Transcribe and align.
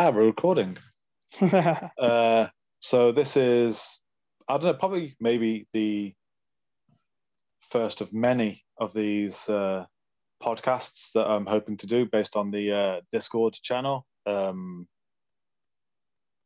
Ah, 0.00 0.10
we're 0.10 0.26
recording. 0.26 0.78
uh, 1.98 2.46
so 2.78 3.10
this 3.10 3.36
is, 3.36 3.98
I 4.46 4.52
don't 4.52 4.66
know, 4.66 4.74
probably 4.74 5.16
maybe 5.18 5.66
the 5.72 6.14
first 7.62 8.00
of 8.00 8.12
many 8.12 8.62
of 8.78 8.92
these 8.92 9.48
uh, 9.48 9.86
podcasts 10.40 11.10
that 11.14 11.26
I'm 11.26 11.46
hoping 11.46 11.76
to 11.78 11.88
do 11.88 12.06
based 12.06 12.36
on 12.36 12.52
the 12.52 12.72
uh, 12.72 13.00
Discord 13.10 13.54
channel. 13.54 14.06
Um, 14.24 14.86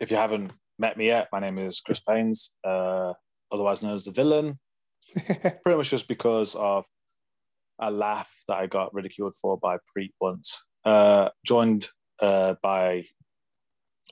if 0.00 0.10
you 0.10 0.16
haven't 0.16 0.50
met 0.78 0.96
me 0.96 1.08
yet, 1.08 1.28
my 1.30 1.38
name 1.38 1.58
is 1.58 1.80
Chris 1.80 2.00
Paines, 2.00 2.54
uh, 2.64 3.12
otherwise 3.52 3.82
known 3.82 3.96
as 3.96 4.04
the 4.04 4.12
villain. 4.12 4.58
Pretty 5.12 5.76
much 5.76 5.90
just 5.90 6.08
because 6.08 6.54
of 6.54 6.86
a 7.80 7.90
laugh 7.90 8.34
that 8.48 8.56
I 8.56 8.66
got 8.66 8.94
ridiculed 8.94 9.34
for 9.34 9.58
by 9.58 9.76
Preet 9.76 10.12
once. 10.22 10.64
Uh, 10.86 11.28
joined 11.44 11.90
uh, 12.18 12.54
by 12.62 13.04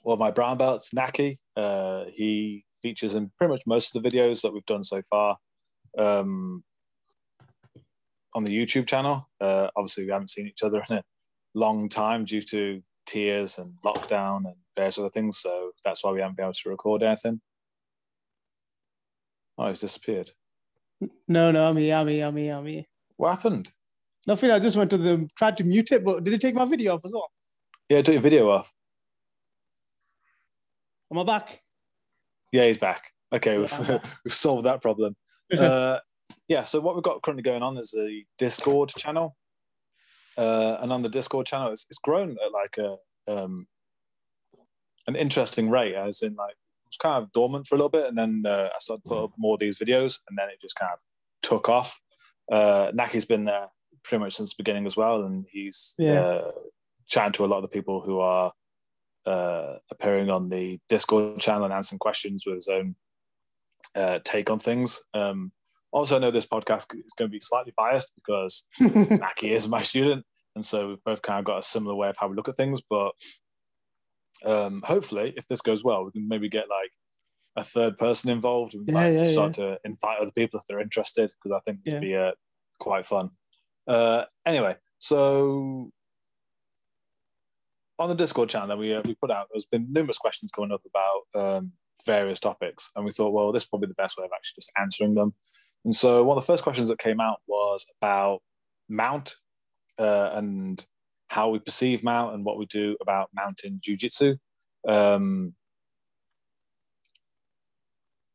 one 0.02 0.14
of 0.14 0.18
my 0.18 0.30
brown 0.30 0.58
belts, 0.58 0.92
Naki. 0.94 1.38
Uh, 1.56 2.04
he 2.12 2.64
features 2.82 3.14
in 3.14 3.30
pretty 3.36 3.52
much 3.52 3.62
most 3.66 3.94
of 3.94 4.02
the 4.02 4.08
videos 4.08 4.42
that 4.42 4.52
we've 4.52 4.66
done 4.66 4.84
so 4.84 5.02
far 5.10 5.36
um, 5.98 6.64
on 8.34 8.44
the 8.44 8.56
YouTube 8.56 8.86
channel. 8.86 9.28
Uh, 9.40 9.68
obviously, 9.76 10.04
we 10.04 10.10
haven't 10.10 10.30
seen 10.30 10.46
each 10.46 10.62
other 10.62 10.82
in 10.88 10.96
a 10.96 11.02
long 11.54 11.88
time 11.88 12.24
due 12.24 12.42
to 12.42 12.82
tiers 13.06 13.58
and 13.58 13.74
lockdown 13.84 14.46
and 14.46 14.54
various 14.76 14.98
other 14.98 15.10
things. 15.10 15.38
So 15.38 15.72
that's 15.84 16.02
why 16.02 16.12
we 16.12 16.20
haven't 16.20 16.36
been 16.36 16.44
able 16.44 16.54
to 16.54 16.70
record 16.70 17.02
anything. 17.02 17.40
Oh, 19.58 19.68
he's 19.68 19.80
disappeared. 19.80 20.30
No, 21.28 21.50
no, 21.50 21.68
I'm 21.68 21.76
here, 21.76 21.94
I'm 21.96 22.08
here, 22.08 22.26
I'm 22.26 22.36
here, 22.36 22.54
I'm 22.54 22.66
here. 22.66 22.84
What 23.16 23.30
happened? 23.30 23.70
Nothing. 24.26 24.50
I 24.50 24.58
just 24.58 24.76
went 24.76 24.90
to 24.90 24.98
the 24.98 25.28
tried 25.36 25.56
to 25.58 25.64
mute 25.64 25.92
it, 25.92 26.04
but 26.04 26.24
did 26.24 26.34
it 26.34 26.40
take 26.40 26.54
my 26.54 26.64
video 26.64 26.94
off 26.94 27.04
as 27.04 27.12
well? 27.12 27.30
Yeah, 27.88 27.98
it 27.98 28.04
took 28.04 28.14
your 28.14 28.22
video 28.22 28.50
off. 28.50 28.72
Am 31.12 31.18
I 31.18 31.24
back? 31.24 31.60
Yeah, 32.52 32.66
he's 32.66 32.78
back. 32.78 33.12
Okay, 33.32 33.58
we've, 33.58 33.78
we've 34.24 34.34
solved 34.34 34.66
that 34.66 34.82
problem. 34.82 35.16
Uh, 35.58 35.98
yeah, 36.46 36.62
so 36.62 36.78
what 36.80 36.94
we've 36.94 37.02
got 37.02 37.22
currently 37.22 37.42
going 37.42 37.60
on 37.64 37.76
is 37.76 37.92
a 37.98 38.24
Discord 38.38 38.90
channel. 38.90 39.36
Uh, 40.38 40.76
and 40.80 40.92
on 40.92 41.02
the 41.02 41.08
Discord 41.08 41.44
channel, 41.44 41.72
it's, 41.72 41.86
it's 41.90 41.98
grown 41.98 42.36
at 42.44 42.52
like 42.52 42.78
a 42.78 42.96
um, 43.26 43.66
an 45.08 45.16
interesting 45.16 45.68
rate, 45.68 45.96
as 45.96 46.22
in 46.22 46.36
like 46.36 46.52
it 46.52 46.88
was 46.88 46.96
kind 46.98 47.20
of 47.20 47.32
dormant 47.32 47.66
for 47.66 47.74
a 47.74 47.78
little 47.78 47.88
bit, 47.88 48.06
and 48.06 48.16
then 48.16 48.44
uh, 48.46 48.68
I 48.72 48.78
started 48.78 49.02
to 49.02 49.08
put 49.08 49.24
up 49.24 49.30
more 49.38 49.54
of 49.54 49.60
these 49.60 49.76
videos, 49.80 50.20
and 50.28 50.38
then 50.38 50.48
it 50.50 50.60
just 50.60 50.76
kind 50.76 50.92
of 50.92 51.00
took 51.42 51.68
off. 51.68 51.98
Uh, 52.50 52.92
Naki's 52.92 53.24
been 53.24 53.44
there 53.44 53.66
pretty 54.04 54.22
much 54.22 54.34
since 54.36 54.50
the 54.54 54.62
beginning 54.62 54.86
as 54.86 54.96
well, 54.96 55.24
and 55.24 55.46
he's 55.50 55.96
Yeah. 55.98 56.20
uh, 56.20 56.52
chatting 57.08 57.32
to 57.32 57.44
a 57.44 57.46
lot 57.46 57.56
of 57.56 57.62
the 57.62 57.68
people 57.68 58.00
who 58.02 58.20
are 58.20 58.52
uh, 59.26 59.76
appearing 59.90 60.30
on 60.30 60.48
the 60.48 60.78
Discord 60.88 61.38
channel 61.38 61.64
and 61.64 61.72
answering 61.74 61.98
questions 61.98 62.44
with 62.46 62.56
his 62.56 62.68
own 62.68 62.94
uh, 63.94 64.18
take 64.24 64.50
on 64.50 64.58
things. 64.58 65.02
Um, 65.14 65.52
also, 65.92 66.16
I 66.16 66.18
know 66.20 66.30
this 66.30 66.46
podcast 66.46 66.94
is 66.94 67.12
going 67.16 67.30
to 67.30 67.36
be 67.36 67.40
slightly 67.40 67.72
biased 67.76 68.12
because 68.14 68.66
Naki 68.80 69.52
is 69.52 69.68
my 69.68 69.82
student, 69.82 70.24
and 70.54 70.64
so 70.64 70.88
we've 70.88 71.04
both 71.04 71.22
kind 71.22 71.38
of 71.38 71.44
got 71.44 71.58
a 71.58 71.62
similar 71.62 71.94
way 71.94 72.08
of 72.08 72.16
how 72.16 72.28
we 72.28 72.36
look 72.36 72.48
at 72.48 72.56
things. 72.56 72.80
But 72.88 73.12
um, 74.44 74.82
hopefully, 74.86 75.34
if 75.36 75.46
this 75.48 75.60
goes 75.60 75.82
well, 75.84 76.04
we 76.04 76.12
can 76.12 76.28
maybe 76.28 76.48
get 76.48 76.68
like 76.68 76.90
a 77.56 77.64
third 77.64 77.98
person 77.98 78.30
involved 78.30 78.74
We 78.74 78.84
Yeah, 78.86 78.94
like, 78.94 79.12
yeah, 79.14 79.32
start 79.32 79.54
to 79.54 79.78
invite 79.84 80.20
other 80.20 80.30
people 80.32 80.60
if 80.60 80.66
they're 80.66 80.80
interested 80.80 81.30
because 81.30 81.52
I 81.56 81.60
think 81.64 81.80
it'd 81.84 82.02
Yeah. 82.02 82.08
be 82.08 82.16
uh, 82.16 82.32
quite 82.78 83.06
fun. 83.06 83.30
Uh, 83.88 84.24
anyway, 84.46 84.76
so 84.98 85.90
on 88.00 88.08
the 88.08 88.14
Discord 88.14 88.48
channel 88.48 88.78
we 88.78 88.94
uh, 88.94 89.02
we 89.04 89.14
put 89.14 89.30
out, 89.30 89.48
there's 89.52 89.66
been 89.66 89.86
numerous 89.92 90.18
questions 90.18 90.50
coming 90.50 90.72
up 90.72 90.82
about 90.86 91.40
um, 91.40 91.72
various 92.06 92.40
topics, 92.40 92.90
and 92.96 93.04
we 93.04 93.12
thought, 93.12 93.32
well, 93.32 93.52
this 93.52 93.64
is 93.64 93.68
probably 93.68 93.88
the 93.88 93.94
best 93.94 94.16
way 94.18 94.24
of 94.24 94.30
actually 94.34 94.56
just 94.56 94.72
answering 94.80 95.14
them. 95.14 95.34
And 95.84 95.94
so 95.94 96.24
one 96.24 96.36
of 96.36 96.42
the 96.42 96.46
first 96.46 96.64
questions 96.64 96.88
that 96.88 96.98
came 96.98 97.20
out 97.20 97.38
was 97.46 97.84
about 98.00 98.40
mount 98.88 99.34
uh, 99.98 100.30
and 100.32 100.84
how 101.28 101.50
we 101.50 101.58
perceive 101.58 102.02
mount 102.02 102.34
and 102.34 102.44
what 102.44 102.58
we 102.58 102.66
do 102.66 102.96
about 103.00 103.30
mountain 103.34 103.80
jujitsu. 103.86 104.36
Um, 104.88 105.54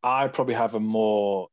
I 0.03 0.27
probably 0.27 0.53
have 0.53 0.75
a 0.75 0.79
more, 0.79 1.47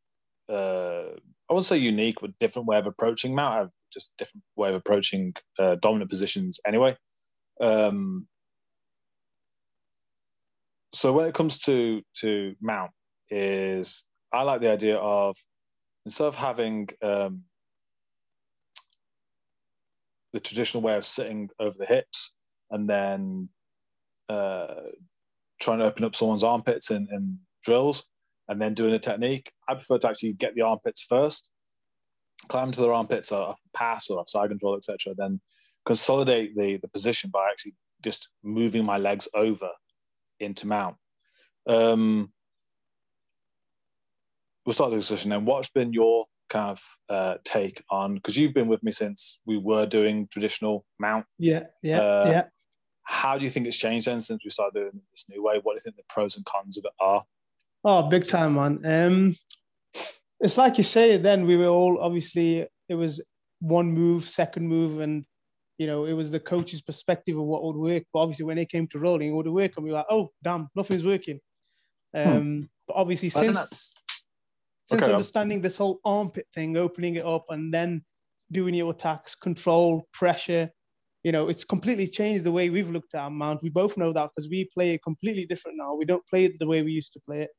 uh, 0.48 1.12
I 1.14 1.52
wouldn't 1.52 1.66
say 1.66 1.78
unique, 1.78 2.18
but 2.20 2.38
different 2.38 2.68
way 2.68 2.78
of 2.78 2.86
approaching 2.86 3.34
mount. 3.34 3.54
I 3.54 3.58
have 3.58 3.70
just 3.92 4.12
different 4.18 4.44
way 4.56 4.68
of 4.68 4.74
approaching 4.74 5.34
uh, 5.58 5.76
dominant 5.76 6.10
positions 6.10 6.60
anyway. 6.66 6.96
Um, 7.60 8.26
so 10.94 11.12
when 11.12 11.26
it 11.26 11.34
comes 11.34 11.58
to 11.60 12.02
to 12.16 12.54
mount, 12.60 12.92
is 13.30 14.04
I 14.32 14.42
like 14.42 14.60
the 14.60 14.70
idea 14.70 14.96
of 14.96 15.36
instead 16.04 16.26
of 16.26 16.36
having 16.36 16.88
um, 17.02 17.44
the 20.32 20.40
traditional 20.40 20.82
way 20.82 20.96
of 20.96 21.04
sitting 21.04 21.48
over 21.58 21.76
the 21.78 21.86
hips 21.86 22.34
and 22.70 22.88
then 22.88 23.48
uh, 24.28 24.74
trying 25.60 25.78
to 25.78 25.84
open 25.84 26.04
up 26.04 26.16
someone's 26.16 26.44
armpits 26.44 26.90
in 26.90 27.38
drills 27.64 28.04
and 28.48 28.60
then 28.60 28.74
doing 28.74 28.94
a 28.94 28.98
technique, 28.98 29.52
I 29.68 29.74
prefer 29.74 29.98
to 29.98 30.08
actually 30.08 30.32
get 30.32 30.54
the 30.54 30.62
armpits 30.62 31.02
first, 31.02 31.48
climb 32.48 32.72
to 32.72 32.80
their 32.80 32.92
armpits 32.92 33.30
off 33.30 33.58
pass 33.74 34.10
or 34.10 34.18
off 34.18 34.28
side 34.28 34.48
control, 34.48 34.76
etc. 34.76 35.14
Then 35.16 35.40
consolidate 35.84 36.56
the 36.56 36.76
the 36.78 36.88
position 36.88 37.30
by 37.30 37.48
actually 37.50 37.74
just 38.02 38.28
moving 38.42 38.84
my 38.84 38.98
legs 38.98 39.28
over 39.34 39.70
into 40.40 40.66
mount. 40.66 40.96
Um, 41.66 42.32
we'll 44.66 44.72
start 44.72 44.90
the 44.90 44.96
discussion 44.96 45.30
then. 45.30 45.44
What's 45.44 45.68
been 45.68 45.92
your 45.92 46.26
kind 46.48 46.70
of 46.70 46.82
uh, 47.08 47.36
take 47.44 47.82
on 47.90 48.14
because 48.16 48.36
you've 48.36 48.52
been 48.52 48.68
with 48.68 48.82
me 48.82 48.92
since 48.92 49.40
we 49.46 49.56
were 49.56 49.86
doing 49.86 50.28
traditional 50.30 50.84
mount. 50.98 51.24
yeah, 51.38 51.64
yeah, 51.82 51.98
Uh, 51.98 52.26
yeah. 52.28 52.44
How 53.04 53.36
do 53.38 53.44
you 53.44 53.50
think 53.50 53.66
it's 53.66 53.76
changed 53.76 54.06
then 54.06 54.20
since 54.20 54.44
we 54.44 54.50
started 54.50 54.78
doing 54.78 55.00
this 55.10 55.26
new 55.28 55.42
way? 55.42 55.58
What 55.62 55.72
do 55.72 55.76
you 55.76 55.80
think 55.80 55.96
the 55.96 56.02
pros 56.08 56.36
and 56.36 56.44
cons 56.44 56.78
of 56.78 56.84
it 56.84 56.92
are? 57.00 57.24
Oh, 57.84 58.08
big 58.08 58.28
time, 58.28 58.54
man. 58.54 58.80
Um, 58.84 59.34
it's 60.40 60.56
like 60.56 60.78
you 60.78 60.84
say. 60.84 61.16
Then 61.16 61.46
we 61.46 61.56
were 61.56 61.66
all 61.66 61.98
obviously 62.00 62.66
it 62.88 62.94
was 62.94 63.20
one 63.60 63.90
move, 63.92 64.24
second 64.24 64.68
move, 64.68 65.00
and 65.00 65.24
you 65.82 65.88
know 65.90 66.00
it 66.10 66.16
was 66.20 66.30
the 66.30 66.40
coach's 66.52 66.82
perspective 66.90 67.36
of 67.38 67.46
what 67.52 67.62
would 67.64 67.76
work. 67.90 68.04
But 68.12 68.20
obviously, 68.20 68.46
when 68.46 68.58
it 68.58 68.70
came 68.74 68.86
to 68.88 68.98
rolling, 69.06 69.28
it 69.30 69.36
would 69.38 69.48
work, 69.48 69.72
and 69.76 69.84
we 69.84 69.90
were 69.90 69.98
like, 69.98 70.12
oh, 70.16 70.24
damn, 70.46 70.68
nothing's 70.80 71.04
working. 71.12 71.38
Um, 72.14 72.46
But 72.86 72.96
obviously, 73.02 73.30
I 73.34 73.42
since 73.44 73.94
since 74.90 75.02
Okay, 75.02 75.12
understanding 75.12 75.60
this 75.60 75.78
whole 75.82 75.98
armpit 76.04 76.46
thing, 76.54 76.76
opening 76.76 77.16
it 77.16 77.26
up 77.26 77.44
and 77.54 77.72
then 77.76 78.04
doing 78.50 78.74
your 78.74 78.92
attacks, 78.92 79.34
control, 79.34 79.90
pressure, 80.20 80.70
you 81.24 81.32
know, 81.32 81.48
it's 81.48 81.64
completely 81.64 82.08
changed 82.08 82.44
the 82.44 82.52
way 82.52 82.68
we've 82.68 82.90
looked 82.90 83.14
at 83.14 83.22
our 83.22 83.30
mount. 83.30 83.62
We 83.62 83.70
both 83.70 83.96
know 83.96 84.12
that 84.12 84.30
because 84.30 84.48
we 84.50 84.68
play 84.74 84.94
it 84.94 85.02
completely 85.02 85.46
different 85.46 85.78
now. 85.78 85.94
We 85.94 86.04
don't 86.04 86.26
play 86.26 86.44
it 86.44 86.58
the 86.58 86.66
way 86.66 86.82
we 86.82 86.92
used 86.92 87.12
to 87.14 87.20
play 87.26 87.40
it. 87.46 87.50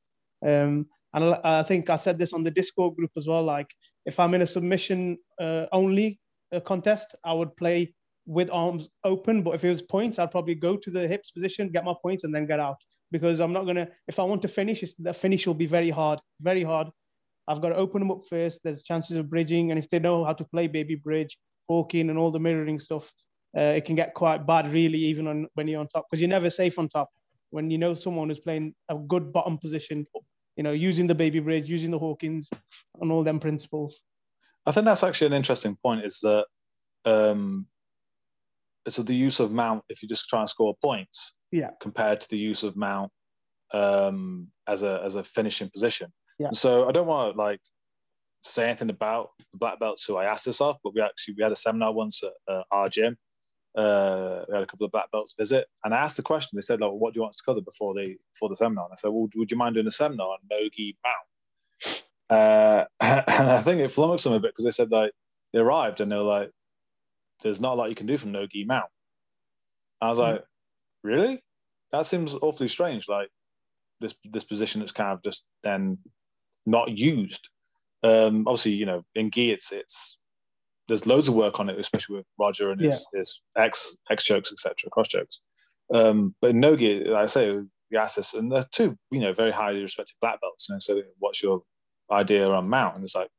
Um, 0.52 0.74
and 1.14 1.24
I 1.24 1.60
I 1.60 1.64
think 1.64 1.90
I 1.90 1.96
said 1.96 2.18
this 2.18 2.34
on 2.34 2.44
the 2.44 2.52
Discord 2.60 2.96
group 2.98 3.12
as 3.16 3.28
well. 3.28 3.44
Like, 3.44 3.70
if 4.06 4.20
I'm 4.20 4.34
in 4.34 4.42
a 4.42 4.48
submission 4.56 5.18
uh, 5.40 5.66
only 5.72 6.20
uh, 6.54 6.60
contest, 6.60 7.16
I 7.24 7.34
would 7.34 7.56
play 7.56 7.94
with 8.26 8.50
arms 8.52 8.90
open. 9.04 9.44
But 9.44 9.56
if 9.56 9.64
it 9.64 9.70
was 9.70 9.82
points, 9.82 10.20
I'd 10.20 10.32
probably 10.32 10.56
go 10.56 10.78
to 10.78 10.92
the 10.92 11.08
hips 11.08 11.32
position, 11.32 11.70
get 11.70 11.84
my 11.84 11.94
points, 12.02 12.24
and 12.24 12.34
then 12.34 12.46
get 12.46 12.60
out. 12.60 12.78
Because 13.12 13.40
I'm 13.40 13.54
not 13.54 13.66
gonna. 13.66 13.88
If 14.08 14.20
I 14.20 14.24
want 14.24 14.42
to 14.42 14.48
finish, 14.48 14.84
the 14.98 15.14
finish 15.14 15.46
will 15.46 15.54
be 15.54 15.68
very 15.68 15.90
hard, 15.90 16.20
very 16.42 16.64
hard. 16.64 16.90
I've 17.48 17.62
got 17.62 17.70
to 17.70 17.76
open 17.76 18.00
them 18.00 18.12
up 18.12 18.22
first. 18.30 18.62
There's 18.64 18.84
chances 18.84 19.18
of 19.18 19.30
bridging, 19.30 19.72
and 19.72 19.78
if 19.78 19.90
they 19.90 20.00
know 20.00 20.24
how 20.24 20.34
to 20.34 20.46
play 20.46 20.68
baby 20.68 20.96
bridge, 20.96 21.38
hawking, 21.68 22.10
and 22.10 22.18
all 22.18 22.32
the 22.32 22.40
mirroring 22.40 22.80
stuff, 22.80 23.12
uh, 23.56 23.62
it 23.62 23.86
can 23.86 23.96
get 23.96 24.14
quite 24.14 24.48
bad, 24.48 24.72
really, 24.72 24.98
even 24.98 25.28
on 25.28 25.48
when 25.54 25.68
you're 25.68 25.80
on 25.80 25.88
top, 25.88 26.06
because 26.10 26.22
you're 26.22 26.30
never 26.30 26.50
safe 26.50 26.80
on 26.80 26.88
top. 26.88 27.10
When 27.52 27.70
you 27.70 27.78
know 27.78 27.94
someone 27.94 28.30
who's 28.30 28.40
playing 28.40 28.74
a 28.90 28.96
good 28.96 29.32
bottom 29.32 29.60
position, 29.60 30.08
you 30.56 30.64
know, 30.64 30.72
using 30.72 31.06
the 31.06 31.16
baby 31.16 31.40
bridge, 31.40 31.70
using 31.70 31.92
the 31.92 32.00
Hawkins, 32.00 32.50
and 33.00 33.12
all 33.12 33.24
them 33.24 33.40
principles. 33.40 34.02
I 34.66 34.72
think 34.72 34.86
that's 34.86 35.04
actually 35.04 35.28
an 35.28 35.34
interesting 35.34 35.76
point. 35.76 36.06
Is 36.06 36.20
that 36.22 36.46
um, 37.06 37.68
so 38.88 39.02
the 39.04 39.16
use 39.16 39.40
of 39.40 39.52
mount 39.52 39.84
if 39.90 40.02
you 40.02 40.10
just 40.10 40.28
try 40.28 40.40
and 40.42 40.50
score 40.50 40.76
points, 40.82 41.34
Yeah. 41.52 41.72
compared 41.80 42.22
to 42.22 42.30
the 42.30 42.38
use 42.38 42.64
of 42.64 42.76
mount 42.76 43.12
um, 43.74 44.48
as 44.68 44.84
a 44.84 45.02
as 45.04 45.16
a 45.16 45.24
finishing 45.24 45.70
position. 45.70 46.12
Yeah. 46.40 46.52
So 46.52 46.88
I 46.88 46.92
don't 46.92 47.08
want 47.08 47.34
to 47.36 47.38
like 47.42 47.62
say 48.44 48.66
anything 48.66 48.90
about 48.90 49.30
the 49.52 49.58
black 49.58 49.80
belts 49.80 50.04
who 50.04 50.18
I 50.18 50.26
asked 50.26 50.46
this 50.46 50.60
off, 50.62 50.78
but 50.84 50.94
we 50.94 51.02
actually 51.02 51.36
we 51.38 51.44
had 51.44 51.52
a 51.52 51.56
seminar 51.56 51.94
once 51.94 52.22
at 52.24 52.54
uh, 52.54 52.64
our 52.72 52.90
gym. 52.90 53.18
Uh, 53.76 54.44
we 54.48 54.54
had 54.54 54.64
a 54.64 54.68
couple 54.68 54.86
of 54.86 54.92
black 54.92 55.10
belts 55.12 55.34
visit, 55.38 55.66
and 55.84 55.94
I 55.96 55.98
asked 55.98 56.18
the 56.18 56.24
question. 56.24 56.56
They 56.58 56.62
said, 56.62 56.80
"Like, 56.82 56.92
what 56.92 57.14
do 57.14 57.18
you 57.18 57.22
want 57.24 57.32
us 57.34 57.38
to 57.38 57.44
cover 57.44 57.62
before 57.62 57.94
the 57.96 58.16
before 58.34 58.50
the 58.50 58.56
seminar?" 58.58 58.86
And 58.86 58.94
I 58.94 58.98
said, 58.98 59.08
"Well, 59.10 59.28
would 59.36 59.50
you 59.50 59.58
mind 59.58 59.74
doing 59.76 59.88
a 59.88 59.92
seminar 59.92 60.28
on 60.28 60.38
nogi 60.52 60.98
mount?" 61.04 62.04
Uh, 62.30 62.86
and 63.02 63.50
I 63.50 63.62
think 63.62 63.80
it 63.80 63.92
flummoxed 63.92 64.26
them 64.26 64.34
a 64.34 64.40
bit 64.40 64.52
because 64.52 64.66
they 64.66 64.72
said 64.72 64.92
like 64.92 65.12
they 65.54 65.60
arrived 65.60 66.02
and 66.02 66.12
they 66.12 66.16
were 66.16 66.22
like, 66.24 66.52
"There's 67.44 67.62
not 67.62 67.74
a 67.74 67.76
lot 67.76 67.90
you 67.90 67.96
can 67.96 68.08
do 68.08 68.18
from 68.18 68.32
no 68.32 68.48
gi 68.48 68.66
mount." 68.66 68.90
I 70.02 70.10
was 70.10 70.20
like, 70.20 70.44
"Really?" 71.04 71.42
that 71.94 72.06
seems 72.06 72.34
awfully 72.42 72.68
strange. 72.68 73.08
Like 73.08 73.30
this 74.02 74.16
this 74.26 74.44
position 74.44 74.80
that's 74.80 74.92
kind 74.92 75.12
of 75.12 75.24
just 75.24 75.46
then 75.64 76.00
not 76.66 76.98
used. 76.98 77.50
Um, 78.04 78.46
obviously, 78.48 78.74
you 78.74 78.86
know, 78.86 79.04
in 79.16 79.32
gi, 79.32 79.52
it's 79.52 79.72
it's 79.72 80.18
there's 80.88 81.08
loads 81.08 81.30
of 81.30 81.36
work 81.36 81.60
on 81.60 81.70
it, 81.70 81.80
especially 81.80 82.18
with 82.18 82.26
Roger 82.38 82.72
and 82.72 82.82
his, 82.82 83.08
yeah. 83.14 83.20
his 83.20 83.42
X 83.58 83.96
X 84.12 84.26
chokes, 84.26 84.52
etc., 84.52 84.90
cross 84.92 85.08
chokes. 85.08 85.40
Um, 85.94 86.36
but 86.42 86.50
in 86.50 86.60
no 86.60 86.76
gi, 86.76 87.06
like 87.06 87.24
I 87.24 87.26
say, 87.28 87.60
Yasis, 87.94 88.34
and 88.34 88.52
they're 88.52 88.66
two, 88.72 88.98
you 89.12 89.20
know, 89.20 89.32
very 89.32 89.52
highly 89.52 89.82
respected 89.82 90.16
black 90.20 90.42
belts. 90.42 90.70
And 90.70 90.82
so, 90.82 91.02
what's 91.20 91.42
your 91.42 91.62
idea 92.12 92.50
on 92.50 92.70
mount? 92.70 92.96
And 92.96 93.04
it's 93.04 93.16
like, 93.16 93.30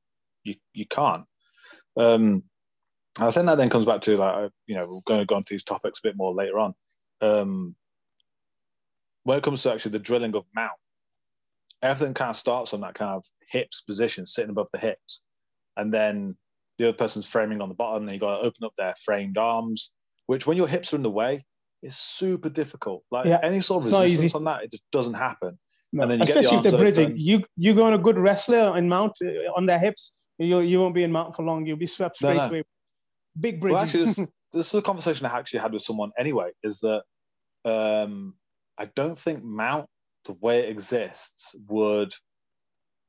you 0.44 0.54
you 0.72 0.86
can't. 0.86 1.24
Um, 1.96 2.44
I 3.18 3.30
think 3.30 3.46
that 3.46 3.58
then 3.58 3.70
comes 3.70 3.86
back 3.86 4.00
to 4.02 4.16
like, 4.16 4.50
you 4.66 4.76
know, 4.76 4.86
we're 4.88 5.00
going 5.04 5.20
to 5.20 5.26
go 5.26 5.36
into 5.36 5.54
these 5.54 5.64
topics 5.64 6.00
a 6.00 6.08
bit 6.08 6.16
more 6.16 6.34
later 6.34 6.58
on. 6.58 6.74
Um, 7.20 7.76
when 9.22 9.38
it 9.38 9.44
comes 9.44 9.62
to 9.62 9.72
actually 9.72 9.92
the 9.92 10.00
drilling 10.00 10.34
of 10.34 10.44
mount, 10.54 10.72
everything 11.82 12.14
kind 12.14 12.30
of 12.30 12.36
starts 12.36 12.74
on 12.74 12.80
that 12.80 12.94
kind 12.94 13.12
of 13.12 13.24
hips 13.50 13.80
position, 13.80 14.26
sitting 14.26 14.50
above 14.50 14.68
the 14.72 14.78
hips, 14.78 15.22
and 15.76 15.92
then 15.94 16.36
the 16.78 16.88
other 16.88 16.96
person's 16.96 17.26
framing 17.26 17.60
on 17.60 17.68
the 17.68 17.74
bottom. 17.74 18.02
And 18.02 18.12
you 18.12 18.18
got 18.18 18.38
to 18.38 18.46
open 18.46 18.64
up 18.64 18.72
their 18.76 18.94
framed 19.04 19.38
arms, 19.38 19.92
which 20.26 20.46
when 20.46 20.56
your 20.56 20.68
hips 20.68 20.92
are 20.92 20.96
in 20.96 21.02
the 21.02 21.10
way 21.10 21.44
is 21.82 21.96
super 21.96 22.48
difficult. 22.48 23.04
Like 23.10 23.26
yeah, 23.26 23.38
any 23.42 23.60
sort 23.60 23.86
of 23.86 23.92
resistance 23.92 24.34
on 24.34 24.44
that, 24.44 24.64
it 24.64 24.72
just 24.72 24.84
doesn't 24.90 25.14
happen. 25.14 25.58
No. 25.92 26.02
And 26.02 26.10
then 26.10 26.22
especially 26.22 26.56
if 26.56 26.62
they're 26.64 26.78
bridging, 26.78 27.06
open. 27.06 27.20
you 27.20 27.44
you 27.56 27.74
go 27.74 27.86
on 27.86 27.94
a 27.94 27.98
good 27.98 28.18
wrestler 28.18 28.72
and 28.76 28.88
mount 28.88 29.12
uh, 29.24 29.28
on 29.56 29.66
their 29.66 29.78
hips, 29.78 30.10
you 30.38 30.60
you 30.60 30.80
won't 30.80 30.94
be 30.94 31.04
in 31.04 31.12
mount 31.12 31.36
for 31.36 31.44
long. 31.44 31.64
You'll 31.64 31.76
be 31.76 31.86
swept 31.86 32.16
straight 32.16 32.36
no, 32.36 32.48
no. 32.48 32.48
away. 32.48 32.62
Big 33.38 33.60
bridges. 33.60 33.74
Well, 33.74 33.82
actually, 33.82 34.04
this, 34.04 34.16
this 34.52 34.68
is 34.68 34.74
a 34.74 34.82
conversation 34.82 35.26
I 35.26 35.36
actually 35.36 35.60
had 35.60 35.72
with 35.72 35.82
someone 35.82 36.12
anyway. 36.18 36.50
Is 36.62 36.80
that 36.80 37.02
um, 37.64 38.34
I 38.78 38.84
don't 38.94 39.18
think 39.18 39.42
mount 39.42 39.88
the 40.24 40.34
way 40.34 40.60
it 40.60 40.70
exists 40.70 41.54
would 41.68 42.14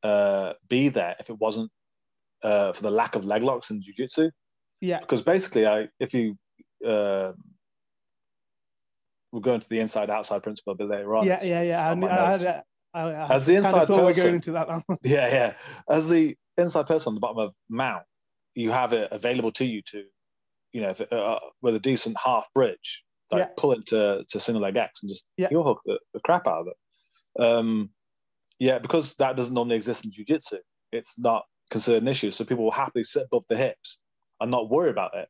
uh, 0.04 0.54
be 0.68 0.90
there 0.90 1.16
if 1.20 1.30
it 1.30 1.40
wasn't 1.40 1.72
uh, 2.44 2.74
for 2.74 2.84
the 2.84 2.92
lack 2.92 3.16
of 3.16 3.26
leg 3.26 3.44
locks 3.44 3.70
in 3.70 3.82
jiu-jitsu. 3.82 4.30
Yeah. 4.82 5.00
Because 5.00 5.22
basically, 5.22 5.66
I 5.66 5.88
if 6.00 6.14
you 6.14 6.38
uh, 6.86 7.32
we'll 9.32 9.42
go 9.42 9.54
into 9.54 9.68
the 9.70 9.80
inside 9.80 10.10
outside 10.10 10.44
principle 10.44 10.74
a 10.74 10.76
bit 10.76 10.88
later 10.88 11.16
on. 11.16 11.26
Yeah, 11.26 11.40
yeah, 11.44 11.62
yeah. 11.62 11.90
I, 11.92 12.62
I, 12.94 13.12
I, 13.12 13.36
As 13.36 13.46
the 13.46 13.56
inside 13.56 13.88
person, 13.88 14.06
we're 14.06 14.14
going 14.14 14.36
into 14.36 14.52
that 14.54 14.70
now. 14.70 14.84
yeah, 15.04 15.28
yeah. 15.28 15.54
As 15.90 16.10
the 16.10 16.36
inside 16.58 16.88
person 16.88 17.10
on 17.10 17.16
the 17.16 17.20
bottom 17.20 17.40
of 17.40 17.54
mount, 17.70 18.04
you 18.54 18.72
have 18.72 18.94
it 18.94 19.10
available 19.12 19.52
to 19.54 19.66
you 19.66 19.82
to, 19.88 20.04
you 20.76 20.82
know, 20.82 20.90
if, 20.90 21.02
uh, 21.10 21.40
with 21.62 21.74
a 21.74 21.80
decent 21.80 22.18
half 22.22 22.50
bridge, 22.54 23.06
like 23.32 23.40
yeah. 23.40 23.50
pull 23.56 23.72
it 23.72 23.88
to, 23.88 24.26
to 24.28 24.40
single 24.42 24.62
leg 24.62 24.76
X 24.76 25.02
and 25.02 25.10
just 25.10 25.26
yeah. 25.38 25.48
heel 25.48 25.64
hook 25.64 25.80
the, 25.86 25.98
the 26.14 26.20
crap 26.20 26.48
out 26.48 26.64
of 26.64 26.68
it. 26.68 27.42
Um, 27.42 27.92
yeah, 28.60 28.80
because 28.80 29.16
that 29.16 29.38
doesn't 29.38 29.54
normally 29.54 29.78
exist 29.78 30.04
in 30.04 30.12
jiu-jitsu, 30.12 30.58
it's 30.92 31.18
not 31.18 31.46
considered 31.70 32.02
an 32.02 32.10
issue. 32.10 32.30
So 32.30 32.44
people 32.44 32.66
will 32.66 32.72
happily 32.72 33.06
sit 33.06 33.28
above 33.32 33.46
the 33.48 33.56
hips 33.56 34.02
and 34.42 34.52
not 34.52 34.70
worry 34.70 34.90
about 34.90 35.16
it. 35.16 35.30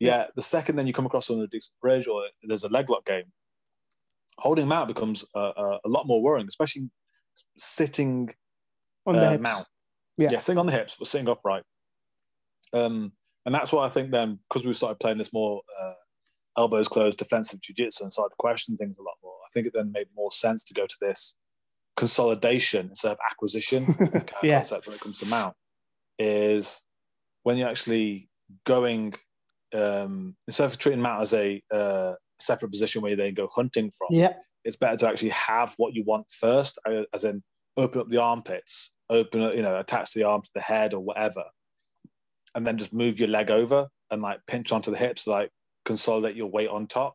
Yeah, 0.00 0.28
the 0.34 0.40
second 0.40 0.76
then 0.76 0.86
you 0.86 0.94
come 0.94 1.06
across 1.06 1.28
on 1.28 1.40
a 1.40 1.46
decent 1.46 1.78
bridge 1.82 2.06
or 2.06 2.22
there's 2.42 2.64
a 2.64 2.68
leg 2.68 2.88
lock 2.88 3.04
game, 3.04 3.24
holding 4.38 4.64
them 4.64 4.72
out 4.72 4.88
becomes 4.88 5.26
a, 5.34 5.40
a, 5.40 5.78
a 5.84 5.88
lot 5.88 6.06
more 6.06 6.22
worrying, 6.22 6.46
especially 6.48 6.88
sitting 7.58 8.30
on 9.04 9.14
the 9.14 9.26
uh, 9.26 9.30
hips. 9.32 9.42
mount. 9.42 9.66
Yeah. 10.16 10.28
yeah, 10.32 10.38
sitting 10.38 10.58
on 10.58 10.64
the 10.64 10.72
hips, 10.72 10.96
but 10.98 11.06
sitting 11.06 11.28
upright. 11.28 11.64
Um, 12.72 13.12
and 13.46 13.54
that's 13.54 13.72
why 13.72 13.86
I 13.86 13.88
think 13.88 14.10
then, 14.10 14.40
because 14.48 14.66
we 14.66 14.72
started 14.74 14.98
playing 14.98 15.18
this 15.18 15.32
more 15.32 15.62
uh, 15.80 15.92
elbows 16.58 16.88
closed 16.88 17.18
defensive 17.18 17.60
jiu-jitsu 17.60 18.02
and 18.02 18.12
started 18.12 18.36
questioning 18.38 18.76
things 18.76 18.98
a 18.98 19.02
lot 19.02 19.14
more, 19.22 19.36
I 19.44 19.48
think 19.54 19.68
it 19.68 19.72
then 19.72 19.92
made 19.92 20.08
more 20.14 20.32
sense 20.32 20.64
to 20.64 20.74
go 20.74 20.84
to 20.84 20.96
this 21.00 21.36
consolidation 21.96 22.88
instead 22.88 23.12
of 23.12 23.18
acquisition 23.30 23.84
of 24.12 24.24
yeah. 24.42 24.56
concept 24.56 24.86
when 24.86 24.96
it 24.96 25.00
comes 25.00 25.18
to 25.18 25.26
mount 25.28 25.54
is 26.18 26.82
when 27.44 27.56
you're 27.56 27.68
actually 27.68 28.28
going 28.64 29.14
um, 29.74 30.34
instead 30.48 30.64
of 30.64 30.76
treating 30.76 31.00
mount 31.00 31.22
as 31.22 31.32
a 31.32 31.62
uh, 31.72 32.14
separate 32.40 32.70
position 32.70 33.00
where 33.00 33.12
you 33.12 33.16
then 33.16 33.34
go 33.34 33.48
hunting 33.54 33.90
from. 33.96 34.08
Yeah, 34.10 34.34
it's 34.64 34.76
better 34.76 34.96
to 34.96 35.08
actually 35.08 35.30
have 35.30 35.74
what 35.76 35.94
you 35.94 36.02
want 36.04 36.26
first, 36.30 36.78
uh, 36.88 37.02
as 37.14 37.24
in 37.24 37.42
open 37.76 38.00
up 38.00 38.08
the 38.08 38.20
armpits, 38.20 38.92
open 39.08 39.42
you 39.42 39.62
know, 39.62 39.78
attach 39.78 40.12
the 40.12 40.24
arm 40.24 40.42
to 40.42 40.50
the 40.54 40.60
head 40.60 40.94
or 40.94 41.00
whatever, 41.00 41.44
and 42.56 42.66
then 42.66 42.78
just 42.78 42.92
move 42.92 43.20
your 43.20 43.28
leg 43.28 43.50
over 43.50 43.86
and 44.10 44.22
like 44.22 44.40
pinch 44.46 44.72
onto 44.72 44.90
the 44.90 44.96
hips, 44.96 45.26
like 45.26 45.50
consolidate 45.84 46.34
your 46.34 46.48
weight 46.48 46.70
on 46.70 46.86
top. 46.86 47.14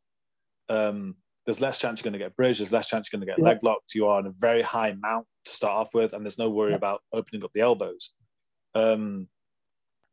Um, 0.70 1.16
there's 1.46 1.60
less 1.60 1.80
chance 1.80 2.00
you're 2.00 2.10
going 2.10 2.14
to 2.14 2.24
get 2.24 2.36
bridge. 2.36 2.60
There's 2.60 2.72
less 2.72 2.88
chance 2.88 3.10
you're 3.12 3.18
going 3.18 3.28
to 3.28 3.32
get 3.32 3.40
yeah. 3.40 3.50
leg 3.50 3.64
locked. 3.64 3.96
You 3.96 4.06
are 4.06 4.20
on 4.20 4.28
a 4.28 4.34
very 4.38 4.62
high 4.62 4.96
mount 5.02 5.26
to 5.46 5.52
start 5.52 5.74
off 5.74 5.94
with, 5.96 6.14
and 6.14 6.24
there's 6.24 6.38
no 6.38 6.50
worry 6.50 6.70
yeah. 6.70 6.78
about 6.78 7.02
opening 7.12 7.44
up 7.44 7.52
the 7.54 7.62
elbows. 7.62 8.12
Um, 8.76 9.28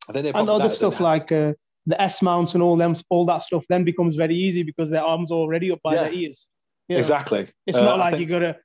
I 0.08 0.14
think 0.14 0.34
and 0.34 0.48
other 0.48 0.70
stuff 0.70 0.98
like 0.98 1.30
uh, 1.30 1.52
the 1.84 2.00
S 2.00 2.22
mounts 2.22 2.54
and 2.54 2.62
all 2.62 2.76
them, 2.76 2.94
all 3.10 3.26
that 3.26 3.42
stuff 3.42 3.66
then 3.68 3.84
becomes 3.84 4.16
very 4.16 4.34
easy 4.34 4.62
because 4.62 4.90
their 4.90 5.04
arms 5.04 5.30
are 5.30 5.34
already 5.34 5.70
up 5.70 5.80
by 5.84 5.94
yeah. 5.94 6.04
their 6.04 6.12
ears. 6.14 6.48
You 6.88 6.94
know? 6.94 7.00
Exactly. 7.00 7.48
It's 7.66 7.76
uh, 7.76 7.84
not 7.84 7.98
like 7.98 8.12
think... 8.12 8.22
you 8.22 8.26
gotta, 8.26 8.56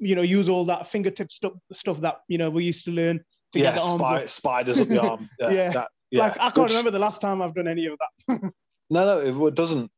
you 0.00 0.16
know, 0.16 0.22
use 0.22 0.48
all 0.48 0.64
that 0.64 0.88
fingertip 0.88 1.30
stuff, 1.30 1.52
stuff 1.72 2.00
that 2.00 2.16
you 2.26 2.38
know 2.38 2.50
we 2.50 2.64
used 2.64 2.84
to 2.86 2.90
learn 2.90 3.20
to 3.52 3.58
yeah, 3.58 3.66
get 3.70 3.76
the 3.76 3.82
arms 3.82 4.00
spy, 4.00 4.16
up. 4.16 4.28
spiders 4.28 4.80
up 4.80 4.88
the 4.88 5.00
arm. 5.00 5.30
Yeah, 5.40 5.50
yeah. 5.50 5.70
That, 5.70 5.88
yeah. 6.10 6.22
Like 6.22 6.32
I 6.36 6.50
can't 6.50 6.56
Which... 6.56 6.70
remember 6.70 6.90
the 6.90 6.98
last 6.98 7.20
time 7.20 7.42
I've 7.42 7.54
done 7.54 7.68
any 7.68 7.86
of 7.86 7.98
that. 7.98 8.40
no, 8.90 9.22
no, 9.22 9.46
it 9.46 9.54
doesn't. 9.54 9.90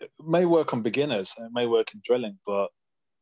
It 0.00 0.10
may 0.24 0.44
work 0.44 0.72
on 0.72 0.82
beginners. 0.82 1.34
It 1.38 1.50
may 1.52 1.66
work 1.66 1.92
in 1.92 2.00
drilling, 2.04 2.38
but 2.46 2.68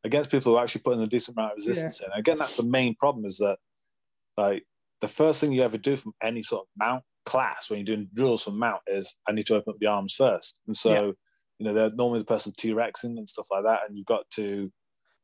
against 0.05 0.31
people 0.31 0.53
who 0.53 0.59
are 0.59 0.63
actually 0.63 0.83
putting 0.83 1.03
a 1.03 1.07
decent 1.07 1.37
amount 1.37 1.53
of 1.53 1.57
resistance 1.57 2.01
yeah. 2.03 2.15
in. 2.15 2.21
Again, 2.21 2.39
that's 2.39 2.57
the 2.57 2.63
main 2.63 2.95
problem 2.95 3.25
is 3.25 3.39
that 3.39 3.59
like 4.37 4.65
the 5.01 5.09
first 5.09 5.41
thing 5.41 5.53
you 5.53 5.63
ever 5.63 5.79
do 5.79 5.97
from 5.97 6.15
any 6.23 6.43
sort 6.43 6.63
of 6.63 6.69
mount 6.77 7.03
class 7.25 7.69
when 7.69 7.79
you're 7.79 7.97
doing 7.97 8.09
drills 8.15 8.45
from 8.45 8.59
mount 8.59 8.83
is 8.87 9.15
I 9.29 9.33
need 9.33 9.47
to 9.47 9.57
open 9.57 9.73
up 9.73 9.79
the 9.81 9.87
arms 9.87 10.15
first. 10.15 10.61
And 10.67 10.77
so, 10.77 10.93
yeah. 10.93 11.11
you 11.59 11.67
know, 11.67 11.75
they're 11.75 11.91
normally 11.91 12.21
the 12.21 12.27
person 12.27 12.53
T-Rexing 12.57 13.19
and 13.19 13.29
stuff 13.29 13.49
like 13.51 13.65
that. 13.65 13.81
And 13.87 13.97
you've 13.97 14.07
got 14.07 14.31
to 14.33 14.73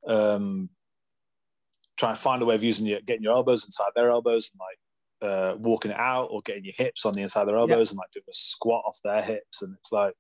um, 0.07 0.71
try 1.97 2.11
and 2.11 2.19
find 2.19 2.43
a 2.43 2.45
way 2.45 2.55
of 2.55 2.65
using 2.65 2.87
your, 2.87 3.01
getting 3.01 3.23
your 3.23 3.35
elbows 3.35 3.65
inside 3.65 3.91
their 3.95 4.11
elbows 4.11 4.51
and 4.53 4.61
like 4.61 4.79
uh, 5.23 5.55
walking 5.59 5.93
it 5.93 5.99
out 5.99 6.29
or 6.31 6.43
getting 6.43 6.65
your 6.65 6.75
hips 6.77 7.07
on 7.07 7.13
the 7.13 7.23
inside 7.23 7.43
of 7.43 7.47
their 7.47 7.57
elbows 7.57 7.89
yeah. 7.89 7.93
and 7.93 7.99
like 7.99 8.11
doing 8.13 8.25
a 8.29 8.33
squat 8.33 8.85
off 8.87 8.99
their 9.05 9.23
hips. 9.23 9.63
And 9.63 9.77
it's 9.79 9.93
like, 9.93 10.15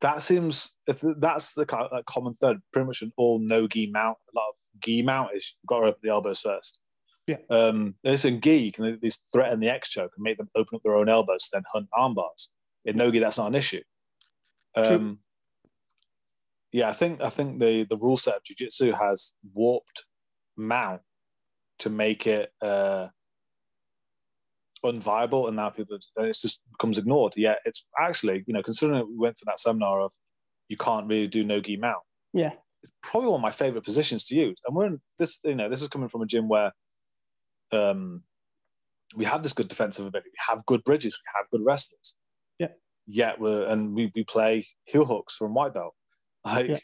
that 0.00 0.22
seems, 0.22 0.74
if 0.86 1.00
that's 1.18 1.54
the 1.54 1.66
kind 1.66 1.88
of, 1.90 2.04
common 2.06 2.34
thread, 2.34 2.58
pretty 2.72 2.86
much 2.86 3.02
an 3.02 3.12
all 3.16 3.38
no 3.38 3.66
gi 3.66 3.90
mount, 3.90 4.18
a 4.32 4.38
lot 4.38 4.50
of 4.50 4.80
gi 4.80 5.02
mount 5.02 5.30
is 5.34 5.56
you've 5.56 5.66
got 5.66 5.80
to 5.80 5.86
open 5.86 6.00
the 6.02 6.10
elbows 6.10 6.40
first. 6.40 6.80
Yeah. 7.26 7.36
Um, 7.50 7.94
there's 8.02 8.24
in 8.24 8.40
gi, 8.40 8.56
you 8.56 8.72
can 8.72 8.84
at 8.86 9.02
least 9.02 9.24
threaten 9.32 9.60
the 9.60 9.68
X 9.68 9.90
choke 9.90 10.12
and 10.16 10.22
make 10.22 10.38
them 10.38 10.50
open 10.54 10.76
up 10.76 10.82
their 10.82 10.96
own 10.96 11.08
elbows, 11.08 11.48
then 11.52 11.62
hunt 11.72 11.88
arm 11.92 12.14
bars. 12.14 12.50
In 12.84 12.96
no 12.96 13.10
gi, 13.10 13.20
that's 13.20 13.38
not 13.38 13.48
an 13.48 13.54
issue. 13.54 13.82
Um, 14.74 15.18
yeah, 16.72 16.88
I 16.88 16.92
think 16.92 17.20
I 17.20 17.28
think 17.28 17.60
the 17.60 17.84
the 17.84 17.98
rule 17.98 18.16
set 18.16 18.36
of 18.36 18.44
jiu-jitsu 18.44 18.92
has 18.92 19.34
warped 19.52 20.04
mount 20.56 21.02
to 21.80 21.90
make 21.90 22.26
it 22.26 22.52
uh, 22.62 23.08
unviable, 24.84 25.46
and 25.46 25.56
now 25.56 25.70
people 25.70 25.98
and 26.16 26.26
it 26.26 26.38
just 26.40 26.60
becomes 26.70 26.98
ignored. 26.98 27.34
Yeah, 27.36 27.56
it's 27.64 27.86
actually 27.98 28.44
you 28.46 28.54
know 28.54 28.62
considering 28.62 29.06
we 29.08 29.16
went 29.16 29.38
for 29.38 29.44
that 29.46 29.60
seminar 29.60 30.00
of 30.00 30.12
you 30.68 30.76
can't 30.76 31.06
really 31.06 31.28
do 31.28 31.44
no 31.44 31.60
gi 31.60 31.76
mount. 31.76 32.02
Yeah, 32.32 32.52
it's 32.82 32.92
probably 33.02 33.28
one 33.28 33.38
of 33.38 33.42
my 33.42 33.50
favorite 33.50 33.84
positions 33.84 34.26
to 34.26 34.34
use, 34.34 34.60
and 34.66 34.74
we're 34.74 34.86
in 34.86 35.00
this. 35.18 35.40
You 35.44 35.54
know, 35.54 35.68
this 35.68 35.82
is 35.82 35.88
coming 35.88 36.08
from 36.08 36.22
a 36.22 36.26
gym 36.26 36.48
where 36.48 36.72
um, 37.72 38.22
we 39.16 39.24
have 39.24 39.42
this 39.42 39.52
good 39.52 39.68
defensive 39.68 40.06
ability. 40.06 40.30
We 40.30 40.54
have 40.54 40.64
good 40.66 40.84
bridges. 40.84 41.18
We 41.24 41.38
have 41.38 41.50
good 41.50 41.64
wrestlers. 41.64 42.16
Yeah. 42.58 42.68
Yet 43.06 43.40
we're 43.40 43.66
and 43.66 43.94
we, 43.94 44.12
we 44.14 44.24
play 44.24 44.66
heel 44.84 45.04
hooks 45.04 45.36
from 45.36 45.54
white 45.54 45.74
belt. 45.74 45.94
Like 46.44 46.68
yeah. 46.68 46.78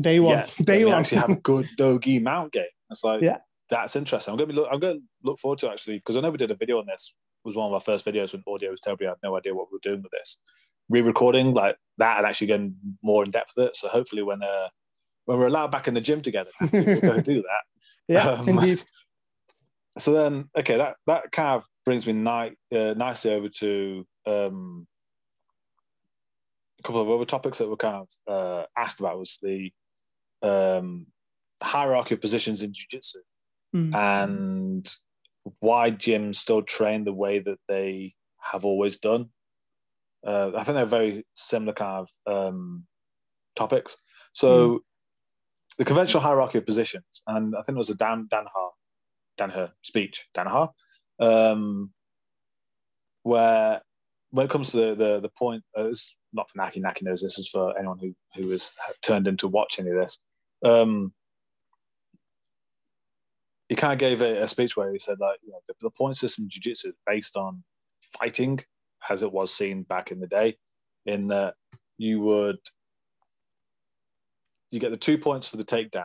day 0.00 0.20
one, 0.20 0.44
day 0.62 0.84
one. 0.84 0.94
actually 0.94 1.18
have 1.18 1.42
good 1.42 1.68
no 1.78 1.98
gi 1.98 2.18
mount 2.18 2.52
game. 2.52 2.64
It's 2.90 3.04
like 3.04 3.22
yeah, 3.22 3.38
that's 3.68 3.96
interesting. 3.96 4.32
I'm 4.32 4.38
gonna 4.38 4.48
be 4.48 4.54
look, 4.54 4.68
I'm 4.70 4.80
gonna 4.80 5.00
look 5.22 5.38
forward 5.38 5.58
to 5.60 5.70
actually 5.70 5.98
because 5.98 6.16
I 6.16 6.20
know 6.20 6.30
we 6.30 6.38
did 6.38 6.50
a 6.50 6.56
video 6.56 6.78
on 6.78 6.86
this. 6.86 7.14
Was 7.44 7.56
one 7.56 7.66
of 7.66 7.72
our 7.72 7.80
first 7.80 8.04
videos 8.04 8.32
when 8.32 8.42
audio 8.46 8.70
was 8.70 8.80
terrible. 8.80 9.06
I 9.06 9.10
had 9.10 9.18
no 9.22 9.36
idea 9.36 9.54
what 9.54 9.68
we 9.70 9.76
were 9.76 9.90
doing 9.90 10.02
with 10.02 10.12
this. 10.12 10.38
Re-recording 10.88 11.54
like 11.54 11.76
that 11.98 12.18
and 12.18 12.26
actually 12.26 12.48
getting 12.48 12.76
more 13.02 13.24
in 13.24 13.30
depth 13.30 13.52
with 13.56 13.68
it. 13.68 13.76
So 13.76 13.88
hopefully 13.88 14.22
when 14.22 14.42
uh 14.42 14.68
when 15.24 15.38
we're 15.38 15.46
allowed 15.46 15.70
back 15.70 15.86
in 15.88 15.94
the 15.94 16.00
gym 16.00 16.20
together, 16.20 16.50
we'll 16.72 17.00
go 17.00 17.20
do 17.20 17.42
that. 17.42 17.64
Yeah, 18.08 18.28
um, 18.28 18.48
indeed 18.48 18.82
so 19.98 20.12
then 20.12 20.48
okay 20.56 20.76
that 20.76 20.96
that 21.06 21.30
kind 21.32 21.56
of 21.56 21.66
brings 21.84 22.06
me 22.06 22.12
ni- 22.12 22.78
uh, 22.78 22.94
nicely 22.94 23.32
over 23.32 23.48
to 23.48 24.06
um, 24.26 24.86
a 26.78 26.82
couple 26.82 27.00
of 27.00 27.10
other 27.10 27.24
topics 27.24 27.58
that 27.58 27.68
were 27.68 27.76
kind 27.76 27.96
of 27.96 28.32
uh, 28.32 28.66
asked 28.76 29.00
about 29.00 29.18
was 29.18 29.38
the 29.42 29.70
um, 30.42 31.06
hierarchy 31.62 32.14
of 32.14 32.20
positions 32.20 32.62
in 32.62 32.72
jiu-jitsu 32.72 33.18
mm. 33.74 33.94
and 33.94 34.96
why 35.60 35.90
gyms 35.90 36.36
still 36.36 36.62
train 36.62 37.04
the 37.04 37.12
way 37.12 37.38
that 37.38 37.58
they 37.68 38.14
have 38.40 38.64
always 38.64 38.98
done 38.98 39.30
uh, 40.26 40.50
i 40.56 40.64
think 40.64 40.74
they're 40.76 40.86
very 40.86 41.26
similar 41.34 41.72
kind 41.72 42.06
of 42.26 42.32
um, 42.32 42.84
topics 43.56 43.96
so 44.32 44.68
mm. 44.68 44.78
the 45.78 45.84
conventional 45.84 46.22
hierarchy 46.22 46.58
of 46.58 46.66
positions, 46.66 47.22
and 47.26 47.54
I 47.54 47.62
think 47.62 47.76
it 47.76 47.78
was 47.78 47.90
a 47.90 47.94
Dan 47.94 48.28
Danaher, 48.30 48.70
Danaher 49.38 49.70
speech, 49.82 50.26
Danaher, 50.34 50.70
um, 51.20 51.92
where 53.22 53.82
when 54.30 54.46
it 54.46 54.50
comes 54.50 54.70
to 54.70 54.76
the 54.78 54.94
the, 54.94 55.20
the 55.20 55.28
point, 55.28 55.62
uh, 55.78 55.88
it's 55.88 56.16
not 56.32 56.50
for 56.50 56.58
Naki. 56.58 56.80
Naki 56.80 57.04
knows 57.04 57.20
this 57.20 57.38
is 57.38 57.48
for 57.48 57.76
anyone 57.78 57.98
who 57.98 58.14
who 58.34 58.50
has 58.50 58.72
turned 59.02 59.28
into 59.28 59.48
watch 59.48 59.78
any 59.78 59.90
of 59.90 59.96
this. 59.96 60.18
Um, 60.64 61.12
he 63.72 63.76
kind 63.76 63.94
of 63.94 63.98
gave 63.98 64.20
a, 64.20 64.42
a, 64.42 64.46
speech 64.46 64.76
where 64.76 64.92
he 64.92 64.98
said 64.98 65.16
that 65.18 65.38
you 65.42 65.50
know, 65.50 65.58
the, 65.66 65.72
the 65.80 65.88
point 65.88 66.14
system 66.14 66.44
jiu-jitsu 66.46 66.88
is 66.88 66.94
based 67.06 67.38
on 67.38 67.64
fighting 68.18 68.60
as 69.08 69.22
it 69.22 69.32
was 69.32 69.50
seen 69.50 69.82
back 69.84 70.12
in 70.12 70.20
the 70.20 70.26
day, 70.26 70.58
in 71.06 71.28
that 71.28 71.54
you 71.96 72.20
would 72.20 72.58
you 74.70 74.78
get 74.78 74.90
the 74.90 74.96
two 74.98 75.16
points 75.16 75.48
for 75.48 75.56
the 75.56 75.64
takedown 75.64 76.04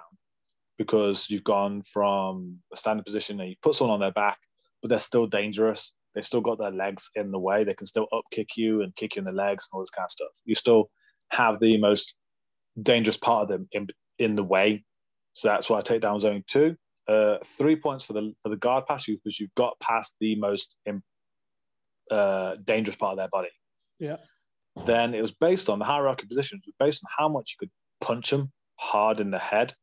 because 0.78 1.30
you've 1.30 1.44
gone 1.44 1.82
from 1.82 2.58
a 2.72 2.78
standing 2.78 3.04
position 3.04 3.38
and 3.42 3.50
you 3.50 3.56
put 3.62 3.76
someone 3.76 3.96
on 3.96 4.00
their 4.00 4.14
back, 4.14 4.38
but 4.82 4.88
they're 4.88 4.98
still 4.98 5.28
dangerous. 5.28 5.94
They've 6.16 6.26
still 6.26 6.40
got 6.40 6.60
their 6.60 6.72
legs 6.72 7.10
in 7.16 7.32
the 7.32 7.40
way. 7.40 7.66
They 7.66 7.74
can 7.74 7.86
still 7.86 8.08
up 8.14 8.24
kick 8.32 8.56
you 8.56 8.82
and 8.82 8.96
kick 8.96 9.18
you 9.18 9.20
in 9.20 9.26
the 9.26 9.36
legs 9.36 9.68
and 9.68 9.78
all 9.78 9.82
this 9.82 9.90
kind 9.90 10.06
of 10.06 10.12
stuff. 10.12 10.32
You 10.46 10.56
still 10.56 10.90
have 11.32 11.60
the 11.60 11.78
most 11.80 12.16
dangerous 12.82 13.18
part 13.18 13.42
of 13.42 13.48
them 13.50 13.68
in 13.74 13.88
in 14.20 14.36
the 14.36 14.44
way. 14.46 14.86
So 15.34 15.50
that's 15.50 15.70
why 15.70 15.82
takedown 15.82 16.22
zone 16.22 16.46
two. 16.48 16.78
Uh, 17.08 17.38
three 17.44 17.76
points 17.76 18.04
for 18.04 18.14
the 18.14 18.34
for 18.44 18.50
the 18.50 18.58
guard 18.58 18.86
pass 18.86 19.08
you 19.08 19.16
because 19.18 19.40
you've 19.40 19.56
got 19.56 19.80
past 19.80 20.16
the 20.20 20.36
most 20.36 20.76
uh, 22.12 22.56
dangerous 22.64 22.98
part 22.98 23.14
of 23.14 23.18
their 23.18 23.30
body. 23.30 23.50
Yeah. 24.00 24.18
Then 24.86 25.14
it 25.14 25.22
was 25.22 25.32
based 25.32 25.70
on 25.70 25.80
the 25.80 25.86
hierarchy 25.86 26.28
positions, 26.28 26.64
was 26.66 26.76
based 26.80 27.04
on 27.04 27.10
how 27.18 27.30
much 27.30 27.56
you 27.56 27.66
could 27.66 27.72
punch 28.02 28.30
them 28.30 28.52
hard 28.76 29.20
in 29.20 29.32
the 29.32 29.40
head. 29.40 29.74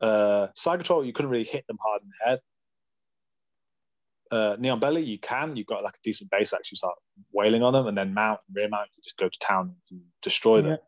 Uh, 0.00 0.48
side 0.56 0.88
you 0.88 1.12
couldn't 1.12 1.30
really 1.30 1.44
hit 1.44 1.66
them 1.66 1.78
hard 1.80 2.02
in 2.02 2.08
the 2.08 2.30
head. 2.30 2.38
Uh, 4.30 4.56
knee 4.58 4.70
on 4.70 4.80
belly, 4.80 5.02
you 5.02 5.18
can. 5.18 5.56
You've 5.56 5.66
got 5.66 5.82
like 5.82 5.94
a 5.94 6.02
decent 6.02 6.30
base. 6.30 6.54
Actually, 6.54 6.76
start 6.76 6.94
wailing 7.32 7.62
on 7.62 7.74
them, 7.74 7.86
and 7.86 7.96
then 7.96 8.14
mount 8.14 8.40
and 8.48 8.56
rear 8.56 8.68
mount. 8.68 8.88
You 8.96 9.02
just 9.02 9.18
go 9.18 9.28
to 9.28 9.38
town 9.38 9.74
and 9.90 10.00
destroy 10.22 10.62
them. 10.62 10.78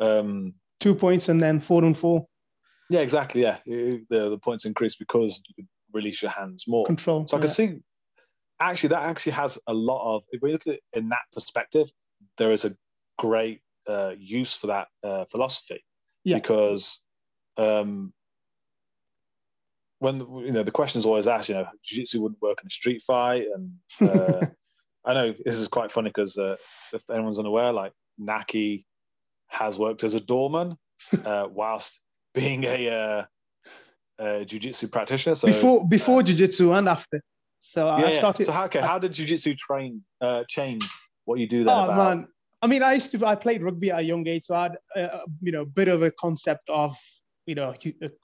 Yeah. 0.00 0.06
Um, 0.06 0.54
Two 0.80 0.94
points 0.94 1.28
and 1.28 1.40
then 1.40 1.60
four 1.60 1.84
and 1.84 1.96
four. 1.96 2.26
Yeah, 2.90 3.00
exactly. 3.00 3.42
Yeah, 3.42 3.58
the 3.66 4.04
the 4.08 4.38
points 4.42 4.64
increase 4.64 4.96
because 4.96 5.40
you 5.48 5.54
can 5.54 5.68
release 5.92 6.22
your 6.22 6.30
hands 6.30 6.64
more. 6.66 6.86
Control. 6.86 7.26
So 7.26 7.36
I 7.36 7.40
can 7.40 7.50
see. 7.50 7.80
Actually, 8.60 8.88
that 8.88 9.02
actually 9.02 9.32
has 9.32 9.58
a 9.66 9.74
lot 9.74 10.16
of. 10.16 10.22
If 10.30 10.42
we 10.42 10.52
look 10.52 10.66
at 10.66 10.74
it 10.74 10.80
in 10.92 11.08
that 11.10 11.22
perspective, 11.32 11.90
there 12.38 12.50
is 12.50 12.64
a 12.64 12.74
great 13.18 13.60
uh, 13.86 14.14
use 14.18 14.54
for 14.54 14.68
that 14.68 14.88
uh, 15.04 15.26
philosophy. 15.30 15.84
Yeah. 16.24 16.36
Because 16.36 17.00
um, 17.56 18.12
when 19.98 20.20
you 20.20 20.52
know 20.52 20.62
the 20.62 20.70
question 20.70 20.98
is 20.98 21.06
always 21.06 21.26
asked, 21.26 21.48
you 21.48 21.56
know, 21.56 21.66
jiu-jitsu 21.84 22.20
wouldn't 22.20 22.42
work 22.42 22.58
in 22.62 22.66
a 22.66 22.70
street 22.70 23.02
fight, 23.06 23.44
and 23.54 24.10
uh, 24.10 24.46
I 25.04 25.14
know 25.14 25.34
this 25.44 25.58
is 25.58 25.68
quite 25.68 25.92
funny 25.92 26.10
because 26.10 26.36
uh, 26.38 26.56
if 26.92 27.08
anyone's 27.10 27.38
unaware, 27.38 27.72
like 27.72 27.92
Naki 28.18 28.86
has 29.48 29.78
worked 29.78 30.04
as 30.04 30.14
a 30.14 30.20
doorman 30.20 30.76
uh, 31.24 31.48
whilst 31.50 32.00
being 32.34 32.64
a, 32.64 32.88
uh, 32.88 33.24
a 34.18 34.44
jiu-jitsu 34.44 34.88
practitioner. 34.88 35.34
So 35.34 35.46
before 35.46 35.86
before 35.88 36.20
uh, 36.20 36.22
jiu-jitsu 36.22 36.72
and 36.72 36.88
after. 36.88 37.20
So 37.60 37.86
yeah, 37.86 38.06
I 38.06 38.16
started. 38.16 38.46
So 38.46 38.52
how, 38.52 38.64
okay, 38.66 38.80
how 38.80 38.98
did 38.98 39.12
jiu-jitsu 39.12 39.54
train 39.54 40.02
uh, 40.20 40.44
change 40.48 40.88
what 41.24 41.38
you 41.38 41.48
do 41.48 41.64
there? 41.64 41.74
Oh 41.74 41.84
about? 41.84 41.96
man, 41.96 42.28
I 42.62 42.66
mean, 42.66 42.82
I 42.82 42.94
used 42.94 43.10
to 43.12 43.26
I 43.26 43.34
played 43.34 43.62
rugby 43.62 43.90
at 43.90 44.00
a 44.00 44.02
young 44.02 44.26
age, 44.26 44.44
so 44.44 44.54
I 44.54 44.62
had 44.64 44.78
uh, 44.96 45.18
you 45.42 45.52
know 45.52 45.62
a 45.62 45.66
bit 45.66 45.88
of 45.88 46.02
a 46.02 46.10
concept 46.10 46.68
of 46.68 46.96
you 47.46 47.54
know 47.54 47.74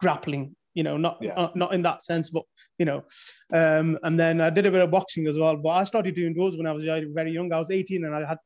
grappling 0.01 0.55
you 0.75 0.83
know, 0.83 0.97
not 0.97 1.19
yeah. 1.21 1.35
uh, 1.35 1.51
not 1.55 1.73
in 1.73 1.83
that 1.83 2.05
sense, 2.05 2.31
but 2.31 2.43
you 2.79 2.85
know. 2.85 3.05
Um, 3.53 3.99
and 4.03 4.19
then 4.19 4.41
I 4.41 4.51
did 4.51 4.67
a 4.67 4.71
bit 4.71 4.83
of 4.83 4.91
boxing 4.91 5.27
as 5.29 5.39
well. 5.39 5.57
But 5.57 5.71
I 5.71 5.85
started 5.85 6.15
doing 6.15 6.35
those 6.35 6.57
when 6.57 6.67
I 6.67 6.73
was 6.73 6.85
very 6.85 7.31
young. 7.33 7.53
I 7.53 7.59
was 7.59 7.71
18 7.71 8.05
and 8.05 8.15
I 8.15 8.27
had 8.27 8.39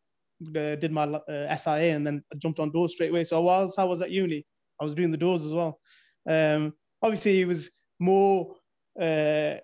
uh, 0.57 0.77
did 0.77 0.93
my 0.93 1.05
uh, 1.05 1.57
SIA 1.57 1.97
and 1.97 2.07
then 2.07 2.23
I 2.33 2.37
jumped 2.37 2.61
on 2.61 2.71
doors 2.71 2.93
straight 2.93 3.11
away. 3.11 3.25
So 3.25 3.41
whilst 3.41 3.79
I 3.79 3.85
was 3.85 4.03
at 4.03 4.11
uni, 4.11 4.45
I 4.81 4.85
was 4.85 4.95
doing 4.95 5.11
the 5.11 5.17
doors 5.17 5.45
as 5.45 5.53
well. 5.53 5.81
Um, 6.29 6.75
obviously, 7.03 7.41
it 7.41 7.47
was 7.47 7.71
more 7.99 8.55
uh, 9.01 9.55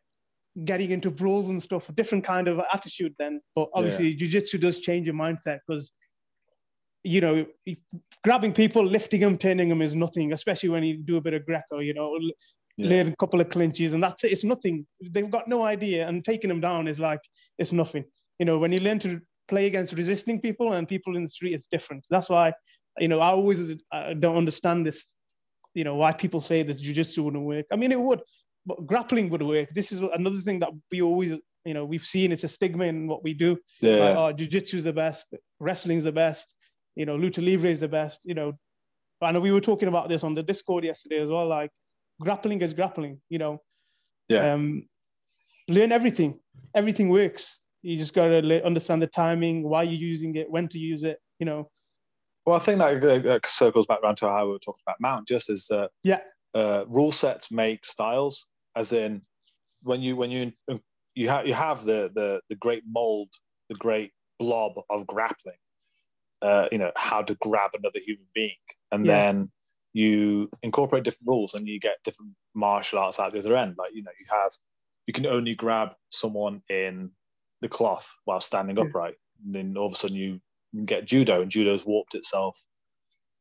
getting 0.64 0.90
into 0.90 1.11
brawls 1.11 1.49
and 1.50 1.62
stuff, 1.62 1.88
a 1.88 1.92
different 1.92 2.25
kind 2.25 2.49
of 2.49 2.61
attitude 2.73 3.14
then. 3.18 3.40
But 3.54 3.68
obviously, 3.75 4.09
yeah. 4.09 4.16
jiu-jitsu 4.16 4.59
does 4.59 4.80
change 4.80 5.06
your 5.06 5.16
mindset 5.16 5.61
because 5.66 5.92
you 7.04 7.21
know, 7.21 7.47
grabbing 8.25 8.52
people, 8.52 8.85
lifting 8.85 9.21
them, 9.21 9.37
turning 9.37 9.68
them 9.68 9.83
is 9.83 9.94
nothing, 9.94 10.33
especially 10.33 10.71
when 10.71 10.83
you 10.83 10.97
do 10.97 11.18
a 11.18 11.21
bit 11.21 11.35
of 11.35 11.44
Greco, 11.44 11.78
you 11.80 11.92
know, 11.92 12.18
yeah. 12.76 12.88
learn 12.88 13.09
a 13.09 13.16
couple 13.16 13.40
of 13.40 13.50
clinches 13.50 13.92
and 13.92 14.02
that's 14.02 14.25
it. 14.25 14.33
It's 14.33 14.42
nothing. 14.42 14.87
They've 15.00 15.30
got 15.30 15.47
no 15.47 15.62
idea. 15.62 16.09
And 16.09 16.25
taking 16.25 16.49
them 16.49 16.62
down 16.62 16.88
is 16.88 16.99
like, 16.99 17.21
it's 17.59 17.73
nothing. 17.73 18.04
You 18.38 18.47
know, 18.47 18.59
when 18.59 18.73
you 18.73 18.80
learn 18.80 18.99
to 19.00 19.21
play 19.49 19.66
against 19.66 19.92
resisting 19.92 20.40
people 20.40 20.73
and 20.73 20.88
people 20.88 21.14
in 21.16 21.23
the 21.23 21.28
street, 21.28 21.52
it's 21.52 21.66
different. 21.66 22.06
That's 22.09 22.30
why, 22.30 22.54
you 22.99 23.09
know, 23.09 23.21
I 23.21 23.29
always 23.29 23.73
I 23.93 24.15
don't 24.15 24.37
understand 24.37 24.87
this, 24.87 25.05
you 25.75 25.85
know, 25.85 25.97
why 25.97 26.13
people 26.13 26.41
say 26.41 26.63
this 26.63 26.83
jujitsu 26.83 27.25
wouldn't 27.25 27.45
work. 27.45 27.67
I 27.73 27.77
mean, 27.77 27.93
it 27.93 28.01
would, 28.01 28.21
but 28.67 28.87
grappling 28.87 29.31
would 29.31 29.43
work. 29.43 29.71
This 29.75 29.93
is 29.93 30.01
another 30.01 30.39
thing 30.39 30.61
that 30.61 30.71
we 30.91 31.03
always, 31.03 31.39
you 31.65 31.75
know, 31.75 31.85
we've 31.85 32.05
seen 32.05 32.33
it's 32.33 32.45
a 32.45 32.49
stigma 32.49 32.85
in 32.85 33.07
what 33.07 33.25
we 33.25 33.35
do. 33.35 33.59
Yeah. 33.81 33.97
Like, 33.97 34.17
oh, 34.17 34.35
jujitsu 34.35 34.75
is 34.75 34.85
the 34.85 34.93
best, 34.93 35.27
wrestling's 35.61 36.05
the 36.05 36.13
best 36.13 36.55
you 36.95 37.07
know, 37.07 37.17
lucha 37.17 37.45
libre 37.45 37.71
is 37.71 37.81
the 37.81 37.89
best. 37.89 38.21
You 38.25 38.35
know, 38.35 38.53
I 39.21 39.33
know 39.33 39.41
we 39.41 39.53
were 39.53 39.61
talking 39.61 39.89
about 39.89 40.09
this 40.09 40.25
on 40.25 40.35
the 40.35 40.43
Discord 40.43 40.85
yesterday 40.85 41.21
as 41.21 41.31
well. 41.31 41.47
Like, 41.47 41.71
grappling 42.21 42.61
is 42.63 42.73
grappling. 42.73 43.21
You 43.29 43.39
know, 43.39 43.63
yeah. 44.29 44.55
Um, 44.55 44.89
learn 45.69 45.93
everything. 45.93 46.39
Everything 46.75 47.09
works. 47.09 47.59
You 47.83 47.99
just 47.99 48.15
gotta 48.15 48.65
understand 48.65 49.03
the 49.03 49.07
timing, 49.07 49.63
why 49.63 49.83
you're 49.83 49.95
using 49.95 50.37
it, 50.37 50.51
when 50.51 50.69
to 50.69 50.79
use 50.79 51.03
it. 51.03 51.19
You 51.39 51.47
know. 51.47 51.71
Well, 52.47 52.57
I 52.57 52.59
think 52.59 52.79
that 52.79 53.27
uh, 53.27 53.39
circles 53.47 53.87
back 53.87 54.01
around 54.03 54.17
to 54.17 54.29
how 54.29 54.47
we 54.47 54.53
were 54.53 54.59
talking 54.59 54.83
about 54.87 55.01
Mount. 55.01 55.27
Just 55.27 55.49
as 55.49 55.71
uh, 55.71 55.89
yeah, 56.03 56.21
uh, 56.55 56.85
rule 56.89 57.13
sets 57.13 57.51
make 57.51 57.85
styles. 57.85 58.47
As 58.77 58.93
in, 58.93 59.23
when 59.83 60.03
you 60.03 60.17
when 60.17 60.31
you 60.31 60.53
you 61.15 61.29
have 61.29 61.47
you 61.47 61.55
have 61.55 61.85
the 61.85 62.11
the 62.15 62.41
the 62.49 62.57
great 62.57 62.83
mold, 62.87 63.31
the 63.69 63.77
great 63.77 64.13
blob 64.39 64.73
of 64.91 65.07
grappling 65.07 65.57
uh, 66.45 66.69
you 66.71 66.79
know 66.79 66.93
how 66.97 67.23
to 67.23 67.35
grab 67.37 67.71
another 67.75 67.99
human 67.99 68.27
being, 68.35 68.51
and 68.93 69.07
yeah. 69.07 69.13
then 69.13 69.51
you 69.95 70.51
incorporate 70.63 71.05
different 71.05 71.27
rules 71.27 71.55
and 71.55 71.67
you 71.67 71.81
get 71.81 71.97
different 72.05 72.33
martial 72.55 72.99
arts 72.99 73.19
at 73.19 73.33
the 73.33 73.39
other 73.39 73.57
end. 73.57 73.77
Like 73.79 73.93
you 73.95 74.03
know, 74.03 74.11
you 74.19 74.27
have 74.31 74.53
you 75.07 75.15
can 75.15 75.25
only 75.25 75.55
grab 75.55 75.91
someone 76.11 76.63
in 76.69 77.11
the 77.63 77.69
cloth 77.69 78.15
while 78.27 78.41
standing 78.41 78.79
upright. 78.79 79.15
And 79.45 79.55
then 79.55 79.77
all 79.77 79.87
of 79.87 79.95
a 79.95 79.97
sudden 79.97 80.17
you 80.17 80.41
get 80.85 81.07
judo, 81.07 81.43
and 81.43 81.50
judo's 81.50 81.85
warped 81.85 82.14
itself 82.14 82.62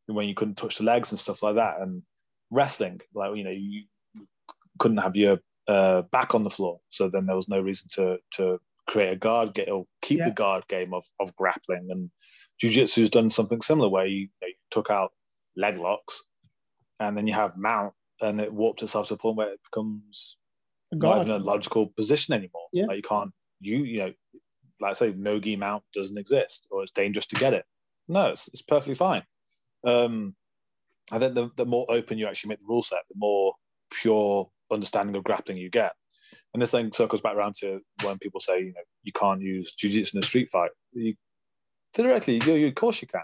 when 0.07 0.27
you 0.27 0.35
couldn't 0.35 0.55
touch 0.55 0.77
the 0.77 0.83
legs 0.83 1.11
and 1.11 1.19
stuff 1.19 1.41
like 1.43 1.55
that. 1.55 1.79
And 1.79 2.03
wrestling, 2.51 3.01
like 3.13 3.35
you 3.35 3.43
know, 3.43 3.51
you 3.51 3.83
couldn't 4.79 4.97
have 4.97 5.15
your 5.15 5.39
uh, 5.67 6.03
back 6.03 6.35
on 6.35 6.43
the 6.43 6.49
floor, 6.49 6.79
so 6.89 7.09
then 7.09 7.25
there 7.25 7.35
was 7.35 7.49
no 7.49 7.59
reason 7.59 7.87
to 7.93 8.17
to 8.33 8.59
create 8.87 9.13
a 9.13 9.15
guard 9.15 9.53
game 9.53 9.67
or 9.71 9.85
keep 10.01 10.19
yeah. 10.19 10.25
the 10.25 10.31
guard 10.31 10.67
game 10.67 10.93
of, 10.93 11.05
of 11.19 11.35
grappling. 11.35 11.87
And 11.89 12.09
jiu-jitsu's 12.59 13.09
done 13.09 13.29
something 13.29 13.61
similar 13.61 13.89
where 13.89 14.05
you, 14.05 14.17
you, 14.17 14.27
know, 14.41 14.47
you, 14.47 14.53
took 14.71 14.89
out 14.89 15.11
leg 15.55 15.77
locks 15.77 16.23
and 16.99 17.15
then 17.15 17.27
you 17.27 17.33
have 17.33 17.55
mount 17.55 17.93
and 18.21 18.41
it 18.41 18.51
warped 18.51 18.81
itself 18.81 19.07
to 19.07 19.13
the 19.13 19.19
point 19.19 19.37
where 19.37 19.53
it 19.53 19.59
becomes 19.71 20.37
not 20.91 21.21
even 21.21 21.31
a 21.31 21.37
logical 21.37 21.87
position 21.95 22.33
anymore. 22.33 22.67
Yeah. 22.71 22.85
Like 22.85 22.97
you 22.97 23.03
can't, 23.03 23.31
you, 23.59 23.77
you 23.83 23.99
know, 23.99 24.13
like 24.83 24.91
I 24.91 24.93
say, 24.93 25.13
no-gi 25.17 25.55
mount 25.55 25.83
doesn't 25.93 26.17
exist 26.17 26.67
or 26.69 26.83
it's 26.83 26.91
dangerous 26.91 27.25
to 27.27 27.35
get 27.35 27.53
it. 27.53 27.65
No, 28.07 28.29
it's, 28.29 28.47
it's 28.49 28.61
perfectly 28.61 28.95
fine. 28.95 29.23
Um, 29.83 30.35
I 31.11 31.19
think 31.19 31.35
the, 31.35 31.49
the 31.57 31.65
more 31.65 31.85
open 31.89 32.17
you 32.17 32.27
actually 32.27 32.49
make 32.49 32.59
the 32.59 32.67
rule 32.67 32.83
set, 32.83 32.99
the 33.09 33.15
more 33.17 33.55
pure 33.91 34.49
understanding 34.71 35.15
of 35.15 35.23
grappling 35.23 35.57
you 35.57 35.69
get. 35.69 35.93
And 36.53 36.61
this 36.61 36.71
thing 36.71 36.91
circles 36.91 37.21
back 37.21 37.35
around 37.35 37.55
to 37.61 37.79
when 38.03 38.17
people 38.19 38.39
say, 38.39 38.59
you 38.59 38.73
know, 38.73 38.81
you 39.03 39.11
can't 39.13 39.41
use 39.41 39.73
jiu-jitsu 39.73 40.17
in 40.17 40.23
a 40.23 40.25
street 40.25 40.49
fight. 40.51 40.71
You, 40.91 41.15
theoretically, 41.93 42.41
you, 42.45 42.53
you, 42.59 42.67
of 42.67 42.75
course 42.75 43.01
you 43.01 43.07
can. 43.07 43.21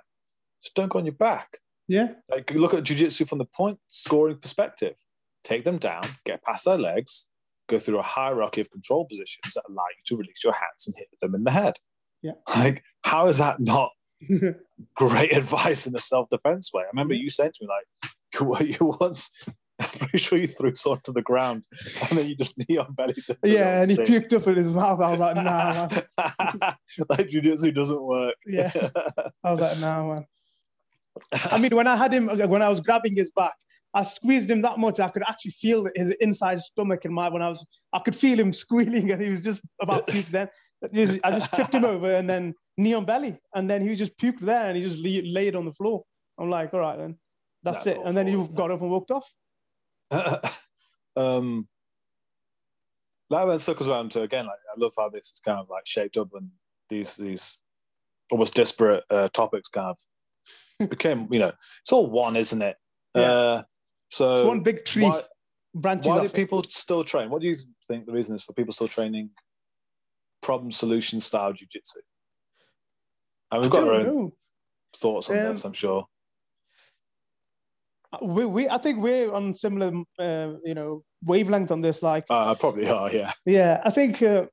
Just 0.63 0.75
don't 0.75 0.89
go 0.89 0.99
on 0.99 1.05
your 1.05 1.13
back. 1.13 1.57
Yeah. 1.87 2.13
Like 2.29 2.51
look 2.53 2.73
at 2.73 2.83
jiu-jitsu 2.83 3.25
from 3.25 3.39
the 3.39 3.45
point 3.45 3.79
scoring 3.87 4.37
perspective. 4.37 4.95
Take 5.43 5.63
them 5.63 5.77
down, 5.77 6.03
get 6.25 6.43
past 6.43 6.65
their 6.65 6.77
legs, 6.77 7.27
go 7.69 7.79
through 7.79 7.99
a 7.99 8.03
hierarchy 8.03 8.61
of 8.61 8.71
control 8.71 9.05
positions 9.05 9.53
that 9.53 9.63
allow 9.69 9.85
you 9.95 10.03
to 10.05 10.17
release 10.17 10.43
your 10.43 10.53
hands 10.53 10.87
and 10.87 10.95
hit 10.97 11.07
them 11.21 11.35
in 11.35 11.43
the 11.43 11.51
head. 11.51 11.75
Yeah. 12.21 12.33
Like, 12.57 12.83
how 13.03 13.27
is 13.27 13.37
that 13.37 13.59
not 13.59 13.91
great 14.95 15.33
advice 15.37 15.87
in 15.87 15.95
a 15.95 15.99
self-defense 15.99 16.73
way? 16.73 16.83
I 16.83 16.87
remember 16.91 17.13
you 17.13 17.29
saying 17.29 17.53
to 17.55 17.65
me, 17.65 17.69
like, 17.69 18.61
you, 18.61 18.75
you 18.79 18.97
once 18.99 19.31
I'm 19.79 19.87
pretty 19.87 20.17
sure 20.17 20.37
you 20.37 20.47
threw 20.47 20.75
someone 20.75 20.99
to 21.05 21.13
the 21.13 21.21
ground 21.21 21.63
and 22.09 22.19
then 22.19 22.27
you 22.27 22.35
just 22.35 22.57
knee 22.57 22.77
on 22.77 22.93
belly. 22.93 23.13
Yeah, 23.45 23.81
and 23.81 23.89
he 23.89 23.95
puked 23.95 24.33
up 24.33 24.45
in 24.47 24.55
his 24.55 24.67
mouth. 24.67 24.99
I 24.99 25.11
was 25.11 25.19
like, 25.19 25.35
nah, 25.37 25.87
man. 26.17 26.75
like 27.07 27.29
jiu-jitsu 27.29 27.71
doesn't 27.71 28.01
work. 28.01 28.35
Yeah. 28.45 28.71
I 29.41 29.51
was 29.51 29.61
like, 29.61 29.79
nah, 29.79 30.13
man. 30.13 30.25
I 31.31 31.57
mean, 31.59 31.73
when 31.75 31.87
I 31.87 31.95
had 31.95 32.13
him, 32.13 32.27
when 32.27 32.61
I 32.61 32.67
was 32.67 32.81
grabbing 32.81 33.15
his 33.15 33.31
back, 33.31 33.55
I 33.93 34.03
squeezed 34.03 34.49
him 34.49 34.61
that 34.61 34.77
much. 34.77 34.99
I 34.99 35.09
could 35.09 35.23
actually 35.27 35.51
feel 35.51 35.87
his 35.95 36.09
inside 36.21 36.61
stomach 36.61 37.05
in 37.05 37.13
my 37.13 37.29
when 37.29 37.41
I 37.41 37.49
was. 37.49 37.65
I 37.91 37.99
could 37.99 38.15
feel 38.15 38.39
him 38.39 38.53
squealing, 38.65 39.11
and 39.11 39.21
he 39.21 39.29
was 39.29 39.41
just 39.41 39.61
about 39.81 40.07
to 40.07 40.13
puke. 40.13 40.25
Then 40.25 40.49
just, 40.93 41.19
I 41.23 41.31
just 41.31 41.53
tripped 41.53 41.73
him 41.73 41.85
over, 41.85 42.13
and 42.13 42.29
then 42.29 42.53
knee 42.77 42.93
on 42.93 43.05
belly, 43.05 43.37
and 43.55 43.69
then 43.69 43.81
he 43.81 43.89
was 43.89 43.97
just 43.97 44.17
puked 44.17 44.39
there, 44.39 44.65
and 44.65 44.77
he 44.77 44.83
just 44.83 45.03
lay, 45.03 45.21
laid 45.21 45.55
on 45.55 45.65
the 45.65 45.73
floor. 45.73 46.03
I'm 46.39 46.49
like, 46.49 46.73
all 46.73 46.79
right, 46.79 46.97
then 46.97 47.17
that's, 47.63 47.77
that's 47.77 47.87
it. 47.87 47.97
Awful, 47.97 48.07
and 48.07 48.17
then 48.17 48.27
he 48.27 48.47
got 48.53 48.71
up 48.71 48.81
and 48.81 48.89
walked 48.89 49.11
off. 49.11 49.33
um, 51.15 51.67
that 53.29 53.45
then 53.45 53.59
circles 53.59 53.89
around 53.89 54.11
to 54.11 54.21
again. 54.21 54.45
Like, 54.45 54.57
I 54.75 54.79
love 54.79 54.93
how 54.97 55.09
this 55.09 55.31
is 55.31 55.41
kind 55.43 55.59
of 55.59 55.69
like 55.69 55.85
shaped 55.85 56.17
up, 56.17 56.29
and 56.33 56.49
these 56.89 57.17
these 57.17 57.57
almost 58.31 58.53
disparate 58.53 59.03
uh, 59.09 59.29
topics 59.29 59.69
kind 59.69 59.95
of 60.79 60.89
became. 60.89 61.27
You 61.31 61.39
know, 61.39 61.51
it's 61.81 61.91
all 61.91 62.09
one, 62.09 62.35
isn't 62.35 62.61
it? 62.61 62.77
Yeah. 63.15 63.21
Uh, 63.21 63.63
so 64.09 64.37
it's 64.37 64.47
one 64.47 64.61
big 64.61 64.85
tree. 64.85 65.03
Why, 65.03 65.23
branches 65.73 66.07
why 66.07 66.21
do 66.21 66.29
people 66.29 66.61
it. 66.61 66.71
still 66.71 67.03
train? 67.03 67.29
What 67.29 67.41
do 67.41 67.47
you 67.47 67.55
think 67.87 68.05
the 68.05 68.11
reason 68.11 68.35
is 68.35 68.43
for 68.43 68.53
people 68.53 68.73
still 68.73 68.87
training 68.87 69.29
problem 70.41 70.71
solution 70.71 71.21
style 71.21 71.53
jiu-jitsu? 71.53 71.99
And 73.51 73.61
we've 73.61 73.71
got 73.71 73.87
our 73.87 73.95
own 73.95 74.05
know. 74.05 74.33
thoughts 74.95 75.29
on 75.29 75.37
um, 75.39 75.45
this, 75.51 75.65
I'm 75.65 75.73
sure. 75.73 76.05
We, 78.21 78.45
we, 78.45 78.67
I 78.67 78.79
think 78.79 78.99
we're 78.99 79.31
on 79.31 79.53
similar, 79.53 79.91
uh, 80.17 80.53
you 80.63 80.73
know, 80.73 81.03
wavelength 81.23 81.71
on 81.71 81.81
this. 81.81 82.01
Like, 82.01 82.25
uh, 82.29 82.55
probably 82.55 82.89
are, 82.89 83.11
yeah. 83.11 83.31
Yeah, 83.45 83.81
I 83.85 83.91
think 83.91 84.21
uh, 84.23 84.45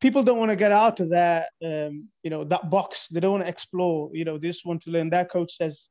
people 0.00 0.24
don't 0.24 0.38
want 0.38 0.50
to 0.50 0.56
get 0.56 0.72
out 0.72 0.98
of 0.98 1.10
that, 1.10 1.50
um, 1.64 2.08
you 2.24 2.30
know, 2.30 2.42
that 2.44 2.68
box. 2.68 3.06
They 3.06 3.20
don't 3.20 3.32
want 3.32 3.44
to 3.44 3.50
explore. 3.50 4.10
You 4.12 4.24
know, 4.24 4.36
they 4.36 4.48
just 4.48 4.66
want 4.66 4.82
to 4.82 4.90
learn. 4.90 5.10
Their 5.10 5.24
coach 5.26 5.56
says 5.56 5.88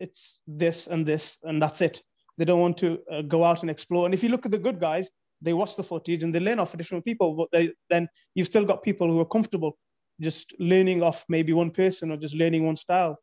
it's 0.00 0.38
this 0.46 0.86
and 0.86 1.06
this, 1.06 1.38
and 1.42 1.62
that's 1.62 1.80
it. 1.80 2.02
They 2.38 2.44
don't 2.44 2.60
want 2.60 2.78
to 2.78 2.98
uh, 3.12 3.22
go 3.22 3.44
out 3.44 3.62
and 3.62 3.70
explore. 3.70 4.06
And 4.06 4.14
if 4.14 4.22
you 4.22 4.30
look 4.30 4.46
at 4.46 4.50
the 4.50 4.58
good 4.58 4.80
guys, 4.80 5.08
they 5.42 5.52
watch 5.52 5.76
the 5.76 5.82
footage 5.82 6.22
and 6.22 6.34
they 6.34 6.40
learn 6.40 6.58
off 6.58 6.76
different 6.76 7.04
people. 7.04 7.34
But 7.34 7.48
they, 7.52 7.72
then 7.88 8.08
you've 8.34 8.46
still 8.46 8.64
got 8.64 8.82
people 8.82 9.08
who 9.08 9.20
are 9.20 9.26
comfortable 9.26 9.78
just 10.20 10.52
learning 10.58 11.02
off 11.02 11.24
maybe 11.28 11.52
one 11.52 11.70
person 11.70 12.10
or 12.10 12.16
just 12.16 12.34
learning 12.34 12.66
one 12.66 12.76
style. 12.76 13.18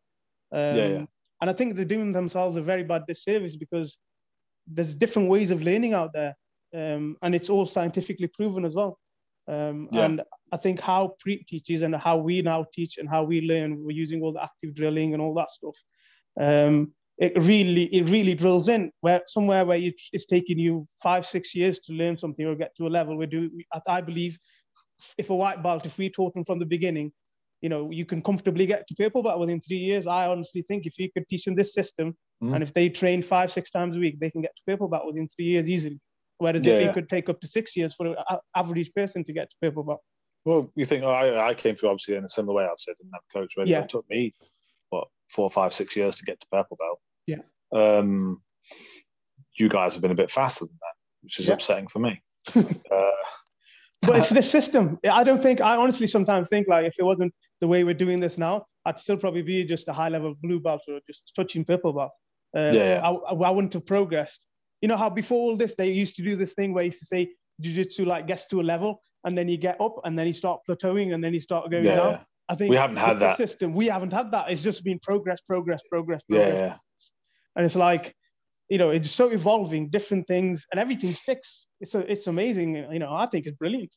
Um, 0.51 0.75
yeah, 0.75 0.87
yeah. 0.87 1.05
And 1.41 1.49
I 1.49 1.53
think 1.53 1.75
they're 1.75 1.85
doing 1.85 2.11
themselves 2.11 2.55
a 2.55 2.61
very 2.61 2.83
bad 2.83 3.03
disservice 3.07 3.55
because 3.55 3.97
there's 4.65 4.93
different 4.93 5.29
ways 5.29 5.51
of 5.51 5.61
learning 5.61 5.93
out 5.93 6.11
there, 6.13 6.35
um, 6.73 7.15
and 7.21 7.35
it's 7.35 7.49
all 7.49 7.65
scientifically 7.65 8.27
proven 8.27 8.65
as 8.65 8.75
well. 8.75 8.99
Um, 9.47 9.87
yeah. 9.91 10.05
And 10.05 10.21
I 10.51 10.57
think 10.57 10.79
how 10.79 11.15
Preet 11.25 11.45
teaches 11.45 11.81
and 11.81 11.95
how 11.95 12.17
we 12.17 12.41
now 12.41 12.65
teach 12.73 12.97
and 12.97 13.07
how 13.07 13.23
we 13.23 13.41
learn, 13.41 13.83
we're 13.83 13.91
using 13.91 14.21
all 14.21 14.33
the 14.33 14.43
active 14.43 14.73
drilling 14.73 15.13
and 15.13 15.21
all 15.21 15.33
that 15.35 15.51
stuff. 15.51 15.77
Um, 16.39 16.93
it 17.17 17.33
really, 17.41 17.85
it 17.85 18.09
really 18.09 18.35
drills 18.35 18.69
in 18.69 18.91
where 19.01 19.21
somewhere 19.25 19.65
where 19.65 19.79
it's 19.81 20.25
taking 20.27 20.59
you 20.59 20.85
five, 21.01 21.25
six 21.25 21.55
years 21.55 21.79
to 21.79 21.93
learn 21.93 22.15
something 22.17 22.45
or 22.45 22.55
get 22.55 22.75
to 22.77 22.85
a 22.85 22.89
level 22.89 23.17
where 23.17 23.25
do 23.25 23.49
I 23.87 24.01
believe 24.01 24.37
if 25.17 25.29
a 25.29 25.35
white 25.35 25.63
belt, 25.63 25.85
if 25.85 25.97
we 25.97 26.09
taught 26.09 26.33
them 26.35 26.45
from 26.45 26.59
the 26.59 26.65
beginning, 26.65 27.11
you 27.61 27.69
know, 27.69 27.89
you 27.89 28.05
can 28.05 28.21
comfortably 28.21 28.67
get 28.67 28.87
to 28.87 28.95
purple 28.95 29.23
belt 29.23 29.39
within 29.39 29.59
three 29.59 29.77
years. 29.77 30.05
I 30.05 30.27
honestly 30.27 30.61
think 30.61 30.85
if 30.85 30.99
you 30.99 31.11
could 31.11 31.27
teach 31.27 31.45
them 31.45 31.55
this 31.55 31.73
system, 31.73 32.15
mm. 32.43 32.53
and 32.53 32.61
if 32.61 32.73
they 32.73 32.87
train 32.89 33.23
five, 33.23 33.51
six 33.51 33.71
times 33.71 33.95
a 33.95 33.99
week, 33.99 34.19
they 34.19 34.29
can 34.29 34.41
get 34.41 34.55
to 34.55 34.61
purple 34.67 34.87
belt 34.87 35.05
within 35.07 35.27
three 35.27 35.45
years 35.45 35.67
easily. 35.67 35.99
Whereas 36.37 36.63
yeah, 36.65 36.73
it 36.73 36.93
could 36.93 37.09
take 37.09 37.29
up 37.29 37.39
to 37.41 37.47
six 37.47 37.75
years 37.75 37.95
for 37.95 38.07
an 38.07 38.15
average 38.55 38.93
person 38.93 39.23
to 39.23 39.33
get 39.33 39.49
to 39.49 39.55
purple 39.59 39.83
belt. 39.83 40.01
Well, 40.45 40.71
you 40.75 40.85
think 40.85 41.03
oh, 41.03 41.09
I, 41.09 41.49
I 41.49 41.53
came 41.55 41.75
through 41.75 41.89
obviously 41.89 42.15
in 42.15 42.23
a 42.23 42.29
similar 42.29 42.53
way. 42.53 42.65
I've 42.65 42.79
said 42.79 42.93
in 43.01 43.09
that 43.11 43.21
coach 43.33 43.53
where 43.55 43.65
yeah. 43.65 43.81
it 43.81 43.89
took 43.89 44.07
me 44.07 44.35
four, 45.29 45.49
five, 45.49 45.73
six 45.73 45.95
years 45.95 46.15
to 46.17 46.25
get 46.25 46.39
to 46.39 46.47
purple 46.51 46.77
belt. 46.77 46.99
Yeah. 47.25 47.41
Um, 47.73 48.41
you 49.57 49.69
guys 49.69 49.93
have 49.93 50.01
been 50.01 50.11
a 50.11 50.15
bit 50.15 50.31
faster 50.31 50.65
than 50.65 50.77
that, 50.81 50.93
which 51.23 51.39
is 51.39 51.47
yeah. 51.47 51.53
upsetting 51.53 51.87
for 51.87 51.99
me. 51.99 52.21
uh, 52.55 53.11
but 54.03 54.17
it's 54.17 54.29
the 54.29 54.41
system. 54.41 54.99
I 55.09 55.23
don't 55.23 55.41
think 55.41 55.59
I 55.59 55.75
honestly 55.75 56.07
sometimes 56.07 56.49
think 56.49 56.67
like 56.67 56.85
if 56.85 56.95
it 56.99 57.03
wasn't 57.03 57.33
the 57.61 57.67
way 57.67 57.83
we're 57.83 57.93
doing 57.93 58.19
this 58.19 58.37
now, 58.37 58.65
I'd 58.85 58.99
still 58.99 59.17
probably 59.17 59.41
be 59.41 59.63
just 59.65 59.87
a 59.87 59.93
high 59.93 60.09
level 60.09 60.35
blue 60.41 60.59
belt 60.59 60.81
or 60.87 60.99
just 61.07 61.33
touching 61.35 61.65
purple 61.65 61.93
belt. 61.93 62.11
Uh, 62.55 62.71
yeah, 62.73 63.01
I, 63.03 63.11
I, 63.11 63.49
wouldn't 63.49 63.73
have 63.73 63.85
progressed. 63.85 64.45
You 64.81 64.87
know 64.87 64.95
how 64.95 65.09
before 65.09 65.39
all 65.39 65.57
this 65.57 65.75
they 65.75 65.89
used 65.89 66.15
to 66.15 66.23
do 66.23 66.35
this 66.35 66.53
thing 66.53 66.73
where 66.73 66.83
you 66.83 66.87
used 66.87 66.99
to 66.99 67.05
say 67.05 67.29
jiu-jitsu 67.59 68.05
like 68.05 68.27
gets 68.27 68.47
to 68.47 68.61
a 68.61 68.63
level 68.63 69.01
and 69.25 69.37
then 69.37 69.49
you 69.49 69.57
get 69.57 69.81
up 69.81 69.95
and 70.05 70.17
then 70.17 70.27
you 70.27 70.33
start 70.33 70.61
plateauing 70.67 71.13
and 71.13 71.23
then 71.23 71.33
you 71.33 71.39
start 71.39 71.69
going 71.69 71.83
yeah, 71.83 71.95
down. 71.95 72.25
I 72.49 72.55
think 72.55 72.69
we 72.69 72.77
haven't 72.77 72.97
had 72.97 73.19
that 73.19 73.37
system. 73.37 73.73
We 73.73 73.87
haven't 73.87 74.13
had 74.13 74.31
that. 74.31 74.49
It's 74.49 74.61
just 74.61 74.83
been 74.83 74.99
progress, 74.99 75.41
progress, 75.41 75.81
progress, 75.89 76.23
progress. 76.23 76.59
Yeah, 76.59 76.65
yeah. 76.67 76.75
And 77.55 77.65
it's 77.65 77.75
like 77.75 78.15
you 78.69 78.77
know, 78.77 78.89
it's 78.89 79.11
so 79.11 79.29
evolving, 79.29 79.89
different 79.89 80.27
things, 80.27 80.65
and 80.71 80.79
everything 80.79 81.11
sticks. 81.11 81.67
It's 81.79 81.95
a, 81.95 82.11
it's 82.11 82.27
amazing. 82.27 82.75
You 82.91 82.99
know, 82.99 83.13
I 83.13 83.25
think 83.27 83.45
it's 83.45 83.55
brilliant. 83.55 83.95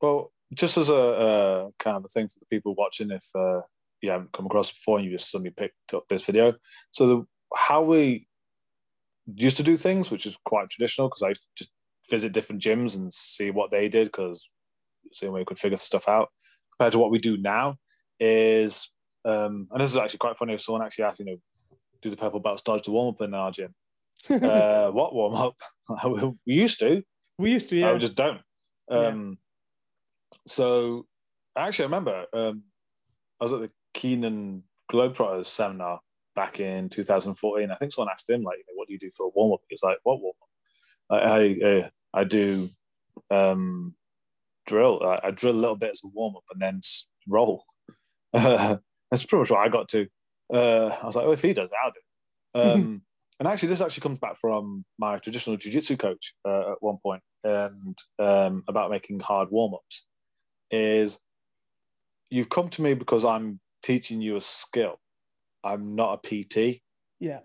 Well, 0.00 0.32
just 0.52 0.76
as 0.76 0.88
a, 0.88 0.94
a 0.94 1.70
kind 1.78 1.96
of 1.96 2.04
a 2.04 2.08
thing 2.08 2.28
for 2.28 2.38
the 2.40 2.46
people 2.46 2.74
watching, 2.74 3.10
if 3.10 3.24
uh, 3.34 3.60
you 4.00 4.10
haven't 4.10 4.32
come 4.32 4.46
across 4.46 4.72
before 4.72 4.98
and 4.98 5.06
you 5.06 5.12
just 5.12 5.30
suddenly 5.30 5.52
picked 5.56 5.94
up 5.94 6.04
this 6.08 6.26
video, 6.26 6.54
so 6.90 7.06
the, 7.06 7.24
how 7.54 7.82
we 7.82 8.26
used 9.26 9.56
to 9.58 9.62
do 9.62 9.76
things, 9.76 10.10
which 10.10 10.26
is 10.26 10.36
quite 10.44 10.68
traditional, 10.70 11.08
because 11.08 11.22
I 11.22 11.32
just 11.56 11.70
visit 12.10 12.32
different 12.32 12.62
gyms 12.62 12.96
and 12.96 13.12
see 13.14 13.50
what 13.50 13.70
they 13.70 13.88
did, 13.88 14.08
because 14.08 14.50
see 15.12 15.26
when 15.26 15.40
we 15.40 15.44
could 15.44 15.58
figure 15.58 15.78
stuff 15.78 16.08
out. 16.08 16.30
Compared 16.80 16.92
to 16.92 16.98
what 16.98 17.10
we 17.10 17.18
do 17.18 17.36
now, 17.36 17.76
is 18.18 18.88
um, 19.26 19.68
and 19.70 19.82
this 19.82 19.90
is 19.90 19.98
actually 19.98 20.16
quite 20.16 20.38
funny. 20.38 20.54
If 20.54 20.62
someone 20.62 20.82
actually 20.82 21.04
asked, 21.04 21.18
you 21.18 21.26
know, 21.26 21.36
do 22.00 22.08
the 22.08 22.16
purple 22.16 22.40
belts 22.40 22.62
dodge 22.62 22.84
the 22.84 22.90
warm 22.90 23.14
up 23.14 23.20
in 23.20 23.34
our 23.34 23.50
gym? 23.50 23.74
uh, 24.30 24.90
what 24.90 25.14
warm 25.14 25.34
up? 25.34 25.56
we 26.46 26.54
used 26.54 26.78
to. 26.78 27.02
We 27.38 27.50
used 27.50 27.68
to, 27.68 27.76
yeah. 27.76 27.90
I 27.90 27.98
just 27.98 28.14
don't. 28.14 28.40
Um, 28.90 29.38
yeah. 30.32 30.38
So 30.46 31.06
actually, 31.54 31.82
I 31.82 31.88
remember 31.88 32.24
um, 32.32 32.62
I 33.38 33.44
was 33.44 33.52
at 33.52 33.60
the 33.60 33.70
Keenan 33.92 34.62
Globetrotters 34.90 35.48
seminar 35.48 36.00
back 36.34 36.60
in 36.60 36.88
2014. 36.88 37.70
I 37.70 37.74
think 37.74 37.92
someone 37.92 38.10
asked 38.10 38.30
him, 38.30 38.42
like, 38.42 38.56
you 38.56 38.64
know, 38.68 38.76
what 38.76 38.88
do 38.88 38.94
you 38.94 38.98
do 38.98 39.10
for 39.14 39.26
a 39.26 39.30
warm 39.34 39.52
up? 39.52 39.60
He 39.68 39.74
was 39.74 39.82
like, 39.82 39.98
what 40.04 40.22
warm 40.22 40.32
up? 41.10 41.20
I, 41.30 41.90
I, 42.14 42.20
I 42.22 42.24
do 42.24 42.70
um, 43.30 43.94
drill. 44.66 45.02
I, 45.04 45.28
I, 45.28 45.30
drill 45.30 45.54
a 45.54 45.58
little 45.58 45.76
bit 45.76 45.90
as 45.92 46.02
a 46.04 46.08
warm 46.08 46.36
up 46.36 46.44
and 46.52 46.60
then 46.60 46.80
roll. 47.28 47.64
Uh, 48.32 48.76
that's 49.10 49.24
pretty 49.24 49.40
much 49.40 49.50
what 49.50 49.60
I 49.60 49.68
got 49.68 49.88
to. 49.90 50.06
Uh, 50.52 50.96
I 51.02 51.06
was 51.06 51.16
like, 51.16 51.26
oh, 51.26 51.32
if 51.32 51.42
he 51.42 51.52
does 51.52 51.70
it, 51.70 51.76
I'll 51.82 51.92
do 51.92 51.98
it. 51.98 52.72
Um, 52.72 53.02
and 53.38 53.48
actually, 53.48 53.70
this 53.70 53.80
actually 53.80 54.02
comes 54.02 54.18
back 54.18 54.36
from 54.38 54.84
my 54.98 55.18
traditional 55.18 55.56
jiu-jitsu 55.56 55.96
coach 55.96 56.34
uh, 56.46 56.72
at 56.72 56.82
one 56.82 56.98
point, 57.02 57.22
and 57.42 57.96
um, 58.18 58.64
about 58.68 58.90
making 58.90 59.20
hard 59.20 59.48
warm-ups. 59.50 60.04
Is 60.70 61.18
you've 62.30 62.50
come 62.50 62.68
to 62.70 62.82
me 62.82 62.94
because 62.94 63.24
I'm 63.24 63.60
teaching 63.82 64.20
you 64.20 64.36
a 64.36 64.40
skill. 64.40 65.00
I'm 65.64 65.94
not 65.94 66.20
a 66.24 66.44
PT. 66.44 66.80
Yeah. 67.18 67.40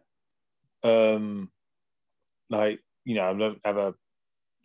Um, 0.84 1.52
like 2.50 2.80
you 3.06 3.16
know, 3.16 3.30
I 3.30 3.34
don't 3.34 3.62
ever 3.64 3.94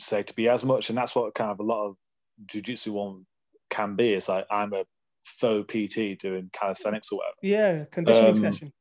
say 0.01 0.23
to 0.23 0.35
be 0.35 0.49
as 0.49 0.65
much, 0.65 0.89
and 0.89 0.99
that's 0.99 1.15
what 1.15 1.35
kind 1.35 1.51
of 1.51 1.61
a 1.61 1.63
lot 1.63 1.87
of 1.87 1.97
jiu-jitsu 2.47 2.93
one 2.93 3.27
can 3.71 3.97
be. 3.97 4.13
It's 4.13 4.29
like 4.29 4.47
I'm 4.51 4.73
a 4.73 4.85
faux 5.25 5.67
PT 5.67 6.19
doing 6.19 6.51
calisthenics 6.53 7.13
or 7.13 7.19
whatever. 7.19 7.37
Yeah, 7.43 7.85
conditioning 7.91 8.31
um, 8.31 8.37
session. 8.37 8.73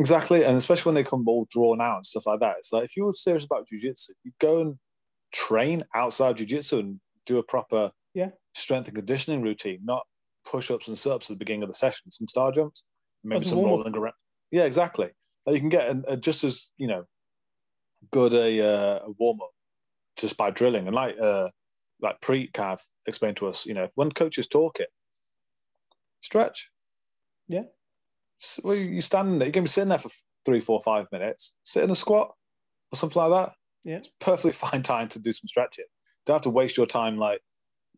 Exactly, 0.00 0.44
and 0.44 0.56
especially 0.56 0.90
when 0.90 0.94
they 0.96 1.08
come 1.08 1.26
all 1.28 1.46
drawn 1.50 1.80
out 1.80 1.96
and 1.96 2.06
stuff 2.06 2.26
like 2.26 2.40
that. 2.40 2.56
It's 2.58 2.72
like 2.72 2.84
if 2.84 2.96
you're 2.96 3.14
serious 3.14 3.44
about 3.44 3.66
jujitsu, 3.72 4.10
you 4.24 4.32
go 4.40 4.60
and 4.60 4.74
train 5.32 5.82
outside 5.94 6.36
jujitsu 6.36 6.80
and 6.80 7.00
do 7.26 7.38
a 7.38 7.42
proper 7.42 7.92
yeah 8.12 8.30
strength 8.54 8.86
and 8.86 8.96
conditioning 8.96 9.42
routine, 9.42 9.80
not 9.84 10.04
push 10.44 10.70
ups 10.70 10.88
and 10.88 10.98
sit 10.98 11.12
ups 11.12 11.30
at 11.30 11.34
the 11.34 11.38
beginning 11.38 11.62
of 11.62 11.68
the 11.68 11.74
session, 11.74 12.10
some 12.10 12.28
star 12.28 12.52
jumps, 12.52 12.84
maybe 13.22 13.44
some 13.44 13.58
rolling 13.58 13.96
around. 13.96 14.14
Yeah, 14.50 14.64
exactly. 14.64 15.10
Like 15.46 15.54
you 15.54 15.60
can 15.60 15.68
get 15.68 15.88
a, 15.88 16.02
a 16.08 16.16
just 16.16 16.44
as 16.44 16.72
you 16.76 16.86
know 16.86 17.04
good 18.10 18.34
a, 18.34 18.60
uh, 18.60 18.98
a 19.06 19.10
warm 19.18 19.40
up 19.40 19.50
just 20.16 20.36
by 20.36 20.50
drilling, 20.50 20.86
and 20.86 20.94
like 20.94 21.16
uh, 21.20 21.48
like 22.04 22.20
pre 22.20 22.48
kind 22.48 22.74
of 22.74 22.82
explained 23.06 23.38
to 23.38 23.48
us, 23.48 23.66
you 23.66 23.74
know, 23.74 23.88
when 23.96 24.12
coaches 24.12 24.46
talk 24.46 24.78
it, 24.78 24.88
stretch. 26.20 26.68
Yeah 27.48 27.64
well, 28.62 28.74
you 28.74 29.00
standing 29.00 29.38
there, 29.38 29.46
you're 29.46 29.52
going 29.52 29.64
to 29.64 29.68
be 29.68 29.72
sitting 29.72 29.88
there 29.88 29.98
for 29.98 30.10
three, 30.44 30.60
four, 30.60 30.80
five 30.82 31.06
minutes, 31.12 31.54
sit 31.64 31.84
in 31.84 31.90
a 31.90 31.96
squat 31.96 32.32
or 32.92 32.96
something 32.96 33.20
like 33.20 33.30
that. 33.30 33.54
Yeah. 33.84 33.96
It's 33.96 34.10
perfectly 34.20 34.52
fine 34.52 34.82
time 34.82 35.08
to 35.08 35.18
do 35.18 35.32
some 35.32 35.48
stretching. 35.48 35.86
Don't 36.26 36.36
have 36.36 36.42
to 36.42 36.50
waste 36.50 36.76
your 36.76 36.86
time 36.86 37.18
like 37.18 37.40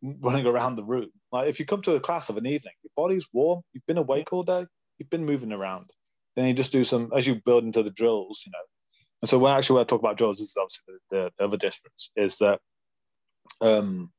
running 0.03 0.47
around 0.47 0.77
the 0.77 0.85
room. 0.85 1.11
Like 1.33 1.49
if 1.49 1.59
you 1.59 1.67
come 1.67 1.83
to 1.83 1.95
a 1.95 2.01
class 2.01 2.29
of 2.29 2.37
an 2.37 2.47
evening, 2.47 2.73
your 2.83 2.91
body's 2.97 3.29
warm, 3.33 3.63
you've 3.73 3.87
been 3.87 3.99
awake 3.99 4.33
all 4.33 4.43
day, 4.43 4.67
you've 4.99 5.11
been 5.11 5.25
moving 5.25 5.53
around. 5.53 5.87
Then 6.35 6.47
you 6.47 6.55
just 6.55 6.73
do 6.73 6.85
some, 6.85 7.11
as 7.17 7.27
you 7.27 7.41
build 7.45 7.65
into 7.65 7.83
the 7.83 7.91
drills, 7.91 8.43
you 8.45 8.53
know. 8.53 8.59
And 9.23 9.29
so 9.29 9.39
when 9.39 9.57
actually 9.57 9.77
when 9.77 9.83
I 9.83 9.87
talk 9.87 10.01
about 10.01 10.19
drills, 10.19 10.39
this 10.39 10.49
is 10.49 10.57
obviously 10.61 10.95
the, 11.11 11.33
the 11.39 11.45
other 11.45 11.57
difference 11.57 12.11
is 12.17 12.37
that 12.39 12.61
um, 13.61 14.11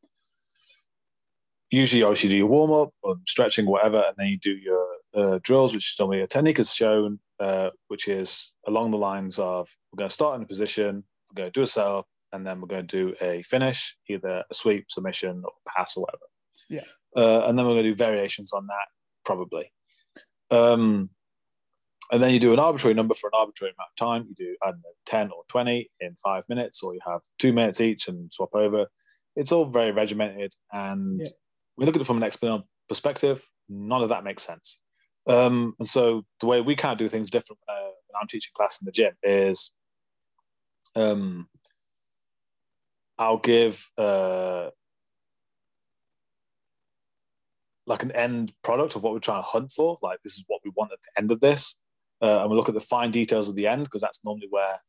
usually 1.69 2.03
obviously 2.03 2.29
you 2.29 2.35
do 2.35 2.37
your 2.39 2.47
warm 2.47 2.71
up 2.71 2.93
or 3.03 3.17
stretching, 3.27 3.65
whatever, 3.65 4.03
and 4.07 4.15
then 4.17 4.27
you 4.27 4.37
do 4.37 4.51
your 4.51 4.87
uh, 5.13 5.39
drills, 5.43 5.73
which 5.73 5.91
is 5.91 5.99
normally 5.99 6.21
a 6.21 6.27
technique 6.27 6.59
is 6.59 6.73
shown, 6.73 7.19
uh, 7.39 7.69
which 7.87 8.07
is 8.07 8.53
along 8.67 8.91
the 8.91 8.97
lines 8.97 9.39
of 9.39 9.69
we're 9.91 9.97
going 9.97 10.09
to 10.09 10.13
start 10.13 10.35
in 10.35 10.43
a 10.43 10.47
position, 10.47 11.03
we're 11.29 11.41
going 11.41 11.51
to 11.51 11.59
do 11.59 11.63
a 11.63 11.67
setup, 11.67 12.07
and 12.33 12.45
then 12.45 12.61
we're 12.61 12.67
going 12.67 12.87
to 12.87 12.97
do 12.97 13.15
a 13.21 13.41
finish, 13.43 13.97
either 14.09 14.43
a 14.49 14.53
sweep, 14.53 14.89
submission, 14.89 15.41
or 15.43 15.51
pass, 15.67 15.97
or 15.97 16.01
whatever. 16.01 16.25
Yeah. 16.69 16.81
Uh, 17.15 17.47
and 17.47 17.57
then 17.57 17.65
we're 17.65 17.73
going 17.73 17.83
to 17.83 17.89
do 17.91 17.95
variations 17.95 18.53
on 18.53 18.67
that, 18.67 18.87
probably. 19.25 19.71
Um, 20.51 21.09
and 22.11 22.23
then 22.23 22.33
you 22.33 22.39
do 22.39 22.53
an 22.53 22.59
arbitrary 22.59 22.93
number 22.93 23.13
for 23.13 23.27
an 23.27 23.39
arbitrary 23.39 23.73
amount 23.77 23.89
of 23.91 23.95
time. 23.97 24.27
You 24.29 24.35
do, 24.35 24.55
I 24.63 24.67
don't 24.67 24.77
know, 24.77 24.91
10 25.05 25.31
or 25.31 25.43
20 25.49 25.89
in 25.99 26.15
five 26.23 26.43
minutes, 26.47 26.81
or 26.81 26.93
you 26.93 27.01
have 27.05 27.21
two 27.37 27.51
minutes 27.51 27.81
each 27.81 28.07
and 28.07 28.31
swap 28.33 28.53
over. 28.53 28.87
It's 29.37 29.51
all 29.51 29.65
very 29.65 29.91
regimented. 29.91 30.55
And 30.71 31.21
Yeah. 31.21 31.31
we 31.77 31.85
look 31.85 31.95
at 31.95 32.01
it 32.01 32.05
from 32.05 32.17
an 32.17 32.23
experimental 32.23 32.67
perspective, 32.89 33.47
none 33.69 34.01
of 34.01 34.09
that 34.09 34.23
makes 34.23 34.43
sense. 34.43 34.79
Um, 35.27 35.75
and 35.77 35.87
so 35.87 36.25
the 36.39 36.47
way 36.47 36.59
we 36.61 36.75
kind 36.75 36.93
of 36.93 36.97
do 36.97 37.07
things 37.07 37.29
different 37.29 37.59
uh, 37.67 37.91
when 38.07 38.19
I'm 38.19 38.27
teaching 38.27 38.51
class 38.55 38.81
in 38.81 38.85
the 38.85 38.91
gym 38.91 39.13
is 39.21 39.73
um, 40.95 41.47
I'll 43.19 43.37
give 43.37 43.89
uh, 43.97 44.71
like 47.85 48.03
an 48.03 48.11
end 48.13 48.53
product 48.63 48.95
of 48.95 49.03
what 49.03 49.13
we're 49.13 49.19
trying 49.19 49.43
to 49.43 49.47
hunt 49.47 49.71
for. 49.71 49.97
Like 50.01 50.19
this 50.23 50.33
is 50.33 50.45
what 50.47 50.61
we 50.65 50.71
want 50.75 50.93
at 50.93 50.99
the 51.01 51.21
end 51.21 51.31
of 51.31 51.41
this, 51.41 51.77
uh, 52.21 52.41
and 52.41 52.49
we 52.49 52.55
look 52.55 52.69
at 52.69 52.75
the 52.75 52.81
fine 52.81 53.11
details 53.11 53.49
of 53.49 53.55
the 53.55 53.67
end 53.67 53.83
because 53.83 54.01
that's 54.01 54.21
normally 54.23 54.47
where 54.49 54.79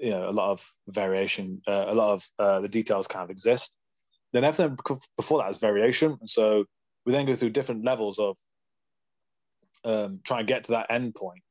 you 0.00 0.10
know 0.10 0.28
a 0.28 0.32
lot 0.32 0.50
of 0.50 0.66
variation, 0.88 1.62
uh, 1.66 1.86
a 1.88 1.94
lot 1.94 2.14
of 2.14 2.26
uh, 2.38 2.60
the 2.60 2.68
details 2.68 3.06
kind 3.06 3.24
of 3.24 3.30
exist. 3.30 3.76
Then 4.32 4.44
everything 4.44 4.78
before 5.16 5.38
that 5.38 5.50
is 5.50 5.58
variation, 5.58 6.16
and 6.20 6.28
so 6.28 6.64
we 7.06 7.12
then 7.12 7.26
go 7.26 7.34
through 7.34 7.50
different 7.50 7.84
levels 7.84 8.18
of 8.18 8.36
um, 9.84 10.20
trying 10.24 10.46
to 10.46 10.52
get 10.52 10.64
to 10.64 10.72
that 10.72 10.86
end 10.90 11.14
point, 11.14 11.42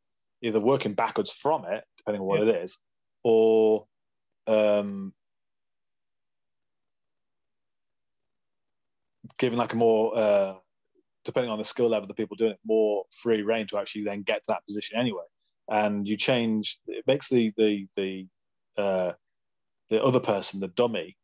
either 0.42 0.60
working 0.60 0.94
backwards 0.94 1.32
from 1.32 1.66
it, 1.66 1.84
depending 1.98 2.22
on 2.22 2.28
what 2.28 2.42
Yeah. 2.42 2.54
it 2.54 2.64
is, 2.64 2.78
or 3.24 3.88
um, 4.46 5.14
giving 9.38 9.58
like 9.58 9.74
a 9.74 9.76
more, 9.76 10.18
uh, 10.18 10.56
depending 11.26 11.52
on 11.52 11.58
the 11.58 11.66
skill 11.66 11.90
level 11.90 12.04
of 12.04 12.08
the 12.08 12.14
people 12.14 12.38
doing 12.38 12.52
it, 12.52 12.60
more 12.66 13.06
free 13.12 13.42
reign 13.42 13.68
to 13.68 13.78
actually 13.78 14.04
then 14.04 14.22
get 14.22 14.44
to 14.44 14.50
that 14.50 14.66
position 14.66 14.98
anyway. 14.98 15.24
And 15.70 16.08
you 16.08 16.16
change, 16.16 16.80
it 16.88 17.06
makes 17.08 17.28
the 17.30 17.52
the 17.58 17.88
the 17.96 18.28
uh, 18.78 19.14
the 19.90 20.04
other 20.04 20.20
person, 20.20 20.60
the 20.60 20.68
dummy, 20.68 21.18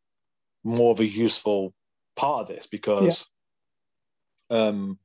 more 0.62 0.92
of 0.92 1.00
a 1.00 1.06
useful 1.06 1.74
part 2.16 2.42
of 2.50 2.56
this 2.56 2.66
because 2.66 3.28
um, 4.50 4.98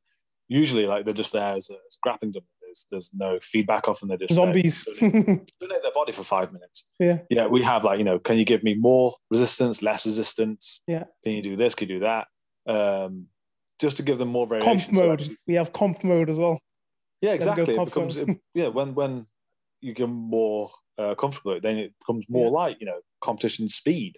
usually 0.47 0.85
like 0.85 1.05
they're 1.05 1.13
just 1.13 1.33
there 1.33 1.55
as 1.55 1.69
a, 1.69 1.73
as 1.73 1.97
grappling 2.01 2.31
dummy. 2.31 2.45
There's 2.61 2.85
there's 2.91 3.11
no 3.15 3.39
feedback 3.41 3.87
off 3.87 3.99
them. 3.99 4.09
They're 4.09 4.17
just 4.19 4.35
Zombies. 4.35 4.83
donate 4.99 5.47
their 5.59 5.91
body 5.93 6.11
for 6.11 6.23
five 6.23 6.53
minutes. 6.53 6.85
Yeah. 6.99 7.19
Yeah, 7.29 7.47
we 7.47 7.63
have 7.63 7.83
like, 7.83 7.97
you 7.97 8.03
know, 8.03 8.19
can 8.19 8.37
you 8.37 8.45
give 8.45 8.63
me 8.63 8.75
more 8.75 9.15
resistance, 9.31 9.81
less 9.81 10.05
resistance? 10.05 10.81
Yeah. 10.85 11.05
Can 11.23 11.33
you 11.33 11.41
do 11.41 11.55
this? 11.55 11.73
Can 11.73 11.89
you 11.89 11.95
do 11.95 11.99
that? 12.01 12.27
Um, 12.67 13.25
just 13.81 13.97
to 13.97 14.03
give 14.03 14.19
them 14.19 14.27
more 14.27 14.45
variation. 14.45 14.79
comp 14.79 14.81
So 14.83 14.91
mode. 15.07 15.19
actually- 15.19 15.37
we 15.47 15.55
have 15.55 15.73
comp 15.73 16.03
mode 16.03 16.29
as 16.29 16.37
well. 16.37 16.59
yeah, 17.21 17.31
exactly. 17.31 17.75
It 17.75 17.85
becomes, 17.85 18.17
it- 18.17 18.37
yeah, 18.53 18.67
when, 18.67 18.93
when 18.93 19.25
you 19.81 19.93
get 19.95 20.09
more 20.09 20.69
uh, 20.99 21.15
comfortable, 21.15 21.59
then 21.61 21.77
it 21.77 21.93
becomes 21.99 22.25
more 22.29 22.45
Yeah. 22.47 22.51
like, 22.61 22.77
you 22.81 22.85
know, 22.85 22.99
competition 23.21 23.69
speed 23.69 24.17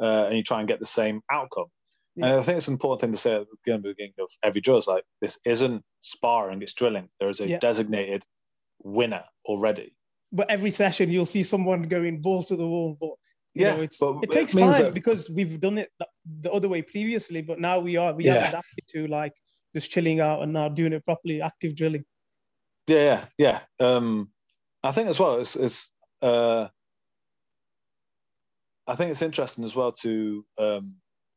uh, 0.00 0.24
and 0.26 0.36
you 0.36 0.42
try 0.42 0.58
and 0.58 0.68
get 0.68 0.80
the 0.80 0.84
same 1.00 1.22
outcome. 1.30 1.66
And 2.16 2.24
I 2.24 2.42
think 2.42 2.56
it's 2.56 2.66
an 2.68 2.72
important 2.74 3.00
thing 3.02 3.12
to 3.12 3.18
say 3.18 3.34
at 3.34 3.46
the 3.66 3.78
beginning- 3.78 4.14
of 4.18 4.30
every 4.42 4.60
drill 4.62 4.78
is 4.78 4.86
like, 4.88 5.04
this 5.20 5.38
isn't 5.44 5.84
sparring, 6.00 6.62
it's 6.62 6.72
drilling. 6.72 7.08
There 7.20 7.28
is 7.28 7.40
a 7.40 7.48
Yeah. 7.48 7.58
designated 7.58 8.24
winner 8.82 9.24
already. 9.44 9.94
But 10.32 10.50
every 10.50 10.70
session 10.70 11.10
you'll 11.10 11.26
see 11.36 11.42
someone 11.42 11.82
going 11.82 12.20
balls 12.22 12.48
to 12.48 12.56
the 12.56 12.66
wall. 12.66 12.96
But 12.98 13.10
you 13.54 13.62
Yeah, 13.66 13.76
know, 13.76 13.82
it 13.82 13.94
it 14.24 14.30
takes 14.32 14.54
means 14.54 14.76
time 14.76 14.86
that- 14.86 14.94
because 14.94 15.30
we've 15.30 15.60
done 15.60 15.78
it 15.78 15.90
the, 15.98 16.06
the 16.40 16.50
other 16.52 16.68
way 16.68 16.82
previously. 16.82 17.42
But 17.42 17.60
now 17.60 17.78
we 17.80 17.96
are 17.96 18.12
we 18.14 18.24
Yeah. 18.24 18.34
have 18.40 18.48
adapted 18.48 18.84
to 18.94 19.06
like 19.08 19.32
just 19.74 19.90
chilling 19.90 20.20
out 20.20 20.42
and 20.42 20.52
now 20.54 20.68
doing 20.70 20.92
it 20.94 21.04
properly, 21.04 21.40
active 21.42 21.74
drilling. 21.76 22.04
Yeah, 22.88 23.04
yeah, 23.38 23.60
yeah. 23.78 23.86
Um, 23.86 24.32
I 24.82 24.90
think 24.92 25.08
as 25.08 25.18
well, 25.20 25.36
it's, 25.40 25.54
it's 25.56 25.90
uh, 26.22 26.68
I 28.86 28.94
think 28.94 29.10
it's 29.10 29.22
interesting 29.22 29.64
as 29.64 29.74
well 29.74 29.92
to 29.92 30.44
um, 30.58 30.96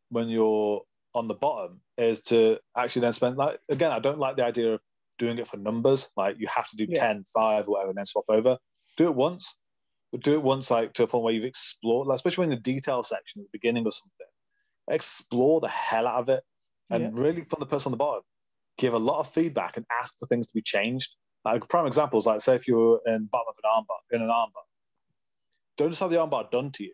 when 0.10 0.30
you're 0.30 0.82
on 1.16 1.28
the 1.28 1.34
bottom 1.34 1.82
is 1.98 2.22
to 2.22 2.60
actually 2.78 3.02
then 3.02 3.14
spend 3.14 3.38
like 3.38 3.60
again. 3.70 3.92
I 3.92 4.00
don't 4.00 4.20
like 4.20 4.36
the 4.38 4.46
idea 4.46 4.74
of 4.76 4.82
doing 5.18 5.38
it 5.40 5.48
for 5.48 5.58
numbers. 5.58 6.10
Like 6.16 6.36
you 6.40 6.48
have 6.54 6.70
to 6.70 6.76
do 6.76 6.86
Yeah. 6.88 7.00
10, 7.02 7.26
5, 7.34 7.68
or 7.68 7.72
whatever, 7.72 7.90
and 7.90 7.98
then 7.98 8.06
swap 8.06 8.26
over. 8.30 8.58
Do 8.98 9.08
it 9.08 9.16
once, 9.16 9.58
but 10.12 10.22
do 10.22 10.34
it 10.34 10.44
once 10.44 10.70
like 10.70 10.94
to 10.94 11.04
a 11.04 11.08
point 11.08 11.24
where 11.24 11.34
you've 11.34 11.44
explored, 11.44 12.08
like, 12.08 12.16
especially 12.16 12.44
in 12.46 12.50
the 12.52 12.56
detail 12.58 13.02
section 13.04 13.42
at 13.42 13.46
the 13.46 13.58
beginning 13.58 13.86
or 13.86 13.92
something. 13.92 14.28
Explore 14.90 15.62
the 15.62 15.68
hell 15.68 16.08
out 16.08 16.22
of 16.22 16.30
it, 16.30 16.44
and 16.92 17.04
Yeah. 17.06 17.10
really 17.14 17.42
from 17.42 17.60
the 17.60 17.66
person 17.66 17.90
on 17.90 17.92
the 17.92 17.98
bottom, 17.98 18.24
give 18.78 18.94
a 18.94 19.00
lot 19.00 19.20
of 19.20 19.30
feedback 19.32 19.78
and 19.78 19.86
ask 20.02 20.18
for 20.20 20.28
things 20.28 20.48
to 20.48 20.54
be 20.54 20.62
changed. 20.62 21.16
Like 21.46 21.68
prime 21.70 21.88
examples, 21.88 22.28
like 22.28 22.42
say 22.42 22.56
if 22.56 22.68
you're 22.68 23.02
in 23.08 23.26
bottom 23.26 23.48
of 23.50 23.56
an 23.64 23.70
armbar, 23.70 24.16
in 24.16 24.22
an 24.22 24.30
armbar, 24.30 24.64
don't 25.80 25.90
just 25.90 26.02
have 26.02 26.12
the 26.12 26.18
armbar 26.18 26.52
done 26.52 26.72
to 26.74 26.84
you. 26.84 26.94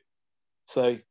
Say, 0.67 1.03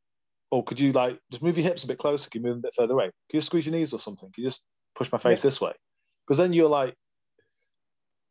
oh, 0.51 0.63
could 0.63 0.81
you 0.81 0.93
like 0.93 1.19
just 1.31 1.43
move 1.43 1.59
your 1.59 1.67
hips 1.67 1.85
a 1.85 1.89
bit 1.89 1.99
closer? 1.99 2.31
Can 2.31 2.41
you 2.41 2.47
move 2.47 2.55
them 2.55 2.61
a 2.61 2.63
bit 2.69 2.75
further 2.77 2.95
away? 2.95 3.11
Can 3.29 3.39
you 3.39 3.41
squeeze 3.41 3.67
your 3.67 3.75
knees 3.75 3.93
or 3.93 3.99
something? 3.99 4.31
Can 4.33 4.45
you 4.45 4.49
just 4.49 4.63
push 4.95 5.11
my 5.11 5.19
face 5.19 5.43
this 5.43 5.61
way? 5.61 5.73
Because 6.27 6.39
then 6.39 6.53
you're 6.53 6.69
like, 6.69 6.95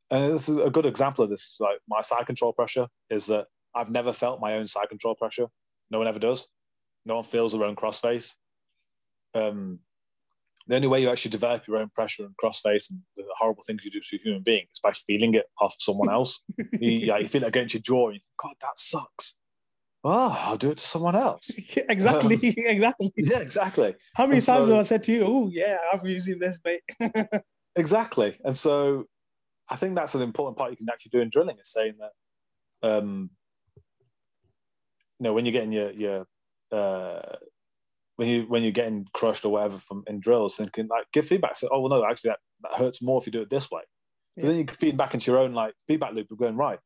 and 0.10 0.34
this 0.34 0.48
is 0.48 0.56
a 0.56 0.70
good 0.70 0.86
example 0.86 1.24
of 1.24 1.30
this. 1.30 1.58
Like 1.60 1.80
my 1.88 2.02
side 2.02 2.26
control 2.26 2.54
pressure 2.54 2.88
is 3.10 3.26
that 3.28 3.48
I've 3.76 3.92
never 3.92 4.14
felt 4.14 4.40
my 4.40 4.54
own 4.54 4.68
side 4.68 4.90
control 4.90 5.16
pressure. 5.16 5.48
No 5.92 5.98
one 5.98 6.08
ever 6.08 6.20
does. 6.20 6.48
No 7.06 7.16
one 7.16 7.24
feels 7.24 7.52
their 7.52 7.64
own 7.64 7.76
crossface. 7.76 8.36
Um, 9.36 9.80
the 10.68 10.76
only 10.76 10.88
way 10.88 11.02
you 11.02 11.10
actually 11.10 11.32
develop 11.32 11.68
your 11.68 11.78
own 11.78 11.90
pressure 11.94 12.24
and 12.26 12.34
crossface 12.42 12.90
and 12.90 13.02
the 13.18 13.24
horrible 13.38 13.64
things 13.66 13.84
you 13.84 13.92
do 13.92 14.00
to 14.00 14.16
a 14.16 14.20
human 14.20 14.44
being 14.44 14.66
is 14.72 14.80
by 14.80 14.92
feeling 14.92 15.34
it 15.34 15.46
off 15.60 15.76
someone 15.80 16.10
else. 16.10 16.44
you, 16.80 16.92
yeah, 16.92 17.18
you 17.18 17.28
feel 17.28 17.44
it 17.44 17.48
against 17.48 17.74
your 17.74 17.82
jaw 17.82 18.08
and 18.08 18.16
you 18.16 18.22
think, 18.22 18.32
God, 18.38 18.56
that 18.62 18.78
sucks. 18.78 19.36
Oh, 20.06 20.38
I'll 20.38 20.58
do 20.58 20.72
it 20.72 20.78
to 20.78 20.86
someone 20.86 21.16
else. 21.16 21.50
exactly, 21.90 22.38
exactly. 22.58 23.12
Yeah, 23.16 23.40
exactly. 23.40 23.96
How 24.16 24.26
many 24.26 24.38
and 24.38 24.46
times 24.46 24.68
so- 24.68 24.74
have 24.74 24.80
I 24.80 24.88
said 24.88 25.04
to 25.04 25.14
you, 25.14 25.24
"Oh 25.26 25.50
yeah, 25.52 25.78
I'm 25.92 26.06
using 26.06 26.40
this 26.40 26.60
bait"? 26.60 26.82
Exactly. 27.76 28.38
And 28.44 28.56
so 28.56 29.06
I 29.70 29.76
think 29.78 29.96
that's 29.96 30.14
an 30.16 30.22
important 30.22 30.58
part 30.58 30.72
you 30.72 30.78
can 30.78 30.90
actually 30.90 31.12
do 31.12 31.22
in 31.22 31.30
drilling 31.30 31.58
is 31.60 31.72
saying 31.72 31.94
that 32.00 32.12
um 32.88 33.30
you 35.20 35.24
know 35.24 35.34
when 35.34 35.46
you're 35.46 35.54
getting 35.54 35.72
your 35.72 35.92
your 35.92 36.26
uh 36.72 37.22
when 38.18 38.28
you 38.28 38.44
when 38.48 38.64
you're 38.64 38.72
getting 38.72 39.06
crushed 39.14 39.44
or 39.46 39.52
whatever 39.52 39.78
from 39.78 40.04
in 40.08 40.20
drills 40.20 40.56
thinking 40.58 40.88
like 40.88 41.06
give 41.12 41.26
feedback 41.26 41.58
say 41.58 41.68
oh 41.72 41.80
well 41.82 41.90
no 41.90 42.06
actually 42.06 42.30
that, 42.30 42.40
that 42.62 42.74
hurts 42.74 43.02
more 43.02 43.20
if 43.20 43.26
you 43.26 43.32
do 43.32 43.42
it 43.42 43.50
this 43.50 43.70
way 43.72 43.82
but 44.36 44.44
Yeah. 44.44 44.50
then 44.50 44.58
you 44.60 44.66
can 44.66 44.78
feed 44.78 44.98
back 44.98 45.14
into 45.14 45.32
your 45.32 45.40
own 45.40 45.54
like 45.54 45.74
feedback 45.88 46.14
loop 46.14 46.32
of 46.32 46.38
going 46.38 46.56
right 46.56 46.80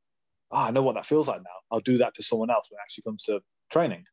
ah, 0.51 0.67
I 0.67 0.71
know 0.71 0.81
what 0.83 0.95
that 0.95 1.05
feels 1.05 1.27
like 1.27 1.41
now 1.41 1.49
I'll 1.71 1.79
do 1.81 1.97
that 1.99 2.13
to 2.15 2.23
someone 2.23 2.49
else 2.49 2.67
when 2.69 2.77
it 2.77 2.81
actually 2.83 3.03
comes 3.03 3.23
to 3.23 3.41
training 3.71 4.03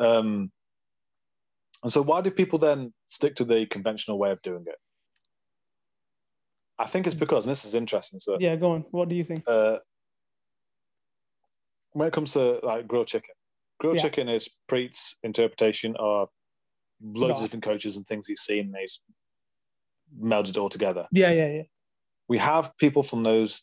um 0.00 0.50
and 1.82 1.92
so 1.92 2.02
why 2.02 2.20
do 2.20 2.30
people 2.30 2.58
then 2.58 2.92
stick 3.06 3.36
to 3.36 3.44
the 3.44 3.66
conventional 3.66 4.18
way 4.18 4.30
of 4.32 4.42
doing 4.42 4.64
it 4.66 4.76
I 6.80 6.84
think 6.86 7.06
it's 7.08 7.16
because, 7.16 7.44
and 7.44 7.50
this 7.50 7.64
is 7.64 7.74
interesting. 7.74 8.20
So, 8.20 8.36
yeah, 8.38 8.54
go 8.54 8.70
on. 8.70 8.84
What 8.92 9.08
do 9.08 9.16
you 9.16 9.24
think? 9.24 9.42
uh, 9.48 9.78
when 11.92 12.06
it 12.06 12.12
comes 12.14 12.34
to 12.34 12.60
like 12.62 12.86
grilled 12.86 13.08
chicken, 13.08 13.34
grilled 13.80 13.96
Yeah. 13.96 14.02
chicken 14.02 14.28
is 14.28 14.48
Preet's 14.68 15.16
interpretation 15.24 15.96
of 15.98 16.30
loads 17.02 17.40
of 17.40 17.46
different 17.46 17.64
coaches 17.64 17.96
and 17.96 18.06
things 18.06 18.26
he's 18.26 18.40
seen. 18.40 18.66
And 18.66 18.76
he's 18.80 19.00
melded 20.20 20.50
it 20.50 20.56
all 20.58 20.68
together. 20.68 21.06
Yeah, 21.12 21.30
yeah, 21.32 21.48
yeah. 21.48 21.62
We 22.28 22.38
have 22.38 22.76
people 22.78 23.02
from 23.02 23.22
those. 23.22 23.62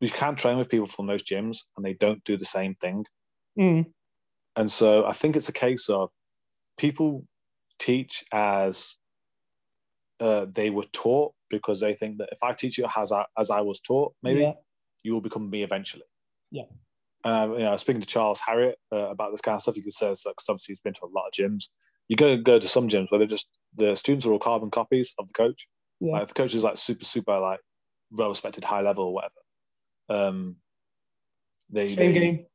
We 0.00 0.08
can 0.10 0.36
train 0.36 0.58
with 0.58 0.68
people 0.68 0.86
from 0.86 1.06
those 1.06 1.22
gyms, 1.24 1.58
and 1.76 1.84
they 1.84 1.94
don't 1.94 2.22
do 2.24 2.36
the 2.36 2.44
same 2.44 2.74
thing. 2.76 3.04
Mm, 3.58 3.86
And 4.54 4.70
so 4.70 5.04
I 5.06 5.12
think 5.12 5.34
it's 5.34 5.48
a 5.48 5.52
case 5.52 5.88
of 5.88 6.10
people 6.76 7.26
teach 7.80 8.24
as 8.32 8.96
uh, 10.20 10.46
they 10.54 10.70
were 10.70 10.84
taught 10.92 11.32
because 11.50 11.80
they 11.80 11.94
think 11.94 12.18
that 12.18 12.28
if 12.30 12.38
I 12.42 12.52
teach 12.52 12.78
you 12.78 12.86
as 12.96 13.10
I, 13.10 13.24
as 13.36 13.50
I 13.50 13.60
was 13.62 13.80
taught, 13.80 14.14
maybe 14.22 14.40
Yeah. 14.40 14.52
you 15.02 15.12
will 15.12 15.20
become 15.20 15.50
me 15.50 15.62
eventually. 15.64 16.04
Yeah. 16.52 16.64
Um, 17.24 17.52
you 17.54 17.58
know, 17.60 17.76
speaking 17.76 18.00
to 18.00 18.06
Charles 18.06 18.40
Harriott 18.46 18.78
uh, 18.92 19.08
about 19.10 19.32
this 19.32 19.40
kind 19.40 19.56
of 19.56 19.62
stuff, 19.62 19.76
you 19.76 19.82
could 19.82 19.92
say, 19.92 20.10
because 20.10 20.34
obviously 20.48 20.74
he's 20.74 20.80
been 20.80 20.94
to 20.94 21.04
a 21.04 21.10
lot 21.14 21.26
of 21.26 21.32
gyms. 21.32 21.68
You 22.08 22.16
go 22.16 22.36
go 22.38 22.58
to 22.58 22.68
some 22.68 22.88
gyms 22.88 23.10
where 23.10 23.18
they're 23.18 23.26
just 23.26 23.48
the 23.76 23.94
students 23.94 24.24
are 24.26 24.32
all 24.32 24.38
carbon 24.38 24.70
copies 24.70 25.12
of 25.18 25.26
the 25.28 25.34
coach. 25.34 25.68
Yeah. 26.00 26.12
Like 26.12 26.28
the 26.28 26.34
coach 26.34 26.54
is 26.54 26.64
like 26.64 26.76
super 26.78 27.04
super 27.04 27.38
like 27.38 27.60
well 28.10 28.28
respected, 28.30 28.64
high 28.64 28.80
level 28.80 29.04
or 29.04 29.12
whatever. 29.14 29.34
Um, 30.08 30.56
they 31.70 31.88
Same 31.88 32.12
they- 32.14 32.20
game. 32.20 32.46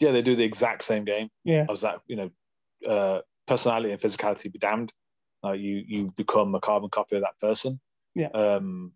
Yeah, 0.00 0.10
they 0.10 0.22
do 0.22 0.34
the 0.36 0.44
exact 0.44 0.82
same 0.84 1.04
game. 1.04 1.28
Yeah. 1.44 1.64
I 1.68 1.72
was 1.72 1.82
that 1.82 2.00
you 2.06 2.16
know, 2.16 2.30
uh, 2.86 3.20
personality 3.46 3.92
and 3.92 4.00
physicality 4.00 4.52
be 4.52 4.58
damned. 4.58 4.92
Like 5.42 5.60
you 5.60 5.82
you 5.86 6.12
become 6.16 6.54
a 6.54 6.60
carbon 6.60 6.90
copy 6.90 7.16
of 7.16 7.22
that 7.22 7.38
person. 7.40 7.80
Yeah. 8.14 8.28
Um, 8.28 8.92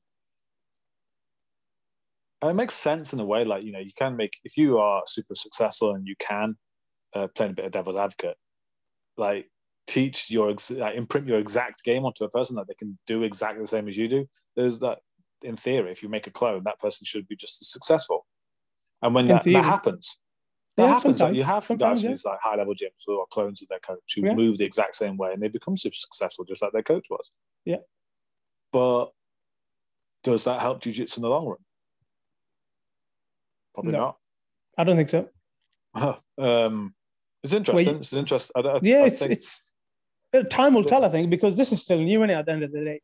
And 2.43 2.51
it 2.53 2.55
makes 2.55 2.75
sense 2.75 3.13
in 3.13 3.21
a 3.21 3.25
way, 3.25 3.45
like 3.45 3.65
you 3.65 3.73
know, 3.73 3.79
you 3.81 3.93
can 3.97 4.17
make 4.17 4.35
if 4.45 4.57
you 4.57 4.79
are 4.79 5.03
super 5.07 5.35
successful 5.35 5.95
and 5.95 6.07
you 6.07 6.15
can 6.19 6.57
uh, 7.15 7.27
play 7.29 7.47
a 7.47 7.53
bit 7.53 7.65
of 7.65 7.73
devil's 7.73 7.97
advocate, 7.97 8.37
like 9.17 9.51
teach 9.89 10.31
your 10.31 10.55
like, 10.71 10.95
imprint 10.95 11.27
your 11.27 11.39
exact 11.39 11.83
game 11.83 12.05
onto 12.05 12.23
a 12.23 12.29
person 12.29 12.55
that 12.57 12.69
they 12.69 12.75
can 12.75 12.99
do 13.07 13.23
exactly 13.25 13.63
the 13.63 13.69
same 13.69 13.89
as 13.89 13.97
you 13.97 14.07
do. 14.07 14.29
There's 14.55 14.79
that 14.81 14.99
in 15.43 15.57
theory, 15.57 15.91
if 15.91 16.03
you 16.03 16.09
make 16.09 16.27
a 16.27 16.31
clone, 16.31 16.63
that 16.65 16.79
person 16.79 17.05
should 17.05 17.27
be 17.27 17.37
just 17.37 17.63
as 17.63 17.69
successful. 17.69 18.27
And 19.03 19.15
when 19.15 19.27
that, 19.27 19.45
that 19.45 19.65
happens, 19.65 20.19
that 20.77 20.85
yeah, 20.85 20.95
happens. 20.95 21.21
Like 21.21 21.35
you 21.35 21.45
have 21.45 21.67
guys 21.79 22.03
yeah. 22.03 22.11
these 22.11 22.25
like 22.25 22.39
high 22.43 22.57
level 22.57 22.75
gyms 22.75 23.05
who 23.07 23.19
are 23.19 23.27
clones 23.31 23.63
of 23.63 23.69
their 23.69 23.79
coach 23.81 24.15
who 24.15 24.23
yeah. 24.27 24.35
move 24.35 24.59
the 24.59 24.65
exact 24.65 24.97
same 24.97 25.17
way 25.17 25.33
and 25.33 25.43
they 25.43 25.49
become 25.49 25.77
super 25.77 25.95
successful 25.95 26.45
just 26.45 26.63
like 26.63 26.73
their 26.73 26.83
coach 26.83 27.07
was. 27.11 27.31
Yeah. 27.65 27.79
But 28.73 29.07
does 30.25 30.45
that 30.45 30.61
help 30.61 30.81
jiu-jitsu 30.83 31.21
in 31.21 31.23
the 31.23 31.29
long 31.29 31.47
run? 31.47 31.59
Probably 33.75 33.93
no. 33.93 33.99
not. 33.99 34.17
I 34.77 34.85
don't 34.85 34.97
think 34.97 35.11
so. 35.11 35.29
um, 36.39 36.95
it's 37.43 37.55
interesting. 37.55 37.87
Well, 37.87 38.01
it's 38.01 38.13
interesting. 38.13 38.53
I, 38.57 38.69
I, 38.69 38.79
yeah, 38.83 38.97
I 38.97 39.07
it's, 39.07 39.19
think, 39.21 39.33
it's 39.33 39.68
time 40.45 40.75
will 40.75 40.85
tell. 40.85 41.05
I 41.05 41.09
think 41.09 41.31
because 41.31 41.57
this 41.57 41.73
is 41.73 41.83
still 41.83 42.01
new, 42.01 42.23
at 42.23 42.47
the 42.47 42.53
end 42.53 42.63
of 42.63 42.73
the 42.73 42.85
day. 42.85 43.01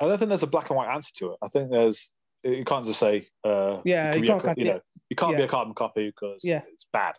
I 0.00 0.06
don't 0.06 0.18
think 0.18 0.28
there's 0.28 0.42
a 0.42 0.48
black 0.48 0.70
and 0.70 0.76
white 0.76 0.92
answer 0.92 1.12
to 1.16 1.32
it. 1.32 1.38
I 1.42 1.48
think 1.48 1.70
there's 1.70 2.12
you 2.42 2.64
can't 2.64 2.84
just 2.84 2.98
say 2.98 3.28
uh, 3.44 3.80
yeah 3.84 4.14
you, 4.14 4.26
can't, 4.26 4.58
you 4.58 4.64
know 4.64 4.80
you 5.08 5.16
can't 5.16 5.32
yeah. 5.32 5.38
be 5.38 5.44
a 5.44 5.48
carbon 5.48 5.74
copy 5.74 6.06
because 6.06 6.42
yeah. 6.44 6.62
it's 6.72 6.86
bad. 6.92 7.14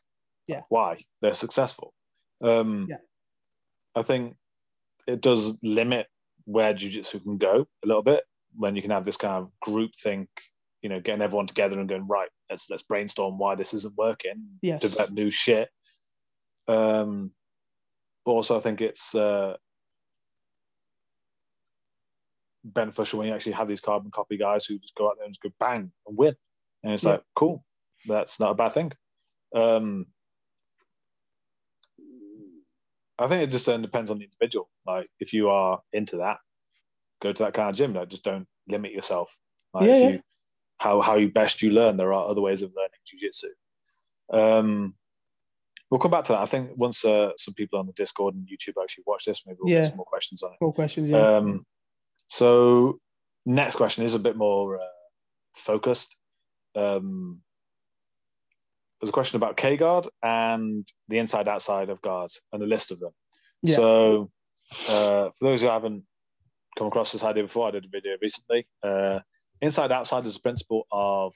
Yeah. 0.48 0.62
Why? 0.70 0.98
They're 1.22 1.34
successful. 1.34 1.94
Um, 2.42 2.88
yeah. 2.90 2.98
I 3.96 4.02
think 4.02 4.36
it 5.08 5.22
does 5.22 5.58
limit 5.64 6.08
where 6.46 6.74
jiu-jitsu 6.74 7.20
can 7.20 7.38
go 7.38 7.68
a 7.84 7.88
little 7.88 8.04
bit 8.04 8.24
when 8.56 8.76
you 8.76 8.82
can 8.82 8.92
have 8.92 9.06
this 9.06 9.18
kind 9.18 9.34
of 9.34 9.52
group 9.62 9.92
think, 9.98 10.28
you 10.82 10.90
know, 10.90 11.00
getting 11.00 11.22
everyone 11.22 11.48
together 11.48 11.80
and 11.80 11.88
going, 11.88 12.08
right, 12.08 12.30
let's 12.50 12.70
let's 12.70 12.84
brainstorm 12.84 13.38
why 13.38 13.56
this 13.56 13.74
isn't 13.74 13.96
working, 13.96 14.58
yes. 14.62 14.82
develop 14.82 15.12
new 15.12 15.30
shit. 15.30 15.70
Um, 16.68 17.32
but 18.26 18.32
also 18.32 18.58
I 18.58 18.60
think 18.60 18.82
it's 18.82 19.16
uh, 19.16 19.58
beneficial 22.64 23.20
when 23.20 23.28
you 23.28 23.34
actually 23.34 23.54
have 23.54 23.68
these 23.68 23.82
carbon 23.82 24.12
copy 24.12 24.38
guys 24.38 24.66
who 24.66 24.78
just 24.78 24.96
go 24.96 25.10
out 25.10 25.16
there 25.18 25.26
and 25.26 25.34
just 25.34 25.42
go 25.42 25.50
bang 25.60 25.92
and 26.08 26.18
win. 26.18 26.36
And 26.84 26.94
it's 26.94 27.04
yeah. 27.04 27.12
like, 27.12 27.24
cool, 27.36 27.64
that's 28.06 28.40
not 28.40 28.52
a 28.52 28.56
bad 28.56 28.74
thing. 28.74 28.92
Um, 29.56 30.08
I 33.20 33.28
think 33.28 33.44
it 33.44 33.52
just 33.52 33.66
then 33.66 33.82
depends 33.82 34.10
on 34.10 34.18
the 34.18 34.26
individual. 34.26 34.70
Like 34.86 35.10
if 35.20 35.34
you 35.34 35.50
are 35.50 35.82
into 35.92 36.18
that, 36.18 36.40
go 37.22 37.32
to 37.32 37.44
that 37.44 37.54
kind 37.54 37.70
of 37.70 37.76
gym. 37.76 37.94
Like 37.94 38.10
just 38.10 38.24
don't 38.24 38.48
limit 38.68 38.92
yourself. 38.92 39.38
Like 39.74 39.88
yeah, 39.88 40.10
you, 40.10 40.22
how 40.80 41.02
how 41.02 41.18
you 41.18 41.30
best 41.30 41.62
you 41.62 41.72
learn. 41.72 41.98
There 41.98 42.12
are 42.12 42.28
other 42.28 42.42
ways 42.42 42.62
of 42.62 42.74
learning 42.76 43.00
jujitsu. 43.08 43.50
Um, 44.36 44.96
we'll 45.94 46.00
come 46.00 46.10
back 46.10 46.24
to 46.24 46.32
that. 46.32 46.42
I 46.42 46.48
think 46.48 46.72
once 46.76 47.06
uh, 47.06 47.34
some 47.38 47.54
people 47.54 47.78
on 47.78 47.86
the 47.86 47.94
Discord 47.94 48.34
and 48.34 48.48
YouTube 48.48 48.82
actually 48.82 49.04
watch 49.06 49.26
this, 49.26 49.44
maybe 49.46 49.60
we'll 49.62 49.72
yeah. 49.72 49.82
get 49.82 49.90
some 49.90 49.98
more 49.98 50.08
questions 50.08 50.42
on 50.42 50.52
it. 50.52 50.58
More 50.60 50.74
questions, 50.74 51.12
yeah. 51.12 51.18
Um, 51.18 51.68
so 52.26 52.98
next 53.46 53.76
question 53.76 54.04
is 54.04 54.16
a 54.16 54.20
bit 54.20 54.36
more 54.36 54.80
uh, 54.80 54.86
focused. 55.56 56.16
Um, 56.74 57.44
there's 59.00 59.10
a 59.10 59.14
question 59.14 59.38
about 59.38 59.56
K 59.56 59.78
guard 59.78 60.08
and 60.24 60.88
the 61.10 61.20
inside 61.20 61.48
outside 61.48 61.92
of 61.92 62.02
guards 62.02 62.42
and 62.52 62.60
the 62.60 62.66
list 62.66 62.90
of 62.90 63.00
them. 63.00 63.12
Yeah. 63.62 63.76
So 63.76 64.32
uh, 64.90 65.30
for 65.38 65.42
those 65.42 65.62
who 65.62 65.68
haven't 65.68 66.06
come 66.76 66.88
across 66.88 67.12
this 67.12 67.24
idea 67.24 67.44
before, 67.44 67.68
I 67.68 67.72
did 67.72 67.86
a 67.86 67.90
video 67.92 68.14
recently. 68.20 68.66
Uh, 68.82 69.20
inside 69.62 69.92
outside 69.92 70.26
is 70.26 70.38
a 70.38 70.42
principle 70.42 70.88
of 70.92 71.36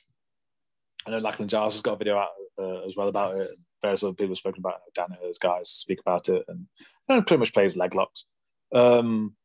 I 1.05 1.11
know 1.11 1.19
Lachlan 1.19 1.47
Giles 1.47 1.75
has 1.75 1.83
got 1.83 1.93
a 1.93 1.97
video 1.97 2.17
out 2.17 2.29
uh, 2.57 2.81
as 2.87 2.95
well 2.95 3.07
about 3.07 3.37
it. 3.37 3.51
Various 3.81 4.03
other 4.03 4.13
people 4.13 4.31
have 4.31 4.37
spoken 4.37 4.61
about 4.61 4.81
it. 4.87 4.93
Dan 4.95 5.07
and 5.09 5.17
those 5.21 5.37
guys 5.37 5.69
speak 5.69 5.99
about 5.99 6.29
it, 6.29 6.43
and 6.47 6.67
you 7.09 7.21
pretty 7.21 7.37
much 7.37 7.53
plays 7.53 7.77
leg 7.77 7.93
locks. 7.95 8.25
Um, 8.73 9.35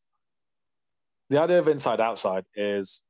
the 1.31 1.41
idea 1.41 1.59
of 1.59 1.69
inside 1.69 2.01
outside 2.01 2.45
is 2.55 3.03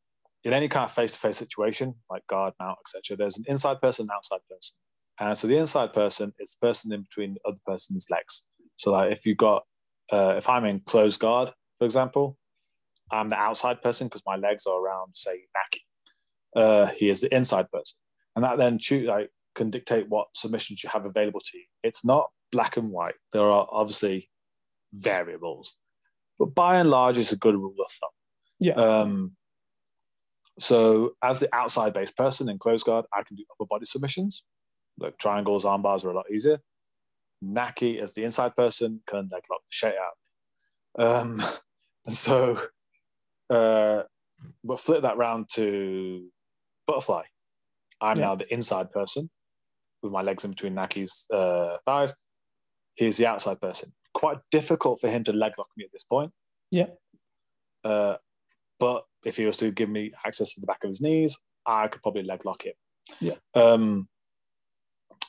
in 0.44 0.52
any 0.52 0.68
kind 0.68 0.84
of 0.84 0.92
face 0.92 1.12
to 1.12 1.20
face 1.20 1.36
situation, 1.36 1.94
like 2.10 2.26
guard, 2.26 2.54
mount, 2.60 2.78
etc. 2.86 3.16
There's 3.16 3.38
an 3.38 3.44
inside 3.46 3.80
person, 3.80 4.04
and 4.04 4.10
outside 4.10 4.40
person. 4.48 4.74
And 5.20 5.38
so 5.38 5.46
the 5.46 5.56
inside 5.56 5.92
person 5.92 6.32
is 6.38 6.56
the 6.60 6.66
person 6.66 6.92
in 6.92 7.02
between 7.02 7.34
the 7.34 7.40
other 7.48 7.60
person's 7.66 8.06
legs. 8.10 8.44
So 8.76 8.90
like 8.92 9.12
if 9.12 9.26
you've 9.26 9.36
got, 9.36 9.64
uh, 10.10 10.34
if 10.36 10.48
I'm 10.48 10.64
in 10.64 10.80
closed 10.80 11.20
guard, 11.20 11.52
for 11.78 11.84
example, 11.84 12.36
I'm 13.10 13.28
the 13.28 13.36
outside 13.36 13.82
person 13.82 14.08
because 14.08 14.22
my 14.26 14.36
legs 14.36 14.66
are 14.66 14.80
around, 14.80 15.12
say, 15.14 15.42
Naki. 15.54 15.84
Uh, 16.54 16.86
he 16.96 17.08
is 17.08 17.20
the 17.20 17.34
inside 17.34 17.70
person, 17.70 17.96
and 18.36 18.44
that 18.44 18.58
then 18.58 18.78
like 19.06 19.30
can 19.54 19.70
dictate 19.70 20.08
what 20.08 20.28
submissions 20.34 20.82
you 20.82 20.90
have 20.90 21.04
available 21.04 21.40
to 21.40 21.58
you. 21.58 21.64
It's 21.82 22.04
not 22.04 22.30
black 22.50 22.76
and 22.76 22.90
white. 22.90 23.14
There 23.32 23.42
are 23.42 23.66
obviously 23.70 24.30
variables, 24.92 25.74
but 26.38 26.54
by 26.54 26.78
and 26.78 26.90
large, 26.90 27.18
it's 27.18 27.32
a 27.32 27.36
good 27.36 27.54
rule 27.54 27.74
of 27.78 27.90
thumb. 27.90 28.10
Yeah. 28.60 28.74
Um, 28.74 29.36
so 30.58 31.12
as 31.22 31.40
the 31.40 31.54
outside 31.54 31.92
based 31.94 32.16
person 32.16 32.48
in 32.48 32.58
close 32.58 32.82
guard, 32.82 33.06
I 33.12 33.22
can 33.22 33.36
do 33.36 33.44
upper 33.52 33.66
body 33.66 33.86
submissions. 33.86 34.44
Like 34.98 35.18
triangles, 35.18 35.64
arm 35.64 35.82
bars 35.82 36.04
are 36.04 36.10
a 36.10 36.14
lot 36.14 36.30
easier. 36.30 36.60
Naki 37.40 37.98
as 37.98 38.14
the 38.14 38.24
inside 38.24 38.54
person 38.54 39.00
can 39.06 39.28
leg 39.32 39.42
lock 39.50 39.60
the 39.60 39.70
shit 39.70 39.94
out. 39.96 41.04
Um, 41.04 41.42
so, 42.08 42.60
uh, 43.50 44.02
but 44.62 44.78
flip 44.78 45.02
that 45.02 45.16
round 45.16 45.48
to 45.54 46.28
butterfly. 46.86 47.22
I'm 48.00 48.18
yeah. 48.18 48.24
now 48.24 48.34
the 48.34 48.52
inside 48.52 48.90
person 48.90 49.30
with 50.02 50.12
my 50.12 50.22
legs 50.22 50.44
in 50.44 50.50
between 50.50 50.74
Naki's 50.74 51.26
uh, 51.32 51.76
thighs. 51.86 52.14
He's 52.94 53.16
the 53.16 53.26
outside 53.26 53.60
person. 53.60 53.92
Quite 54.14 54.38
difficult 54.50 55.00
for 55.00 55.08
him 55.08 55.24
to 55.24 55.32
leg 55.32 55.52
lock 55.58 55.68
me 55.76 55.84
at 55.84 55.92
this 55.92 56.04
point. 56.04 56.32
Yeah. 56.70 56.86
Uh, 57.84 58.16
but 58.78 59.04
if 59.24 59.36
he 59.36 59.44
was 59.44 59.56
to 59.58 59.70
give 59.70 59.88
me 59.88 60.12
access 60.26 60.54
to 60.54 60.60
the 60.60 60.66
back 60.66 60.84
of 60.84 60.88
his 60.88 61.00
knees, 61.00 61.38
I 61.66 61.88
could 61.88 62.02
probably 62.02 62.22
leg 62.22 62.44
lock 62.44 62.64
him. 62.64 62.74
Yeah. 63.20 63.34
Um, 63.54 64.08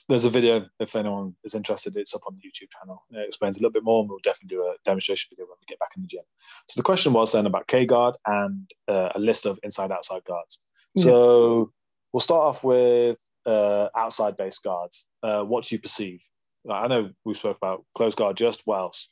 there's 0.10 0.26
a 0.26 0.30
video 0.30 0.68
if 0.80 0.96
anyone 0.96 1.36
is 1.44 1.56
interested. 1.56 1.96
It's 1.96 2.14
up 2.14 2.24
on 2.28 2.36
the 2.36 2.42
YouTube 2.42 2.70
channel. 2.78 3.04
It 3.12 3.28
explains 3.28 3.58
a 3.58 3.62
little 3.62 3.72
bit 3.72 3.84
more, 3.84 4.02
and 4.02 4.10
we'll 4.10 4.20
definitely 4.24 4.58
do 4.58 4.64
a 4.64 4.76
demonstration 4.84 5.30
video 5.30 5.46
when 5.46 5.56
we 5.62 5.66
get 5.66 5.80
back 5.80 5.92
in 5.96 6.02
the 6.02 6.08
gym. 6.08 6.24
So 6.68 6.78
the 6.78 6.84
question 6.84 7.14
was 7.14 7.32
then 7.32 7.46
about 7.46 7.68
K 7.68 7.86
guard 7.86 8.16
and 8.26 8.70
uh, 8.88 9.10
a 9.16 9.20
list 9.20 9.46
of 9.46 9.60
inside-outside 9.64 10.26
guards. 10.26 10.60
So 10.98 11.58
yeah. 11.58 11.66
we'll 12.12 12.22
start 12.22 12.42
off 12.42 12.64
with 12.64 13.18
uh, 13.46 13.90
outside 13.96 14.38
base 14.38 14.60
guards. 14.60 15.06
Uh, 15.22 15.44
what 15.44 15.66
do 15.66 15.76
you 15.76 15.80
perceive? 15.80 16.24
I 16.70 16.88
know 16.88 17.12
we 17.26 17.34
spoke 17.34 17.58
about 17.58 17.86
close 17.96 18.16
guard. 18.16 18.38
Just 18.38 18.62
what 18.66 18.80
else 18.80 19.10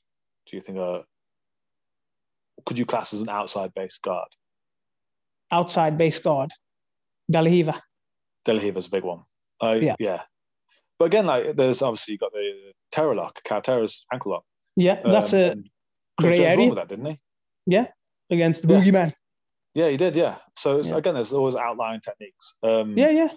do 0.48 0.56
you 0.56 0.62
think? 0.62 0.78
Uh, 0.78 1.02
could 2.65 2.78
you 2.78 2.86
class 2.86 3.13
as 3.13 3.22
an 3.22 3.30
outside 3.30 3.74
base 3.74 3.98
guard? 3.98 4.30
Outside 5.52 5.98
base 5.98 6.20
guard, 6.20 6.52
De 7.30 7.41
La 7.41 7.50
De 8.46 8.54
La 8.54 8.62
Riva's 8.62 8.88
a 8.88 8.89
big 8.89 9.04
one. 9.04 9.24
Uh, 9.62 9.78
yeah. 9.82 9.96
yeah. 10.00 10.22
But 10.98 11.06
again, 11.06 11.26
like 11.26 11.56
there's 11.56 11.82
obviously 11.82 12.13
you 12.13 12.17
got 12.17 12.32
the 12.32 12.74
terror 12.91 13.15
lock, 13.15 13.41
Terra's 13.63 14.06
ankle 14.13 14.32
lock. 14.32 14.44
Yeah, 14.76 15.02
that's 15.04 15.34
um, 15.34 15.39
a 15.39 16.22
great 16.22 16.39
area. 16.39 16.70
with 16.70 16.78
that, 16.78 16.88
didn't 16.88 17.06
he? 17.06 17.20
Yeah, 17.65 17.88
against 18.30 18.67
the 18.67 18.74
yeah. 18.74 18.80
boogeyman. 18.80 19.13
Yeah, 19.74 19.89
he 19.89 19.98
did. 19.98 20.15
Yeah. 20.15 20.36
So 20.58 20.82
yeah. 20.82 20.98
again, 20.98 21.15
there's 21.15 21.34
always 21.34 21.56
outline 21.56 22.02
techniques. 22.02 22.54
Um, 22.63 22.98
yeah, 22.98 23.10
yeah. 23.10 23.30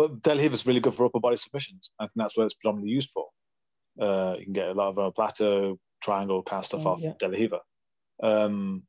But 0.00 0.36
is 0.54 0.66
really 0.66 0.80
good 0.80 0.94
for 0.94 1.04
upper 1.04 1.20
body 1.20 1.36
submissions. 1.36 1.90
I 1.98 2.04
think 2.04 2.12
that's 2.16 2.34
what 2.36 2.44
it's 2.44 2.54
predominantly 2.54 2.94
used 2.94 3.10
for. 3.10 3.26
Uh, 4.00 4.36
you 4.38 4.44
can 4.44 4.54
get 4.54 4.68
a 4.68 4.72
lot 4.72 4.88
of 4.88 4.98
uh, 4.98 5.10
plateau, 5.10 5.78
triangle 6.02 6.42
kind 6.42 6.60
of 6.60 6.66
stuff 6.66 6.86
oh, 6.86 6.90
off 6.90 7.00
yeah. 7.02 7.58
Um, 8.22 8.86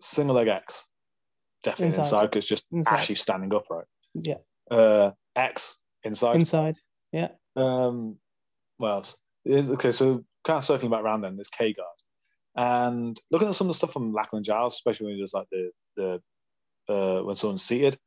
single 0.00 0.36
leg 0.36 0.48
X, 0.48 0.86
definitely 1.62 1.98
inside 1.98 2.30
because 2.30 2.46
just 2.46 2.64
inside. 2.72 2.94
actually 2.94 3.14
standing 3.16 3.52
upright. 3.52 3.84
Yeah. 4.14 4.36
Uh, 4.70 5.10
X 5.36 5.82
inside. 6.02 6.36
Inside. 6.36 6.76
Yeah. 7.12 7.28
Um, 7.56 8.16
what 8.78 8.88
else? 8.88 9.16
Okay, 9.46 9.92
so 9.92 10.24
kind 10.44 10.58
of 10.58 10.64
circling 10.64 10.90
back 10.90 11.02
around 11.02 11.20
then, 11.20 11.36
there's 11.36 11.48
K 11.48 11.74
guard. 11.74 11.88
And 12.56 13.20
looking 13.30 13.48
at 13.48 13.54
some 13.54 13.66
of 13.66 13.74
the 13.74 13.76
stuff 13.76 13.92
from 13.92 14.14
Lachlan 14.14 14.44
Giles, 14.44 14.74
especially 14.74 15.06
when 15.06 15.16
he 15.16 15.20
does 15.20 15.34
like 15.34 15.48
the 15.50 15.70
the 15.96 16.22
uh, 16.88 17.22
when 17.22 17.36
someone's 17.36 17.62
seated, 17.62 17.98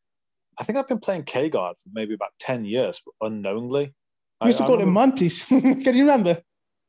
I 0.60 0.64
think 0.64 0.78
I've 0.78 0.88
been 0.88 1.00
playing 1.00 1.24
K 1.24 1.50
guard 1.50 1.78
for 1.78 1.90
maybe 1.94 2.14
about 2.14 2.32
ten 2.40 2.66
years, 2.66 3.02
unknowingly. 3.22 3.94
We 4.42 4.48
used 4.48 4.58
to 4.60 4.66
call 4.66 4.80
I 4.80 4.84
him 4.84 4.94
Mantis. 4.94 5.46
Can 5.46 5.84
you 5.84 6.02
remember? 6.02 6.42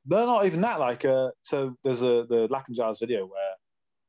No, 0.06 0.26
not 0.26 0.46
even 0.46 0.60
that. 0.62 0.80
Like, 0.80 1.04
uh, 1.04 1.30
so 1.42 1.76
there's 1.82 2.02
a 2.02 2.26
the 2.28 2.46
Lachlan 2.50 2.74
Giles 2.74 2.98
video 2.98 3.26
where 3.26 3.54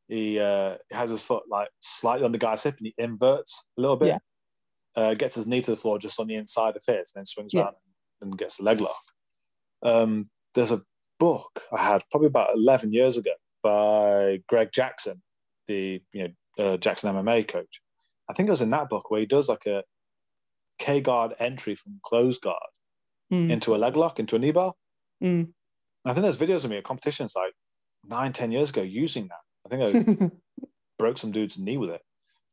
he 0.08 0.39
uh, 0.39 0.76
has 0.91 1.10
his 1.10 1.24
foot 1.24 1.43
like 1.50 1.69
slightly 1.80 2.26
on 2.26 2.32
the 2.32 2.38
guy's 2.38 2.63
hip 2.63 2.78
and 2.78 2.88
he 2.88 2.93
inverts 2.98 3.65
a 3.78 3.82
little 3.82 3.98
bit. 3.98 4.08
Yeah 4.08 4.17
uh, 4.95 5.13
gets 5.13 5.36
his 5.36 5.48
knee 5.48 5.62
to 5.62 5.72
the 5.72 5.78
floor 5.78 6.00
just 6.00 6.19
on 6.19 6.28
the 6.28 6.36
inside 6.36 6.76
of 6.76 6.84
his, 6.86 7.12
and 7.13 7.22
then 7.22 7.26
swings 7.26 7.54
yeah. 7.54 7.62
around 7.62 7.76
and 8.22 8.38
gets 8.38 8.58
the 8.58 8.63
leg 8.63 8.82
lock. 8.82 8.98
Um, 9.82 10.30
there's 10.56 10.72
a 10.72 10.84
book 11.19 11.63
I 11.72 11.84
had 11.84 12.04
probably 12.12 12.28
about 12.28 12.56
11 12.56 12.91
years 12.91 13.17
ago 13.17 13.32
by 13.63 14.41
Greg 14.48 14.69
Jackson, 14.74 15.22
the 15.67 16.02
you 16.13 16.28
know 16.28 16.63
uh, 16.63 16.78
Jackson 16.78 17.13
MMA 17.15 17.48
coach, 17.48 17.82
I 18.30 18.34
think 18.34 18.48
it 18.48 18.52
was 18.52 18.62
in 18.62 18.70
that 18.70 18.89
book 18.89 19.10
where 19.10 19.20
he 19.20 19.26
does 19.26 19.50
like 19.50 19.65
a 19.65 19.84
K 20.78 21.02
guard 21.02 21.34
entry 21.39 21.76
from 21.76 22.00
close 22.04 22.38
guard 22.39 22.62
Mm. 23.32 23.52
into 23.52 23.76
a 23.76 23.78
leg 23.78 23.96
lock, 23.96 24.20
into 24.20 24.36
a 24.36 24.39
knee 24.39 24.50
bar. 24.52 24.74
Mm. 25.24 25.54
I 26.04 26.13
think 26.13 26.24
there's 26.24 26.39
videos 26.39 26.63
of 26.65 26.72
me 26.72 26.78
at 26.78 26.84
competitions 26.84 27.34
like 27.36 27.54
nine, 28.04 28.34
ten 28.34 28.52
years 28.52 28.72
ago 28.72 28.82
using 28.82 29.28
that. 29.28 29.42
I 29.65 29.70
think 29.70 29.82
I 30.22 30.32
broke 30.98 31.20
some 31.20 31.32
dude's 31.32 31.60
knee 31.60 31.78
with 31.78 31.92
it. 31.92 32.02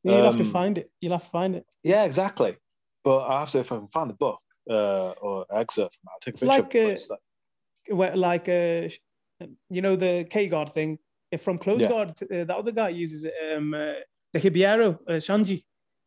Yeah, 0.05 0.17
You'll 0.17 0.25
have 0.25 0.37
to 0.37 0.43
Um, 0.43 0.51
find 0.51 0.77
it. 0.77 0.91
You'll 1.01 1.12
have 1.12 1.23
to 1.25 1.29
find 1.31 1.55
it. 1.57 1.65
Yeah, 1.83 2.05
exactly. 2.05 2.57
But 3.05 3.21
I 3.27 3.41
have 3.41 3.51
to, 3.53 3.61
if 3.61 3.73
I 3.73 3.77
can 3.77 3.89
find 3.89 4.11
the 4.11 4.15
book 4.17 4.41
uh, 4.69 5.12
or 5.12 5.47
excerpt 5.51 5.95
from 5.97 6.09
it, 6.09 6.12
I'll 6.12 6.21
take 6.21 6.35
a 6.35 6.37
It's 6.37 6.41
picture. 6.41 6.62
like, 6.62 6.75
of 6.75 6.91
it. 6.91 7.11
uh, 7.11 7.15
like- 7.15 7.99
Where, 7.99 8.17
like, 8.17 8.49
uh, 8.49 9.47
you 9.71 9.81
know, 9.81 9.97
the 9.97 10.27
K 10.29 10.49
guard 10.49 10.73
thing. 10.73 10.99
If 11.33 11.41
from 11.43 11.57
close 11.59 11.81
Yeah. 11.81 11.89
guard, 11.89 12.11
uh, 12.11 12.45
the 12.45 12.55
other 12.55 12.73
guy 12.73 12.91
uses 12.91 13.25
it, 13.25 13.35
um, 13.57 13.73
uh, 13.73 13.95
the 14.40 14.51
Hibiero, 14.51 14.99
uh, 15.09 15.12
Shanji, 15.14 15.64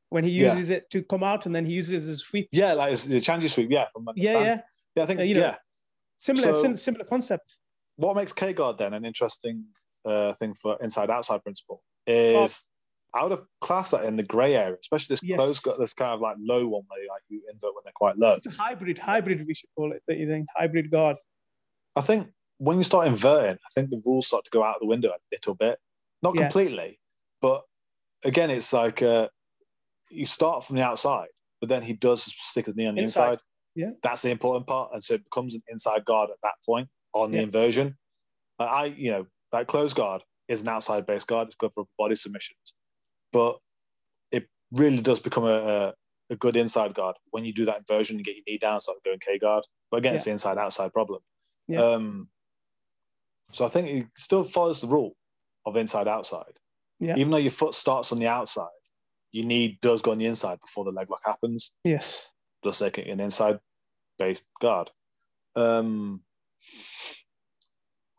when 0.10 0.24
he 0.24 0.32
Yeah. 0.32 0.54
uses 0.56 0.70
it 0.70 0.90
to 0.92 1.04
come 1.04 1.24
out 1.24 1.46
and 1.46 1.56
then 1.56 1.66
he 1.66 1.74
uses 1.74 1.94
it 1.94 1.98
as 1.98 2.08
a 2.08 2.18
sweep. 2.18 2.50
yeah, 2.52 2.74
like 2.74 2.92
it's 2.94 3.06
the 3.06 3.18
Changi 3.18 3.50
sweep. 3.50 3.70
Yeah, 3.72 3.86
Yeah, 4.16 4.32
yeah. 4.40 4.62
yeah. 4.96 5.04
I 5.04 5.06
think 5.06 5.20
Uh, 5.20 5.24
you 5.24 5.36
know, 5.36 5.42
yeah. 5.42 5.56
Similar, 6.20 6.54
So- 6.54 6.62
sim- 6.62 6.76
similar 6.76 7.06
concept. 7.06 7.58
What 7.96 8.16
makes 8.16 8.34
K 8.34 8.54
guard 8.54 8.78
then 8.78 8.94
an 8.94 9.06
interesting 9.06 9.66
uh, 10.06 10.32
thing 10.34 10.54
for 10.54 10.78
inside 10.82 11.10
outside 11.10 11.44
principle 11.44 11.84
is 12.08 12.68
I 13.14 13.24
would 13.24 13.32
have 13.32 13.44
classed 13.60 13.92
that 13.92 14.06
in 14.06 14.16
the 14.16 14.24
grey 14.24 14.56
area, 14.56 14.78
especially 14.80 15.14
this 15.14 15.22
Yes. 15.24 15.36
close 15.36 15.60
got 15.60 15.78
this 15.78 15.94
kind 15.94 16.12
of 16.14 16.22
like 16.22 16.38
low 16.40 16.68
one 16.68 16.84
where 16.88 17.06
like 17.10 17.22
you 17.28 17.42
invert 17.52 17.76
when 17.76 17.82
they're 17.84 17.92
quite 17.94 18.18
low. 18.18 18.36
It's 18.36 18.48
a 18.48 18.52
hybrid, 18.52 18.98
hybrid, 18.98 19.46
we 19.46 19.54
should 19.54 19.70
call 19.76 19.92
it. 19.92 20.02
That 20.08 20.18
you 20.18 20.28
think 20.28 20.48
hybrid 20.56 20.90
guard. 20.90 21.18
I 21.98 22.02
think 22.02 22.32
when 22.60 22.78
you 22.78 22.84
start 22.86 23.08
inverting, 23.08 23.56
I 23.58 23.70
think 23.76 23.90
the 23.90 24.02
rules 24.06 24.28
start 24.28 24.46
to 24.46 24.52
go 24.52 24.64
out 24.64 24.76
of 24.76 24.80
the 24.82 24.88
window 24.88 25.10
a 25.10 25.18
little 25.32 25.56
bit. 25.56 25.80
Not 26.24 26.36
Yeah. 26.36 26.44
completely, 26.44 27.00
but 27.42 27.64
again, 28.24 28.50
it's 28.50 28.72
like 28.74 29.02
uh, 29.02 29.28
you 30.10 30.26
start 30.26 30.64
from 30.64 30.76
the 30.78 30.84
outside, 30.84 31.28
but 31.60 31.70
then 31.70 31.82
he 31.84 31.94
does 31.94 32.24
stick 32.24 32.66
his 32.66 32.76
knee 32.76 32.88
on 32.88 32.96
the 32.96 33.02
Inside. 33.02 33.32
inside. 33.34 33.40
Yeah. 33.76 33.92
That's 34.04 34.22
the 34.24 34.32
important 34.32 34.68
part. 34.68 34.92
And 34.94 35.04
so 35.04 35.14
it 35.16 35.24
becomes 35.24 35.56
an 35.56 35.62
inside 35.70 36.06
guard 36.06 36.30
at 36.30 36.38
that 36.44 36.54
point 36.66 36.90
on 37.14 37.32
the 37.32 37.38
Yeah. 37.38 37.44
inversion. 37.44 37.98
Uh, 38.60 38.64
I, 38.64 38.86
you 38.86 39.12
know, 39.12 39.28
that 39.52 39.68
close 39.68 39.94
guard 39.94 40.24
is 40.48 40.62
an 40.62 40.68
outside 40.68 41.06
base 41.06 41.24
guard. 41.24 41.48
It's 41.48 41.56
good 41.56 41.72
for 41.74 41.86
body 41.98 42.16
submissions. 42.16 42.74
But 43.32 43.60
it 44.32 44.48
really 44.72 45.02
does 45.02 45.20
become 45.20 45.46
a, 45.46 45.48
a, 45.54 45.94
a 46.32 46.36
good 46.36 46.56
inside 46.56 46.94
guard 46.94 47.16
when 47.32 47.46
you 47.46 47.54
do 47.54 47.66
that 47.66 47.78
inversion 47.78 48.18
and 48.18 48.26
get 48.26 48.36
your 48.36 48.44
knee 48.48 48.58
down, 48.58 48.82
start 48.82 48.98
going 49.06 49.20
K 49.20 49.38
guard. 49.40 49.66
But 49.92 49.98
again, 49.98 50.16
it's 50.16 50.26
the 50.26 50.32
inside 50.32 50.58
outside 50.58 50.92
problem. 50.92 51.22
Yeah. 51.68 51.82
Um, 51.84 52.30
so 53.52 53.66
I 53.66 53.70
think 53.70 53.88
it 53.90 54.08
still 54.16 54.44
follows 54.44 54.82
the 54.82 54.88
rule 54.88 55.16
of 55.66 55.76
inside 55.78 56.08
outside. 56.08 56.60
Yeah. 57.00 57.16
Even 57.18 57.32
though 57.32 57.38
your 57.38 57.52
foot 57.52 57.74
starts 57.74 58.12
on 58.12 58.20
the 58.20 58.28
outside, 58.28 58.68
your 59.32 59.46
knee 59.46 59.80
does 59.82 60.02
go 60.02 60.12
on 60.12 60.18
the 60.18 60.26
inside 60.26 60.60
before 60.60 60.84
the 60.86 60.92
leg 60.92 61.10
lock 61.10 61.22
happens, 61.26 61.72
Yes. 61.84 62.32
just 62.64 62.82
like 62.82 62.98
an 62.98 63.20
inside 63.20 63.60
based 64.18 64.46
guard. 64.60 64.92
Um, 65.56 66.24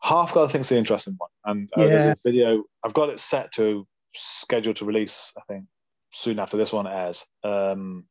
half 0.01 0.33
guard 0.33 0.49
I 0.49 0.51
think 0.51 0.61
is 0.61 0.69
the 0.69 0.77
interesting 0.77 1.15
one. 1.17 1.29
And 1.45 1.69
uh, 1.75 1.87
there's 1.87 2.07
a 2.07 2.15
video, 2.23 2.63
I've 2.83 2.93
got 2.93 3.09
it 3.09 3.19
set 3.19 3.51
to 3.53 3.87
scheduled 4.13 4.77
to 4.77 4.85
release, 4.85 5.31
I 5.37 5.41
think, 5.47 5.65
soon 6.11 6.39
after 6.39 6.57
this 6.57 6.73
one 6.73 6.87
airs 6.87 7.25
um, 7.43 8.05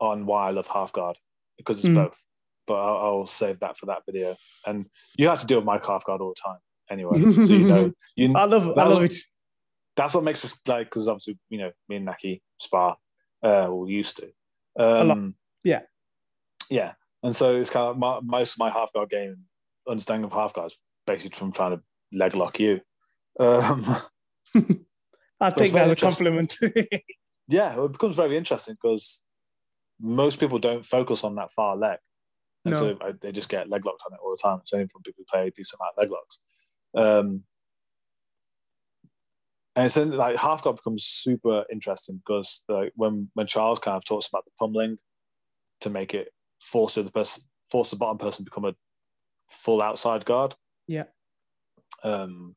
on 0.00 0.26
why 0.26 0.48
I 0.48 0.50
love 0.50 0.68
half 0.68 0.92
guard 0.92 1.18
because 1.58 1.78
it's 1.78 1.88
Mm. 1.88 1.94
both. 1.94 2.24
But 2.66 2.74
I'll, 2.76 2.96
I'll 3.20 3.26
save 3.26 3.58
that 3.60 3.76
for 3.78 3.86
that 3.86 4.02
video. 4.06 4.36
And 4.66 4.86
you 5.16 5.28
have 5.28 5.40
to 5.40 5.46
deal 5.46 5.58
with 5.58 5.64
my 5.66 5.80
half 5.84 6.04
guard 6.04 6.20
all 6.20 6.28
the 6.36 6.40
time 6.42 6.58
anyway. 6.88 7.18
so 7.20 7.52
you 7.52 7.66
know, 7.66 7.92
you, 8.16 8.32
I 8.36 8.44
love, 8.44 8.68
I 8.78 8.84
love 8.86 9.02
it. 9.04 9.14
That's 9.96 10.14
what 10.14 10.24
makes 10.24 10.44
us 10.44 10.58
like 10.66 10.86
because 10.86 11.08
obviously 11.08 11.38
you 11.48 11.58
know 11.58 11.70
me 11.88 11.96
and 11.96 12.04
Naki 12.04 12.42
spar 12.58 12.96
uh 13.44 13.66
or 13.68 13.88
used 13.88 14.16
to 14.18 14.30
um. 14.78 15.34
Yeah. 15.64 15.80
yeah 16.70 16.92
and 17.22 17.34
so 17.36 17.56
it's 17.60 17.70
kind 17.70 17.88
of 17.88 17.98
my, 17.98 18.20
most 18.22 18.54
of 18.54 18.58
my 18.60 18.70
half 18.70 18.92
guard 18.92 19.10
game 19.10 19.36
understanding 19.88 20.24
of 20.24 20.32
half 20.32 20.54
guards 20.54 20.78
basically 21.06 21.36
from 21.36 21.52
trying 21.52 21.72
to 21.76 21.82
leg 22.12 22.34
lock 22.34 22.58
you 22.60 22.80
um 23.38 23.84
I 24.54 24.60
think 24.60 24.86
That's 25.40 25.54
take 25.54 25.72
that 25.72 25.78
very 25.78 25.90
as 25.92 25.98
a 26.02 26.06
compliment. 26.06 26.56
yeah 27.48 27.82
it 27.82 27.92
becomes 27.92 28.16
very 28.16 28.36
interesting 28.36 28.76
because 28.80 29.22
most 30.00 30.38
people 30.40 30.58
don't 30.58 30.84
focus 30.86 31.24
on 31.24 31.34
that 31.36 31.52
far 31.52 31.76
leg 31.76 31.98
and 32.64 32.72
No. 32.74 32.78
so 32.80 32.98
I, 33.02 33.12
they 33.20 33.32
just 33.32 33.48
get 33.48 33.68
leg 33.68 33.84
locked 33.84 34.02
on 34.06 34.14
it 34.14 34.20
all 34.22 34.30
the 34.30 34.40
time 34.42 34.58
it's 34.62 34.72
only 34.72 34.86
from 34.88 35.02
people 35.02 35.24
who 35.26 35.30
play 35.30 35.48
a 35.48 35.50
decent 35.50 35.80
amount 35.80 35.94
of 35.96 36.02
leg 36.02 36.10
locks 36.10 36.38
um 36.94 37.44
and 39.76 39.86
it's 39.86 39.96
in, 39.96 40.10
like 40.10 40.36
half 40.36 40.62
guard 40.62 40.76
becomes 40.76 41.04
super 41.04 41.64
interesting 41.70 42.20
because 42.24 42.62
like 42.68 42.92
when 42.96 43.30
when 43.34 43.46
Charles 43.46 43.78
kind 43.78 43.96
of 43.96 44.04
talks 44.04 44.26
about 44.26 44.44
the 44.44 44.50
pummeling 44.58 44.98
to 45.80 45.90
make 45.90 46.14
it 46.14 46.28
force 46.60 46.94
the 46.94 47.04
person 47.04 47.44
force 47.70 47.90
the 47.90 47.96
bottom 47.96 48.18
person 48.18 48.44
to 48.44 48.50
become 48.50 48.64
a 48.64 48.74
full 49.48 49.80
outside 49.80 50.24
guard. 50.24 50.54
Yeah. 50.88 51.04
Um, 52.02 52.56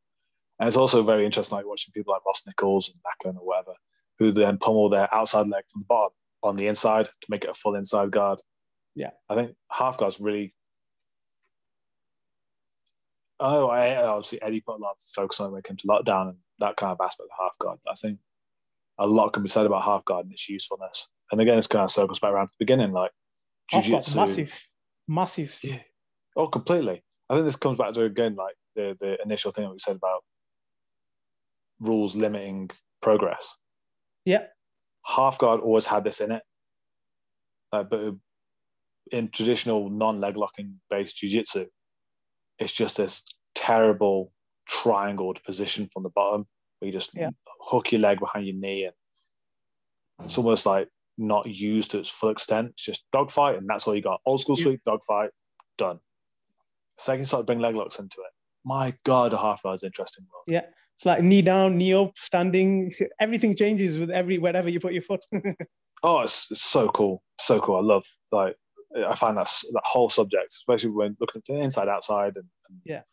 and 0.60 0.67
it's 0.67 0.78
also 0.78 1.04
very 1.04 1.26
interesting, 1.26 1.58
like 1.58 1.67
watching 1.67 1.91
people 1.91 2.13
like 2.13 2.26
Ross 2.26 2.43
Nichols 2.47 2.89
and 2.89 2.99
Macklin 3.04 3.38
or 3.38 3.45
whatever, 3.45 3.73
who 4.19 4.32
then 4.32 4.58
pummel 4.58 4.89
their 4.89 5.13
outside 5.13 5.47
leg 5.47 5.65
from 5.71 5.82
the 5.82 5.88
bottom 5.88 6.13
on 6.41 6.56
the 6.56 6.67
inside 6.67 7.06
to 7.06 7.28
make 7.30 7.43
it 7.43 7.49
a 7.49 7.54
full 7.54 7.76
inside 7.76 8.12
guard. 8.12 8.39
Yeah. 8.95 9.12
I 9.30 9.36
think 9.36 9.56
half 9.71 9.97
guards 9.97 10.19
really. 10.19 10.54
Oh, 13.39 13.67
I 13.67 13.95
obviously 14.04 14.41
Eddie 14.41 14.62
put 14.62 14.78
a 14.78 14.82
lot 14.82 14.91
of 14.91 15.04
focus 15.13 15.39
on 15.39 15.47
it 15.47 15.52
when 15.52 15.60
it 15.60 15.65
came 15.65 15.78
to 15.78 15.88
lockdown 15.88 16.30
and 16.30 16.38
that 16.60 16.76
kind 16.76 16.92
of 16.92 17.00
aspect 17.04 17.30
of 17.32 17.44
half 17.44 17.58
guard. 17.60 17.80
I 17.89 17.96
think 17.96 18.20
a 18.98 19.08
lot 19.08 19.34
can 19.34 19.44
be 19.44 19.50
said 19.50 19.66
about 19.66 19.84
half 19.84 20.06
guard 20.06 20.26
and 20.26 20.34
its 20.34 20.50
usefulness. 20.50 21.10
And 21.32 21.42
again, 21.42 21.58
it's 21.58 21.68
kind 21.68 21.84
of 21.84 21.92
circles 21.92 22.20
back 22.20 22.32
around 22.32 22.48
to 22.48 22.54
the 22.60 22.66
beginning, 22.66 22.92
like 22.92 23.12
jujitsu. 23.72 24.16
massive, 24.16 24.68
massive. 25.08 25.60
Yeah. 25.63 25.80
Oh, 26.36 26.48
completely. 26.48 27.04
I 27.30 27.36
think 27.36 27.46
this 27.46 27.56
comes 27.56 27.78
back 27.78 27.94
to 27.94 28.02
again 28.02 28.36
like 28.36 28.56
the 28.76 28.98
the 29.00 29.22
initial 29.24 29.52
thing 29.52 29.66
that 29.66 29.72
we 29.72 29.80
said 29.80 29.96
about 29.96 30.24
rules 31.80 32.16
limiting 32.16 32.70
progress. 33.02 33.58
Yeah. 34.26 34.46
Half 35.06 35.39
guard 35.39 35.62
always 35.62 35.88
had 35.88 36.04
this 36.04 36.22
in 36.22 36.32
it, 36.32 36.44
uh, 37.72 37.84
but 37.84 38.16
in 39.12 39.30
traditional 39.30 39.89
non 39.89 40.22
leg 40.22 40.38
locking 40.38 40.80
based 40.89 41.18
jiu-jitsu, 41.18 41.66
it's 42.60 42.72
just 42.72 42.98
this 42.98 43.24
terrible 43.54 44.32
triangled 44.67 45.43
position 45.43 45.88
from 45.88 46.04
the 46.04 46.10
bottom 46.10 46.47
where 46.80 46.88
you 46.88 46.91
just 46.91 47.13
Yeah. 47.15 47.30
hook 47.62 47.91
your 47.91 48.02
leg 48.02 48.19
behind 48.19 48.45
your 48.47 48.56
knee 48.56 48.86
and 48.86 48.93
it's 50.23 50.38
almost 50.38 50.65
like 50.65 50.89
not 51.17 51.45
used 51.47 51.91
to 51.91 51.99
its 51.99 52.10
full 52.10 52.30
extent. 52.30 52.69
It's 52.71 52.84
just 52.86 53.06
dogfight 53.12 53.58
and 53.58 53.67
that's 53.67 53.88
all 53.88 53.95
you 53.95 54.02
got. 54.02 54.21
Old 54.26 54.41
school 54.41 54.56
Yeah. 54.58 54.63
sweep, 54.63 54.82
dogfight, 54.86 55.32
done. 55.78 55.99
Second 56.97 57.26
start 57.26 57.41
to 57.41 57.45
bring 57.45 57.60
leg 57.60 57.76
locks 57.76 57.99
into 57.99 58.21
it. 58.21 58.32
My 58.65 58.95
God, 59.04 59.34
a 59.34 59.38
half 59.38 59.65
hour 59.65 59.73
is 59.76 59.84
interesting. 59.84 60.26
World. 60.32 60.43
Yeah. 60.47 60.65
It's 60.95 61.06
like 61.06 61.21
knee 61.23 61.41
down, 61.41 61.78
knee 61.78 61.93
up, 61.93 62.15
standing. 62.15 62.93
Everything 63.19 63.56
changes 63.56 63.97
with 63.97 64.12
every 64.12 64.38
wherever 64.38 64.69
you 64.69 64.80
put 64.80 64.93
your 64.93 65.02
foot. 65.02 65.26
Oh, 66.06 66.19
it's, 66.19 66.52
it's 66.52 66.62
so 66.62 66.89
cool. 66.89 67.23
So 67.39 67.62
cool. 67.62 67.78
I 67.78 67.80
love 67.82 68.06
like 68.34 68.58
I 69.08 69.15
find 69.15 69.38
that 69.38 69.45
that 69.71 69.82
whole 69.86 70.10
subject, 70.10 70.47
especially 70.52 70.89
when 70.89 71.15
looking 71.21 71.39
at 71.39 71.45
the 71.45 71.54
inside, 71.63 71.88
outside, 71.88 72.36
and, 72.36 72.45
and 72.67 72.82
Yeah. 72.84 73.04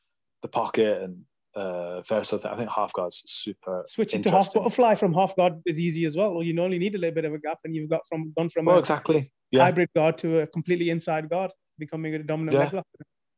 the 0.42 0.48
pocket 0.48 1.00
and 1.00 1.24
uh, 1.54 2.02
things. 2.02 2.44
I 2.44 2.54
think 2.56 2.70
half 2.70 2.92
guards 2.92 3.22
super. 3.26 3.82
Switching 3.86 4.22
to 4.22 4.30
half 4.30 4.52
butterfly 4.52 4.94
from 4.94 5.12
half 5.12 5.34
guard 5.36 5.54
is 5.66 5.80
easy 5.80 6.04
as 6.04 6.16
well. 6.16 6.30
Or 6.30 6.42
you 6.42 6.60
only 6.60 6.78
need 6.78 6.94
a 6.94 6.98
little 6.98 7.14
bit 7.14 7.24
of 7.24 7.34
a 7.34 7.38
gap, 7.38 7.58
and 7.64 7.74
you've 7.74 7.90
got 7.90 8.06
from 8.08 8.32
gone 8.36 8.50
from 8.50 8.66
Well, 8.66 8.76
a 8.76 8.80
exactly. 8.80 9.32
Yeah, 9.50 9.64
hybrid 9.64 9.88
guard 9.94 10.16
to 10.18 10.40
a 10.40 10.46
completely 10.46 10.90
inside 10.90 11.28
guard, 11.28 11.50
becoming 11.78 12.14
a 12.14 12.22
dominant 12.22 12.72
Yeah. 12.74 12.82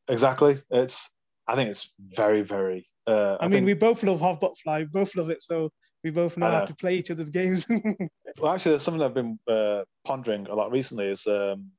exactly. 0.08 0.58
It's. 0.70 1.10
I 1.48 1.56
think 1.56 1.70
it's 1.70 1.92
very, 1.98 2.42
very. 2.42 2.86
Uh, 3.06 3.36
I, 3.40 3.44
I, 3.44 3.48
mean, 3.48 3.52
think, 3.52 3.66
we 3.66 3.74
both 3.74 4.02
love 4.04 4.20
half 4.20 4.38
butterfly. 4.38 4.80
We 4.80 4.84
both 4.84 5.16
love 5.16 5.28
it, 5.28 5.42
so 5.42 5.70
we 6.04 6.10
both 6.10 6.36
know 6.36 6.46
I 6.46 6.50
how 6.60 6.64
to 6.66 6.74
play 6.74 6.94
each 6.94 7.10
other's 7.10 7.30
games. 7.30 7.66
well, 8.38 8.52
actually, 8.52 8.72
there's 8.72 8.82
something 8.82 9.02
I've 9.02 9.14
been 9.14 9.38
uh, 9.48 9.82
pondering 10.04 10.46
a 10.46 10.54
lot 10.54 10.70
recently. 10.70 11.06
Is 11.06 11.26
um, 11.26 11.72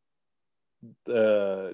uh, 1.07 1.69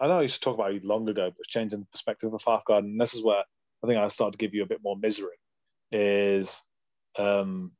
I 0.00 0.06
know 0.06 0.18
I 0.18 0.22
used 0.22 0.36
to 0.36 0.40
talk 0.40 0.54
about 0.54 0.72
it 0.72 0.84
long 0.84 1.08
ago, 1.08 1.30
but 1.36 1.46
changing 1.46 1.80
the 1.80 1.86
perspective 1.86 2.32
of 2.32 2.42
half 2.46 2.64
guard, 2.64 2.84
and 2.84 3.00
this 3.00 3.14
is 3.14 3.22
where 3.22 3.42
I 3.86 3.88
think 3.88 4.00
I 4.00 4.08
started 4.08 4.32
to 4.32 4.38
give 4.38 4.52
you 4.54 4.62
a 4.64 4.66
bit 4.66 4.80
more 4.82 4.96
misery. 4.96 5.36
Is 5.92 6.64
um, 7.16 7.72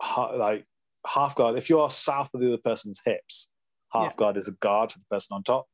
ha- 0.00 0.32
like 0.34 0.66
half 1.06 1.36
guard. 1.36 1.56
If 1.56 1.70
you 1.70 1.78
are 1.80 1.90
south 1.90 2.30
of 2.34 2.40
the 2.40 2.48
other 2.48 2.58
person's 2.62 3.00
hips, 3.04 3.48
half 3.92 4.12
Yeah. 4.12 4.16
guard 4.16 4.36
is 4.36 4.48
a 4.48 4.52
guard 4.52 4.90
for 4.92 4.98
the 4.98 5.04
person 5.10 5.34
on 5.36 5.44
top. 5.44 5.66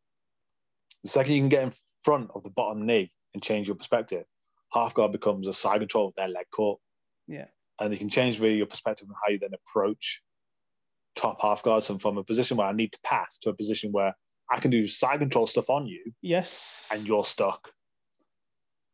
The 1.03 1.09
second 1.11 1.35
you 1.35 1.41
can 1.41 1.49
get 1.49 1.63
in 1.63 1.73
front 2.03 2.31
of 2.35 2.43
the 2.43 2.51
bottom 2.51 2.85
knee 2.85 3.13
and 3.33 3.43
change 3.43 3.67
your 3.67 3.77
perspective, 3.77 4.25
half 4.73 4.93
guard 4.95 5.13
becomes 5.13 5.49
a 5.49 5.53
side 5.53 5.81
control 5.81 6.09
of 6.09 6.15
their 6.15 6.29
leg 6.29 6.47
core 6.55 6.79
yeah, 7.29 7.47
and 7.81 7.93
you 7.93 7.99
can 7.99 8.09
change 8.09 8.39
really 8.41 8.57
your 8.57 8.67
perspective 8.67 9.09
on 9.09 9.15
how 9.25 9.33
you 9.33 9.39
then 9.39 9.51
approach 9.55 10.23
top 11.17 11.41
half 11.41 11.63
guards 11.63 11.89
and 11.91 12.01
from 12.01 12.19
a 12.19 12.23
position 12.25 12.57
where 12.57 12.67
I 12.69 12.73
need 12.73 12.93
to 12.93 12.99
pass 13.03 13.39
to 13.39 13.51
a 13.51 13.55
position 13.55 13.91
where 13.93 14.15
I 14.51 14.61
can 14.61 14.71
do 14.71 14.87
side 14.87 15.19
control 15.21 15.47
stuff 15.47 15.71
on 15.71 15.87
you 15.87 16.13
yes, 16.23 16.87
and 16.93 17.07
you're 17.07 17.25
stuck. 17.25 17.71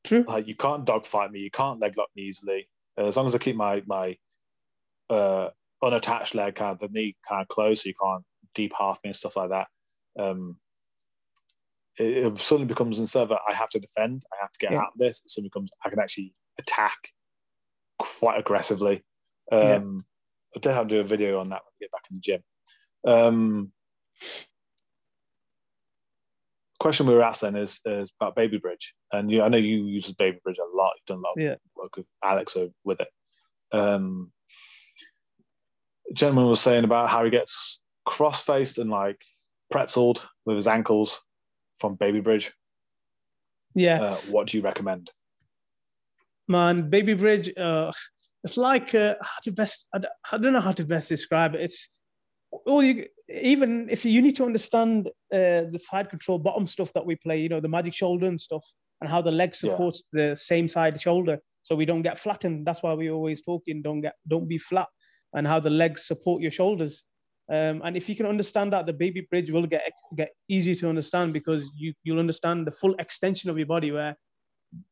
True. 0.05 0.25
Like 0.27 0.47
you 0.47 0.55
can't 0.57 0.85
dogfight 0.85 1.31
me, 1.33 1.41
you 1.41 1.51
can't 1.51 1.81
leg 1.81 1.97
lock 1.97 2.09
me 2.17 2.23
easily. 2.25 2.69
Uh, 2.99 3.07
as 3.07 3.17
long 3.17 3.27
as 3.27 3.35
I 3.35 3.39
keep 3.39 3.57
my 3.57 3.83
my 3.87 4.17
uh, 5.11 5.51
unattached 5.83 6.35
leg, 6.35 6.55
kind 6.55 6.73
of 6.73 6.79
the 6.79 6.89
knee 6.89 7.17
kind 7.29 7.43
of 7.43 7.49
closed, 7.49 7.83
so 7.83 7.89
you 7.89 7.95
can't 8.01 8.25
deep 8.55 8.73
half 8.79 8.99
me 9.03 9.09
and 9.09 9.17
stuff 9.17 9.37
like 9.37 9.51
that. 9.51 9.69
Um, 10.19 10.59
it, 11.99 12.27
it 12.27 12.39
suddenly 12.39 12.67
becomes 12.67 12.99
instead 12.99 13.23
of 13.23 13.33
I 13.33 13.55
have 13.55 13.71
to 13.71 13.81
defend, 13.81 14.25
I 14.33 14.37
have 14.41 14.53
to 14.53 14.59
get 14.59 14.73
Yeah. 14.73 14.81
out 14.81 14.93
of 14.95 14.99
this. 14.99 15.23
It 15.25 15.31
suddenly 15.31 15.49
becomes 15.49 15.71
I 15.85 15.91
can 15.91 15.99
actually 16.01 16.35
attack 16.59 17.13
quite 17.99 18.39
aggressively. 18.39 19.03
Um, 19.51 19.61
Yeah. 19.61 19.79
I 20.57 20.61
did 20.61 20.73
have 20.73 20.89
to 20.89 20.95
do 20.95 21.01
a 21.01 21.05
video 21.05 21.39
on 21.41 21.49
that 21.49 21.63
when 21.65 21.73
I 21.73 21.81
get 21.81 21.93
back 21.93 22.05
in 22.11 22.17
the 22.17 22.21
gym. 22.21 22.43
Um, 23.05 23.73
question 26.83 27.07
we 27.07 27.15
were 27.15 27.23
asked 27.23 27.43
then 27.43 27.57
is, 27.57 27.81
is 27.85 28.11
about 28.21 28.35
Baby 28.35 28.59
Bridge, 28.59 28.93
and 29.13 29.31
you, 29.31 29.41
I 29.43 29.49
know 29.49 29.57
you 29.57 29.85
use 29.87 30.13
Baby 30.13 30.39
Bridge 30.43 30.59
a 30.59 30.77
lot. 30.77 30.93
You've 30.97 31.07
done 31.07 31.19
a 31.19 31.21
lot 31.21 31.37
of 31.37 31.43
Yeah. 31.43 31.55
work 31.77 31.97
with 31.97 32.07
Alex 32.23 32.57
with 32.85 33.01
it. 33.01 33.09
Um, 33.71 34.33
gentleman 36.13 36.49
was 36.49 36.61
saying 36.61 36.85
about 36.85 37.09
how 37.09 37.25
he 37.25 37.31
gets 37.31 37.81
cross-faced 38.05 38.79
and 38.79 38.91
like 38.91 39.21
pretzeled 39.73 40.21
with 40.45 40.57
his 40.57 40.67
ankles 40.67 41.23
from 41.79 41.95
Baby 41.95 42.21
Bridge. 42.21 42.53
Yeah. 43.75 44.03
Uh, 44.03 44.17
what 44.31 44.49
do 44.49 44.59
you 44.59 44.63
recommend? 44.65 45.11
man 46.49 46.91
baby 46.91 47.15
bridge 47.15 47.49
uh 47.57 47.91
it's 48.45 48.57
like 48.57 48.95
uh, 48.97 49.15
how 49.23 49.39
to 49.45 49.53
best 49.53 49.87
I 49.95 50.37
don't 50.37 50.53
know 50.53 50.61
how 50.61 50.73
to 50.73 50.85
best 50.85 51.09
describe 51.09 51.55
it 51.55 51.61
it's 51.63 51.89
all 52.67 52.83
you 52.83 53.07
even 53.29 53.89
if 53.89 54.05
you, 54.05 54.21
need 54.21 54.37
to 54.37 54.45
understand 54.45 55.09
uh, 55.33 55.65
the 55.73 55.81
side 55.91 56.11
control 56.11 56.39
bottom 56.39 56.67
stuff 56.67 56.93
that 56.93 57.05
we 57.05 57.17
play 57.17 57.41
you 57.41 57.49
know 57.49 57.61
the 57.61 57.69
magic 57.69 57.95
shoulder 57.95 58.27
and 58.27 58.41
stuff 58.41 58.65
and 59.01 59.09
how 59.09 59.23
the 59.23 59.31
leg 59.31 59.51
Yeah. 59.51 59.71
supports 59.71 60.05
the 60.13 60.37
same 60.37 60.69
side 60.69 61.01
shoulder 61.01 61.39
so 61.63 61.75
we 61.75 61.87
don't 61.87 62.03
get 62.03 62.19
flattened 62.19 62.67
that's 62.67 62.83
why 62.83 62.95
we 62.95 63.11
always 63.11 63.43
talking 63.43 63.83
don't 63.83 64.03
get 64.03 64.15
don't 64.29 64.49
be 64.49 64.59
flat 64.59 64.89
and 65.35 65.47
how 65.47 65.61
the 65.61 65.71
legs 65.71 66.07
support 66.07 66.43
your 66.43 66.51
shoulders 66.51 67.05
um, 67.51 67.81
and 67.85 67.97
if 67.97 68.09
you 68.09 68.15
can 68.15 68.27
understand 68.27 68.73
that 68.73 68.87
the 68.87 68.93
baby 68.93 69.27
bridge 69.31 69.51
will 69.51 69.67
get 69.67 69.91
get 70.17 70.31
easy 70.49 70.75
to 70.77 70.89
understand 70.89 71.33
because 71.33 71.69
you 71.75 71.95
you'll 72.05 72.21
understand 72.21 72.67
the 72.67 72.71
full 72.71 72.95
extension 72.99 73.49
of 73.51 73.57
your 73.57 73.67
body 73.67 73.91
where 73.91 74.17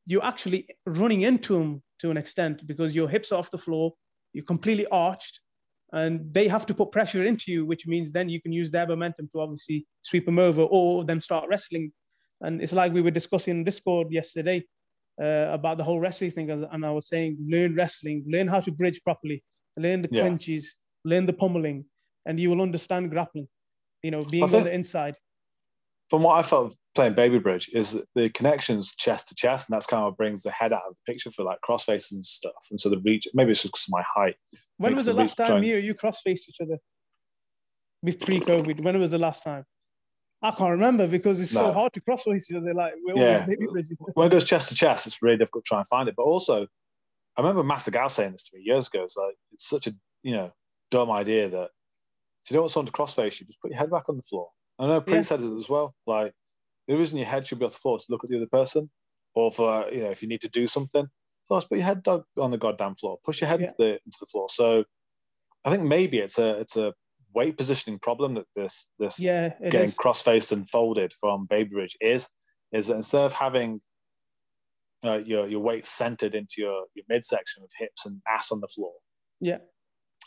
you're 0.06 0.24
actually 0.24 0.66
running 0.86 1.22
into 1.22 1.54
them 1.54 1.82
to 2.00 2.10
an 2.10 2.16
extent 2.16 2.66
because 2.66 2.94
your 2.94 3.08
hips 3.08 3.32
are 3.32 3.38
off 3.38 3.50
the 3.50 3.58
floor, 3.58 3.92
you're 4.32 4.44
completely 4.44 4.86
arched, 4.88 5.40
and 5.92 6.32
they 6.32 6.46
have 6.48 6.66
to 6.66 6.74
put 6.74 6.92
pressure 6.92 7.24
into 7.24 7.50
you, 7.52 7.66
which 7.66 7.86
means 7.86 8.12
then 8.12 8.28
you 8.28 8.40
can 8.40 8.52
use 8.52 8.70
their 8.70 8.86
momentum 8.86 9.28
to 9.32 9.40
obviously 9.40 9.86
sweep 10.02 10.24
them 10.24 10.38
over 10.38 10.62
or 10.62 11.04
then 11.04 11.20
start 11.20 11.46
wrestling. 11.48 11.92
And 12.42 12.62
it's 12.62 12.72
like 12.72 12.92
we 12.92 13.02
were 13.02 13.10
discussing 13.10 13.58
in 13.58 13.64
Discord 13.64 14.10
yesterday 14.10 14.64
uh, 15.20 15.48
about 15.50 15.76
the 15.76 15.84
whole 15.84 16.00
wrestling 16.00 16.30
thing, 16.30 16.50
and 16.50 16.86
I 16.86 16.90
was 16.90 17.08
saying, 17.08 17.36
learn 17.46 17.74
wrestling, 17.74 18.24
learn 18.26 18.48
how 18.48 18.60
to 18.60 18.72
bridge 18.72 19.02
properly, 19.04 19.42
learn 19.76 20.00
the 20.02 20.08
Yeah. 20.10 20.22
clinches, 20.22 20.74
learn 21.04 21.26
the 21.26 21.32
pummeling, 21.32 21.84
and 22.26 22.40
you 22.40 22.50
will 22.50 22.62
understand 22.62 23.10
grappling. 23.10 23.48
You 24.02 24.12
know, 24.12 24.20
being 24.30 24.44
on 24.44 24.50
the 24.50 24.72
inside. 24.72 25.16
From 26.08 26.22
what 26.22 26.38
I 26.38 26.42
felt 26.42 26.74
playing 26.94 27.14
Baby 27.14 27.38
Bridge 27.38 27.68
is 27.72 27.92
that 27.92 28.08
the 28.14 28.30
connections 28.30 28.94
chest 28.96 29.28
to 29.28 29.34
chest, 29.34 29.68
and 29.68 29.74
that's 29.74 29.86
kind 29.86 30.00
of 30.00 30.06
what 30.06 30.16
brings 30.16 30.42
the 30.42 30.50
head 30.50 30.72
out 30.72 30.82
of 30.88 30.94
the 30.94 31.12
picture 31.12 31.30
for 31.30 31.44
like 31.44 31.58
crossface 31.60 32.10
and 32.10 32.24
stuff. 32.24 32.66
And 32.70 32.80
so 32.80 32.88
the 32.88 32.98
reach, 32.98 33.28
maybe 33.34 33.50
it's 33.50 33.62
just 33.62 33.90
my 33.90 34.02
height. 34.02 34.36
When 34.80 34.94
was 34.94 35.04
the 35.06 35.12
last 35.12 35.36
time 35.36 35.46
joint- 35.46 35.60
me 35.62 35.74
or 35.74 35.78
you 35.78 35.94
cross 35.94 36.22
faced 36.22 36.48
each 36.48 36.60
other? 36.60 36.78
With 38.02 38.18
pre-COVID, 38.18 38.80
when 38.80 38.98
was 38.98 39.10
the 39.10 39.18
last 39.18 39.42
time? 39.44 39.64
I 40.42 40.52
can't 40.52 40.70
remember 40.70 41.06
because 41.06 41.38
it's 41.38 41.50
so 41.52 41.70
hard 41.70 41.92
to 41.92 42.00
cross 42.00 42.24
face 42.24 42.50
each 42.50 42.56
other. 42.56 42.72
Like 42.72 42.94
we're 43.04 43.14
Yeah. 43.16 43.44
when 44.14 44.26
it 44.28 44.30
goes 44.30 44.44
chest 44.44 44.70
to 44.70 44.74
chest, 44.74 45.06
it's 45.06 45.20
really 45.20 45.36
difficult 45.36 45.64
to 45.66 45.68
try 45.68 45.78
and 45.80 45.86
find 45.86 46.08
it. 46.08 46.14
But 46.16 46.22
also, 46.22 46.66
I 47.36 47.42
remember 47.42 47.62
Masagao 47.62 48.10
saying 48.10 48.32
this 48.32 48.44
to 48.48 48.56
me 48.56 48.62
years 48.64 48.88
ago. 48.88 49.04
It's 49.04 49.18
like 49.18 49.34
it's 49.52 49.68
such 49.68 49.86
a 49.86 49.92
you 50.22 50.32
know 50.32 50.50
dumb 50.90 51.10
idea 51.10 51.50
that 51.50 51.70
if 52.44 52.50
you 52.50 52.54
don't 52.54 52.62
want 52.62 52.70
someone 52.72 52.86
to 52.86 52.92
cross 52.92 53.14
face 53.14 53.38
you, 53.38 53.46
just 53.46 53.60
put 53.60 53.70
your 53.70 53.78
head 53.78 53.90
back 53.90 54.08
on 54.08 54.16
the 54.16 54.22
floor. 54.22 54.48
I 54.78 54.86
know 54.86 55.02
Prince 55.02 55.30
Yeah. 55.30 55.36
said 55.36 55.44
it 55.46 55.54
as 55.58 55.68
well. 55.68 55.94
Like 56.06 56.32
the 56.88 56.96
reason 56.96 57.18
your 57.18 57.26
head 57.26 57.46
should 57.46 57.58
be 57.58 57.66
off 57.66 57.72
the 57.74 57.78
floor 57.78 57.98
is 57.98 58.06
to 58.06 58.12
look 58.12 58.24
at 58.24 58.30
the 58.30 58.36
other 58.38 58.46
person, 58.46 58.90
or 59.34 59.52
for 59.52 59.90
you 59.92 60.00
know 60.04 60.10
if 60.10 60.22
you 60.22 60.28
need 60.28 60.40
to 60.40 60.48
do 60.48 60.66
something. 60.66 61.06
Just 61.58 61.68
put 61.68 61.78
your 61.78 61.84
head 61.86 62.02
dog 62.02 62.24
on 62.38 62.50
the 62.50 62.58
goddamn 62.58 62.94
floor. 62.94 63.18
Push 63.24 63.40
your 63.40 63.48
head 63.48 63.60
Yeah. 63.60 63.66
into 63.66 63.76
the 63.78 63.90
into 64.06 64.18
the 64.20 64.26
floor. 64.26 64.48
So 64.50 64.84
I 65.64 65.70
think 65.70 65.82
maybe 65.82 66.18
it's 66.18 66.38
a 66.38 66.58
it's 66.60 66.76
a 66.76 66.94
weight 67.34 67.56
positioning 67.56 67.98
problem 67.98 68.34
that 68.34 68.46
this 68.56 68.90
this 68.98 69.18
Yeah, 69.20 69.50
getting 69.70 69.88
is. 69.88 69.94
cross-faced 69.94 70.52
and 70.52 70.68
folded 70.68 71.12
from 71.12 71.46
Baby 71.46 71.70
Bridge 71.70 71.96
is 72.00 72.28
is 72.72 72.86
that 72.86 72.96
instead 72.96 73.24
of 73.24 73.32
having 73.34 73.80
uh, 75.04 75.20
your 75.24 75.46
your 75.46 75.60
weight 75.60 75.84
centered 75.84 76.34
into 76.34 76.54
your, 76.58 76.84
your 76.94 77.04
midsection 77.08 77.62
with 77.62 77.72
hips 77.78 78.06
and 78.06 78.20
ass 78.28 78.52
on 78.52 78.60
the 78.60 78.68
floor, 78.68 78.92
Yeah, 79.40 79.58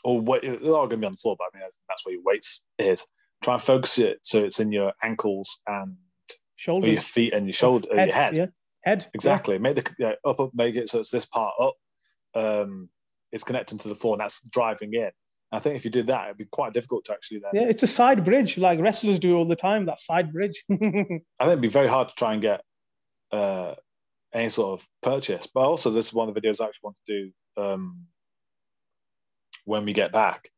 or 0.04 0.20
what 0.20 0.42
they're 0.42 0.56
all 0.56 0.88
going 0.88 0.90
to 0.92 0.98
be 0.98 1.06
on 1.06 1.14
the 1.14 1.18
floor, 1.18 1.36
but 1.38 1.46
I 1.54 1.58
mean 1.58 1.62
that's, 1.64 1.80
that's 1.88 2.06
where 2.06 2.14
your 2.16 2.24
weights 2.24 2.64
is. 2.80 3.06
Try 3.44 3.54
and 3.56 3.62
focus 3.62 3.98
it 4.00 4.20
so 4.24 4.44
it's 4.44 4.60
in 4.60 4.72
your 4.72 4.94
ankles 5.04 5.60
and 5.68 5.98
shoulders, 6.56 6.92
your 6.92 7.02
feet 7.02 7.34
and 7.34 7.46
your 7.46 7.54
shoulder, 7.54 7.88
uh, 7.92 8.04
your 8.04 8.14
head. 8.14 8.38
Yeah, 8.38 8.46
head. 8.84 9.08
Exactly. 9.14 9.58
Make 9.58 9.76
the 9.76 9.96
yeah, 10.00 10.14
up, 10.26 10.40
up, 10.40 10.52
make 10.54 10.76
it 10.76 10.90
so 10.90 11.00
it's 11.00 11.10
this 11.12 11.26
part 11.26 11.54
up. 11.60 11.76
Um, 12.36 12.90
it's 13.32 13.44
connecting 13.44 13.78
to 13.80 13.88
the 13.88 13.96
floor, 13.96 14.14
and 14.16 14.22
that's 14.22 14.42
driving 14.42 14.94
in. 14.94 15.12
I 15.52 15.60
think 15.60 15.76
if 15.76 15.86
you 15.86 15.92
did 15.92 16.08
that, 16.08 16.26
it'd 16.26 16.38
be 16.38 16.46
quite 16.46 16.74
difficult 16.74 17.06
to 17.06 17.14
actually 17.14 17.40
then. 17.40 17.52
Yeah. 17.54 17.62
yeah, 17.62 17.70
it's 17.70 17.84
a 17.84 17.88
side 17.88 18.26
bridge 18.26 18.58
like 18.58 18.80
wrestlers 18.80 19.20
do 19.20 19.38
all 19.38 19.46
the 19.46 19.56
time. 19.56 19.86
That 19.86 20.00
side 20.00 20.32
bridge. 20.34 20.64
I 20.72 20.76
think 20.76 21.24
it'd 21.42 21.62
be 21.62 21.68
very 21.68 21.88
hard 21.88 22.10
to 22.10 22.16
try 22.16 22.34
and 22.34 22.42
get 22.42 22.62
uh, 23.32 23.76
any 24.34 24.50
sort 24.50 24.80
of 24.80 24.88
purchase. 25.02 25.48
But 25.48 25.62
also, 25.62 25.92
this 25.92 26.08
is 26.08 26.14
one 26.14 26.28
of 26.28 26.34
the 26.34 26.42
videos 26.42 26.60
I 26.60 26.66
actually 26.66 26.80
want 26.84 26.98
to 27.08 27.14
do 27.24 27.62
um, 27.62 28.06
when 29.66 29.86
we 29.86 29.94
get 29.94 30.12
back. 30.12 30.50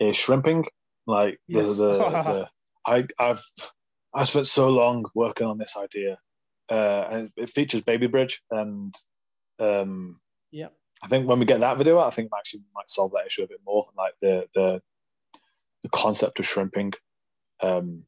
Is 0.00 0.16
shrimping 0.16 0.64
like 1.06 1.40
the, 1.48 1.60
Yes. 1.60 1.76
the, 1.76 1.88
the 1.98 2.48
I 2.86 3.06
I've 3.18 3.44
I 4.14 4.24
spent 4.24 4.46
so 4.46 4.70
long 4.70 5.04
working 5.14 5.46
on 5.46 5.58
this 5.58 5.76
idea, 5.76 6.18
uh, 6.70 7.08
and 7.10 7.30
it 7.36 7.50
features 7.50 7.80
Baby 7.80 8.06
Bridge, 8.06 8.42
and 8.50 8.94
um, 9.58 10.20
yeah, 10.50 10.68
I 11.02 11.08
think 11.08 11.28
when 11.28 11.38
we 11.38 11.46
get 11.46 11.60
that 11.60 11.78
video, 11.78 11.98
out, 11.98 12.08
I 12.08 12.10
think 12.10 12.30
we 12.32 12.38
actually 12.38 12.62
might 12.74 12.90
solve 12.90 13.12
that 13.12 13.26
issue 13.26 13.42
a 13.42 13.48
bit 13.48 13.60
more, 13.66 13.86
like 13.96 14.14
the 14.20 14.48
the 14.54 14.80
the 15.82 15.88
concept 15.90 16.38
of 16.40 16.46
shrimping. 16.46 16.92
Um, 17.60 18.06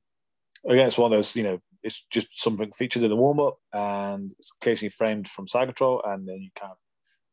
again, 0.68 0.86
it's 0.86 0.98
one 0.98 1.12
of 1.12 1.16
those, 1.16 1.36
you 1.36 1.42
know, 1.42 1.60
it's 1.82 2.04
just 2.10 2.38
something 2.40 2.72
featured 2.72 3.02
in 3.02 3.10
the 3.10 3.16
warm 3.16 3.40
up, 3.40 3.58
and 3.72 4.32
it's 4.38 4.52
occasionally 4.60 4.90
framed 4.90 5.28
from 5.28 5.46
side 5.48 5.66
control, 5.66 6.02
and 6.04 6.28
then 6.28 6.40
you 6.40 6.50
kind 6.58 6.72
of 6.72 6.78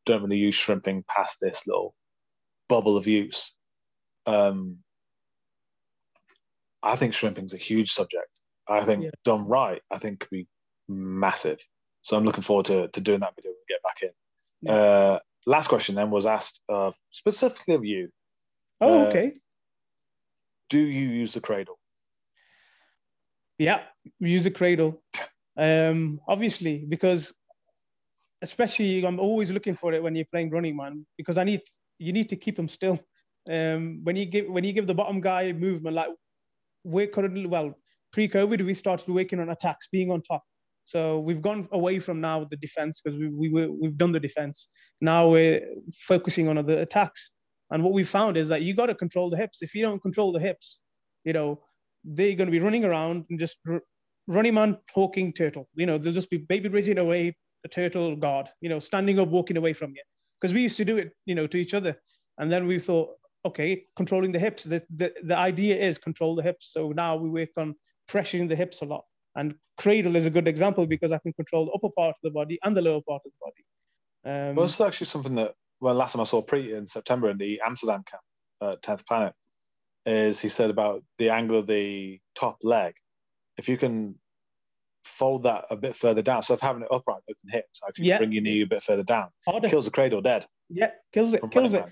don't 0.06 0.22
really 0.22 0.36
use 0.36 0.54
shrimping 0.54 1.04
past 1.08 1.38
this 1.40 1.66
little 1.66 1.94
bubble 2.68 2.96
of 2.96 3.06
use. 3.06 3.52
Um, 4.26 4.84
I 6.82 6.96
think 6.96 7.12
shrimping's 7.12 7.54
a 7.54 7.58
huge 7.58 7.90
subject. 7.90 8.40
I 8.68 8.84
think 8.84 9.04
Yeah. 9.04 9.10
done 9.24 9.46
right, 9.48 9.82
I 9.90 9.98
think 9.98 10.20
could 10.20 10.30
be 10.30 10.46
massive. 10.88 11.58
So 12.02 12.16
I'm 12.16 12.24
looking 12.24 12.42
forward 12.42 12.66
to, 12.66 12.88
to 12.88 13.00
doing 13.00 13.20
that 13.20 13.34
video 13.36 13.50
when 13.50 13.58
we 13.58 13.74
get 13.74 13.82
back 13.82 14.02
in. 14.02 14.10
Yeah. 14.62 14.72
Uh, 14.72 15.18
last 15.46 15.68
question 15.68 15.94
then 15.94 16.10
was 16.10 16.26
asked 16.26 16.60
uh, 16.68 16.92
specifically 17.10 17.74
of 17.74 17.84
you. 17.84 18.10
Oh, 18.80 19.02
Uh, 19.02 19.06
okay. 19.06 19.32
Do 20.70 20.78
you 20.78 21.08
use 21.08 21.34
the 21.34 21.40
cradle? 21.40 21.78
Yeah, 23.58 23.82
use 24.20 24.46
a 24.46 24.50
cradle. 24.50 25.02
Um, 25.56 26.20
obviously, 26.28 26.84
because 26.88 27.34
especially 28.42 29.04
I'm 29.04 29.18
always 29.18 29.50
looking 29.50 29.74
for 29.74 29.92
it 29.92 30.02
when 30.02 30.14
you're 30.14 30.26
playing 30.26 30.50
running 30.50 30.76
man, 30.76 31.04
because 31.16 31.38
I 31.38 31.44
need 31.44 31.62
you 31.98 32.12
need 32.12 32.28
to 32.28 32.36
keep 32.36 32.56
them 32.56 32.68
still. 32.68 33.00
Um, 33.50 34.00
when 34.04 34.14
you 34.14 34.26
give 34.26 34.48
when 34.48 34.62
you 34.62 34.72
give 34.72 34.86
the 34.86 34.94
bottom 34.94 35.20
guy 35.20 35.52
movement, 35.52 35.96
like 35.96 36.10
we're 36.84 37.08
currently 37.08 37.46
well 37.46 37.74
pre-COVID, 38.12 38.64
we 38.64 38.74
started 38.74 39.08
working 39.08 39.40
on 39.40 39.50
attacks, 39.50 39.88
being 39.88 40.10
on 40.10 40.22
top. 40.22 40.44
So 40.88 41.18
we've 41.18 41.42
gone 41.42 41.68
away 41.72 42.00
from 42.00 42.18
now 42.22 42.46
the 42.50 42.56
defense 42.56 43.02
because 43.02 43.18
we, 43.18 43.28
we, 43.28 43.66
we've 43.66 43.98
done 43.98 44.12
the 44.12 44.20
defense. 44.20 44.70
Now 45.02 45.28
we're 45.28 45.60
focusing 45.92 46.48
on 46.48 46.64
the 46.64 46.78
attacks. 46.80 47.32
And 47.70 47.84
what 47.84 47.92
we 47.92 48.04
found 48.04 48.38
is 48.38 48.48
that 48.48 48.62
you 48.62 48.72
got 48.72 48.86
to 48.86 48.94
control 48.94 49.28
the 49.28 49.36
hips. 49.36 49.60
If 49.60 49.74
you 49.74 49.82
don't 49.82 50.00
control 50.00 50.32
the 50.32 50.40
hips, 50.40 50.78
you 51.24 51.34
know, 51.34 51.60
they're 52.04 52.34
going 52.36 52.46
to 52.46 52.58
be 52.58 52.60
running 52.60 52.86
around 52.86 53.26
and 53.28 53.38
just 53.38 53.58
r- 53.68 53.82
running 54.28 54.54
man 54.54 54.78
talking 54.94 55.30
turtle. 55.34 55.68
You 55.74 55.84
know, 55.84 55.98
they'll 55.98 56.14
just 56.14 56.30
be 56.30 56.38
baby 56.38 56.70
bridging 56.70 56.96
away 56.96 57.36
a 57.66 57.68
turtle 57.68 58.16
guard, 58.16 58.48
you 58.62 58.70
know, 58.70 58.80
standing 58.80 59.18
up, 59.18 59.28
walking 59.28 59.58
away 59.58 59.74
from 59.74 59.90
you. 59.90 60.02
Because 60.40 60.54
we 60.54 60.62
used 60.62 60.78
to 60.78 60.86
do 60.86 60.96
it, 60.96 61.12
you 61.26 61.34
know, 61.34 61.46
to 61.46 61.58
each 61.58 61.74
other. 61.74 62.00
And 62.38 62.50
then 62.50 62.66
we 62.66 62.78
thought, 62.78 63.10
okay, 63.44 63.84
controlling 63.94 64.32
the 64.32 64.38
hips. 64.38 64.64
The, 64.64 64.82
the, 64.94 65.12
the 65.22 65.36
idea 65.36 65.76
is 65.76 65.98
control 65.98 66.34
the 66.34 66.42
hips. 66.42 66.72
So 66.72 66.92
now 66.92 67.16
we 67.16 67.28
work 67.28 67.50
on 67.58 67.74
pressuring 68.10 68.48
the 68.48 68.56
hips 68.56 68.80
a 68.80 68.86
lot. 68.86 69.04
And 69.38 69.54
cradle 69.76 70.16
is 70.16 70.26
a 70.26 70.30
good 70.30 70.48
example 70.48 70.84
because 70.84 71.12
I 71.12 71.18
can 71.18 71.32
control 71.32 71.66
the 71.66 71.70
upper 71.72 71.90
part 71.96 72.10
of 72.10 72.16
the 72.24 72.30
body 72.30 72.58
and 72.64 72.76
the 72.76 72.82
lower 72.82 73.00
part 73.08 73.22
of 73.24 73.30
the 73.32 73.38
body. 73.46 74.48
Um, 74.50 74.56
Well, 74.56 74.66
this 74.66 74.74
is 74.74 74.80
actually 74.80 75.06
something 75.06 75.36
that, 75.36 75.54
well, 75.80 75.94
last 75.94 76.12
time 76.12 76.20
I 76.20 76.24
saw 76.24 76.42
Priit 76.42 76.72
in 76.76 76.86
September 76.86 77.30
in 77.30 77.38
the 77.38 77.60
Amsterdam 77.64 78.02
camp, 78.10 78.22
uh, 78.60 78.76
10th 78.82 79.06
Planet, 79.06 79.32
is 80.04 80.40
he 80.40 80.48
said 80.48 80.70
about 80.70 81.04
the 81.18 81.30
angle 81.30 81.56
of 81.58 81.68
the 81.68 82.20
top 82.34 82.56
leg. 82.64 82.94
If 83.56 83.68
you 83.68 83.76
can 83.76 84.18
fold 85.04 85.44
that 85.44 85.66
a 85.70 85.76
bit 85.76 85.94
further 85.94 86.22
down, 86.22 86.42
so 86.42 86.54
if 86.54 86.60
having 86.60 86.82
it 86.82 86.88
upright, 86.90 87.22
open 87.30 87.48
hips, 87.50 87.80
actually 87.86 88.06
Yeah. 88.06 88.18
bring 88.18 88.32
your 88.32 88.42
knee 88.42 88.62
a 88.62 88.66
bit 88.66 88.82
further 88.82 89.04
down, 89.04 89.30
harder. 89.46 89.68
kills 89.68 89.84
the 89.84 89.92
cradle 89.92 90.20
dead. 90.20 90.46
Yeah, 90.68 90.90
kills 91.12 91.32
it, 91.32 91.40
from 91.40 91.50
kills 91.50 91.74
it. 91.74 91.84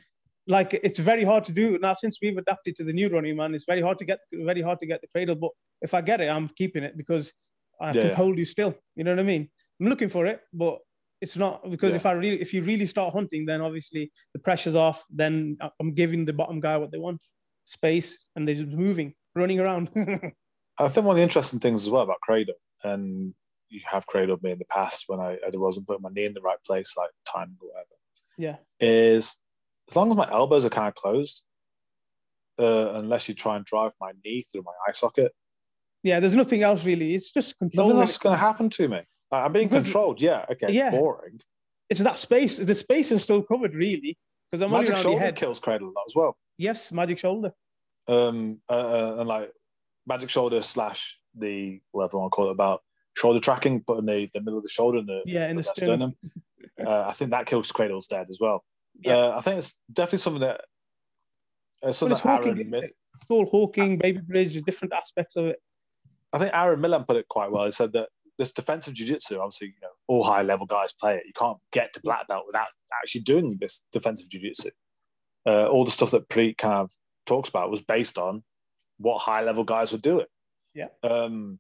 Like 0.47 0.75
it's 0.75 0.99
very 0.99 1.25
hard 1.25 1.45
to 1.45 1.53
do 1.53 1.79
now 1.79 1.95
since 1.95 2.19
we've 2.23 2.39
adapted 2.39 2.77
to 2.77 2.85
the 2.85 2.93
new 2.93 3.09
running 3.09 3.37
man. 3.37 3.55
It's 3.55 3.65
very 3.65 3.83
hard 3.83 3.99
to 3.99 4.05
get 4.05 4.21
very 4.33 4.63
hard 4.63 4.81
to 4.81 4.87
get 4.87 5.01
the 5.01 5.09
cradle, 5.09 5.35
but 5.35 5.51
if 5.83 5.93
I 5.95 6.01
get 6.01 6.21
it, 6.21 6.29
I'm 6.29 6.49
keeping 6.49 6.85
it 6.85 6.97
because 6.97 7.33
I 7.81 7.93
Yeah, 7.93 8.03
can 8.03 8.15
hold 8.15 8.39
you 8.39 8.45
still. 8.45 8.75
You 8.95 9.05
know 9.05 9.11
what 9.13 9.21
I 9.21 9.25
mean? 9.25 9.49
I'm 9.81 9.89
looking 9.89 10.09
for 10.09 10.27
it, 10.27 10.41
but 10.53 10.79
it's 11.21 11.37
not 11.37 11.69
because 11.71 11.95
Yeah. 11.95 11.97
if 11.97 12.07
I 12.07 12.13
really 12.13 12.41
if 12.41 12.53
you 12.55 12.63
really 12.63 12.87
start 12.87 13.13
hunting, 13.13 13.45
then 13.47 13.61
obviously 13.61 14.13
the 14.35 14.39
pressure's 14.39 14.77
off. 14.77 15.05
Then 15.11 15.59
I'm 15.81 15.95
giving 15.95 16.25
the 16.25 16.33
bottom 16.33 16.61
guy 16.61 16.77
what 16.77 16.93
they 16.93 16.99
want, 16.99 17.21
space, 17.65 18.25
and 18.37 18.47
they're 18.47 18.55
just 18.55 18.69
moving, 18.69 19.15
running 19.35 19.61
around. 19.61 19.91
I 20.79 20.89
think 20.89 21.07
one 21.07 21.15
of 21.15 21.17
the 21.17 21.23
interesting 21.23 21.59
things 21.59 21.83
as 21.83 21.91
well 21.91 22.03
about 22.03 22.21
Cradle, 22.21 22.55
and 22.85 23.35
you 23.69 23.81
have 23.85 24.07
cradled 24.07 24.43
me 24.43 24.53
in 24.53 24.59
the 24.59 24.67
past 24.67 25.05
when 25.09 25.19
I, 25.21 25.33
I 25.45 25.51
wasn't 25.55 25.87
putting 25.87 26.03
my 26.03 26.11
knee 26.11 26.27
in 26.27 26.35
the 26.35 26.41
right 26.43 26.63
place, 26.65 26.95
like 26.97 27.11
timing 27.27 27.57
or 27.61 27.69
whatever, 27.69 27.89
yeah, 28.39 28.57
is 28.79 29.39
as 29.91 29.97
long 29.97 30.11
as 30.11 30.17
my 30.17 30.29
elbows 30.31 30.65
are 30.65 30.71
kind 30.71 30.89
of 30.89 30.95
closed, 30.95 31.43
uh, 32.59 32.93
unless 32.95 33.29
you 33.29 33.35
try 33.35 33.57
and 33.57 33.65
drive 33.65 33.93
my 34.01 34.13
knee 34.25 34.45
through 34.51 34.63
my 34.63 34.73
eye 34.89 34.93
socket, 34.93 35.33
yeah. 36.03 36.21
There's 36.21 36.37
nothing 36.37 36.63
else 36.63 36.85
really. 36.85 37.15
It's 37.15 37.33
just 37.33 37.55
nothing 37.61 37.97
else 37.99 38.11
is 38.11 38.19
going 38.19 38.35
to 38.35 38.39
happen 38.41 38.71
to 38.71 38.87
me. 38.89 39.01
Like, 39.33 39.45
I'm 39.45 39.53
being 39.53 39.67
Because- 39.69 39.85
controlled. 39.85 40.21
Yeah, 40.21 40.45
okay, 40.51 40.67
it's 40.69 40.73
Yeah. 40.75 40.91
boring. 40.93 41.41
It's 41.91 42.01
that 42.01 42.17
space. 42.19 42.59
The 42.59 42.75
space 42.75 43.11
is 43.11 43.23
still 43.23 43.43
covered 43.43 43.75
really 43.75 44.17
because 44.51 44.63
I'm 44.63 44.71
Magic 44.71 44.97
shoulder 44.97 45.19
head. 45.19 45.37
kills 45.37 45.59
Cradle 45.59 45.89
a 45.89 45.91
lot 45.91 46.05
as 46.09 46.15
well. 46.15 46.37
Yes, 46.59 46.93
magic 46.93 47.19
shoulder. 47.19 47.53
um, 48.09 48.61
uh, 48.69 48.73
uh, 48.73 49.17
and 49.19 49.29
like 49.29 49.51
magic 50.07 50.31
shoulder 50.31 50.63
slash 50.63 51.19
the 51.35 51.81
whatever 51.91 52.13
you 52.17 52.21
want 52.21 52.33
to 52.33 52.37
call 52.37 52.49
it 52.49 52.53
about 52.53 52.83
shoulder 53.17 53.41
tracking, 53.41 53.83
putting 53.83 54.07
the, 54.07 54.31
the 54.33 54.41
middle 54.41 54.59
of 54.59 54.63
the 54.63 54.69
shoulder 54.69 54.99
and 54.99 55.09
the, 55.09 55.23
Yeah, 55.27 55.49
in 55.49 55.57
the 55.57 55.63
left 55.65 55.77
sternum. 55.77 56.17
uh, 56.87 57.05
I 57.09 57.13
think 57.15 57.33
that 57.33 57.47
kills 57.47 57.73
Cradle's 57.73 58.07
dead 58.07 58.29
as 58.31 58.39
well. 58.41 58.65
Yeah. 59.01 59.17
Uh, 59.17 59.35
I 59.39 59.41
think 59.43 59.59
it's 59.59 59.79
definitely 59.93 60.19
something 60.19 60.41
that 60.43 60.61
uh, 61.83 61.93
something 61.93 62.15
it's 62.15 62.23
that 62.23 62.41
Aaron, 62.41 62.49
Hawking. 62.49 62.71
Mil- 62.71 62.83
It's 62.83 62.95
all 63.29 63.47
Hawking, 63.47 63.99
Baby 63.99 64.21
Bridge, 64.27 64.61
different 64.63 64.95
aspects 64.95 65.37
of 65.37 65.47
it. 65.47 65.57
I 66.33 66.39
think 66.39 66.53
Aaron 66.55 66.81
Milan 66.81 67.05
put 67.05 67.17
it 67.17 67.29
quite 67.29 67.51
well. 67.51 67.65
He 67.65 67.71
said 67.71 67.93
that 67.93 68.09
this 68.39 68.53
defensive 68.53 68.95
jiu-jitsu, 68.95 69.39
obviously, 69.39 69.69
you 69.69 69.81
know, 69.81 69.89
all 70.09 70.25
high 70.25 70.43
level 70.43 70.67
guys 70.67 70.93
play 70.93 71.17
it. 71.17 71.23
You 71.27 71.33
can't 71.35 71.59
get 71.73 71.93
to 71.95 72.01
black 72.03 72.29
belt 72.29 72.45
without 72.47 72.69
actually 73.03 73.23
doing 73.23 73.57
this 73.61 73.85
defensive 73.93 74.29
jiu-jitsu. 74.29 74.71
Uh, 75.47 75.67
all 75.69 75.85
the 75.85 75.91
stuff 75.91 76.11
that 76.11 76.29
Priit 76.29 76.59
kind 76.59 76.75
of 76.75 76.91
talks 77.25 77.49
about 77.49 77.71
was 77.71 77.81
based 77.81 78.19
on 78.19 78.43
what 78.99 79.19
high 79.19 79.43
level 79.43 79.65
guys 79.65 79.93
would 79.93 80.03
do 80.03 80.21
it. 80.21 80.29
Yeah. 80.75 80.89
Um, 81.03 81.59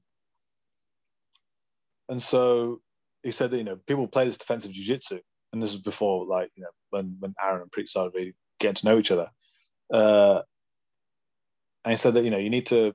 and 2.08 2.22
so 2.22 2.80
he 3.22 3.30
said 3.30 3.50
that 3.50 3.58
you 3.58 3.64
know 3.64 3.76
people 3.86 4.06
play 4.08 4.24
this 4.24 4.36
defensive 4.36 4.72
jiu-jitsu, 4.72 5.20
and 5.56 5.62
this 5.62 5.72
was 5.72 5.80
before 5.80 6.26
like 6.26 6.50
you 6.54 6.62
know 6.62 6.68
when 6.90 7.16
when 7.18 7.34
Aaron 7.42 7.62
and 7.62 7.72
Priit 7.72 7.88
started 7.88 8.12
really 8.14 8.34
getting 8.60 8.74
to 8.74 8.84
know 8.86 8.98
each 8.98 9.10
other. 9.10 9.30
Uh, 9.90 10.42
and 11.84 11.92
he 11.92 11.96
said 11.96 12.12
that 12.14 12.24
you 12.24 12.30
know 12.30 12.36
you 12.36 12.50
need 12.50 12.66
to 12.66 12.94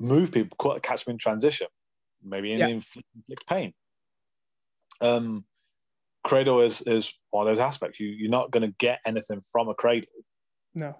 move 0.00 0.32
people, 0.32 0.56
catch 0.80 1.04
them 1.04 1.12
in 1.12 1.18
transition, 1.18 1.68
maybe 2.22 2.50
in 2.52 2.58
Yeah. 2.58 2.66
inflict, 2.68 3.06
pain. 3.48 3.72
Um, 5.00 5.44
cradle 6.24 6.60
is 6.60 6.80
is 6.82 7.12
one 7.30 7.46
of 7.46 7.52
those 7.54 7.62
aspects. 7.62 8.00
You 8.00 8.08
you're 8.08 8.30
not 8.30 8.50
going 8.50 8.68
to 8.68 8.74
get 8.78 8.98
anything 9.06 9.40
from 9.52 9.68
a 9.68 9.74
cradle, 9.74 10.08
No. 10.74 10.96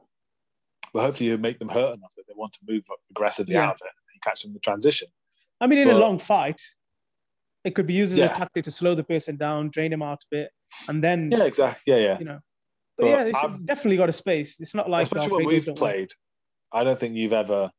but 0.93 1.03
hopefully 1.03 1.31
you 1.31 1.39
make 1.39 1.59
them 1.59 1.71
hurt 1.71 1.97
enough 1.97 2.15
that 2.17 2.25
they 2.29 2.35
want 2.37 2.53
to 2.55 2.61
move 2.69 2.85
aggressively 3.11 3.55
Yeah. 3.55 3.67
out 3.69 3.81
of 3.81 3.87
it. 3.87 3.93
And 3.99 4.15
you 4.15 4.21
catch 4.23 4.43
them 4.43 4.51
in 4.51 4.55
the 4.55 4.61
transition. 4.61 5.09
I 5.61 5.67
mean, 5.67 5.79
in 5.81 5.89
a 5.91 5.99
long 5.99 6.19
fight, 6.21 6.61
it 7.65 7.75
could 7.75 7.87
be 7.87 7.95
used 7.95 8.13
as 8.13 8.19
Yeah. 8.19 8.35
a 8.35 8.37
tactic 8.37 8.65
to 8.65 8.71
slow 8.71 8.95
the 8.95 9.05
person 9.05 9.37
down, 9.37 9.71
drain 9.71 9.93
him 9.93 10.03
out 10.03 10.19
a 10.23 10.27
bit, 10.31 10.51
and 10.89 11.03
then, 11.03 11.31
Yeah, 11.31 11.45
exactly. 11.45 11.93
Yeah, 11.93 12.01
yeah. 12.01 12.19
you 12.19 12.25
know. 12.25 12.41
But, 12.99 13.05
But 13.05 13.07
yeah, 13.09 13.25
it's 13.25 13.39
I've- 13.39 13.59
definitely 13.65 13.97
got 13.97 14.09
a 14.09 14.13
space. 14.13 14.57
It's 14.61 14.75
not 14.75 14.91
like 14.91 15.05
Especially 15.05 15.31
uh, 15.33 15.37
when 15.37 15.47
we've 15.47 15.65
don't 15.65 15.73
work. 15.81 15.93
played, 15.93 16.11
I 16.73 16.85
don't 16.85 16.99
think 16.99 17.15
you've 17.15 17.33
ever 17.33 17.71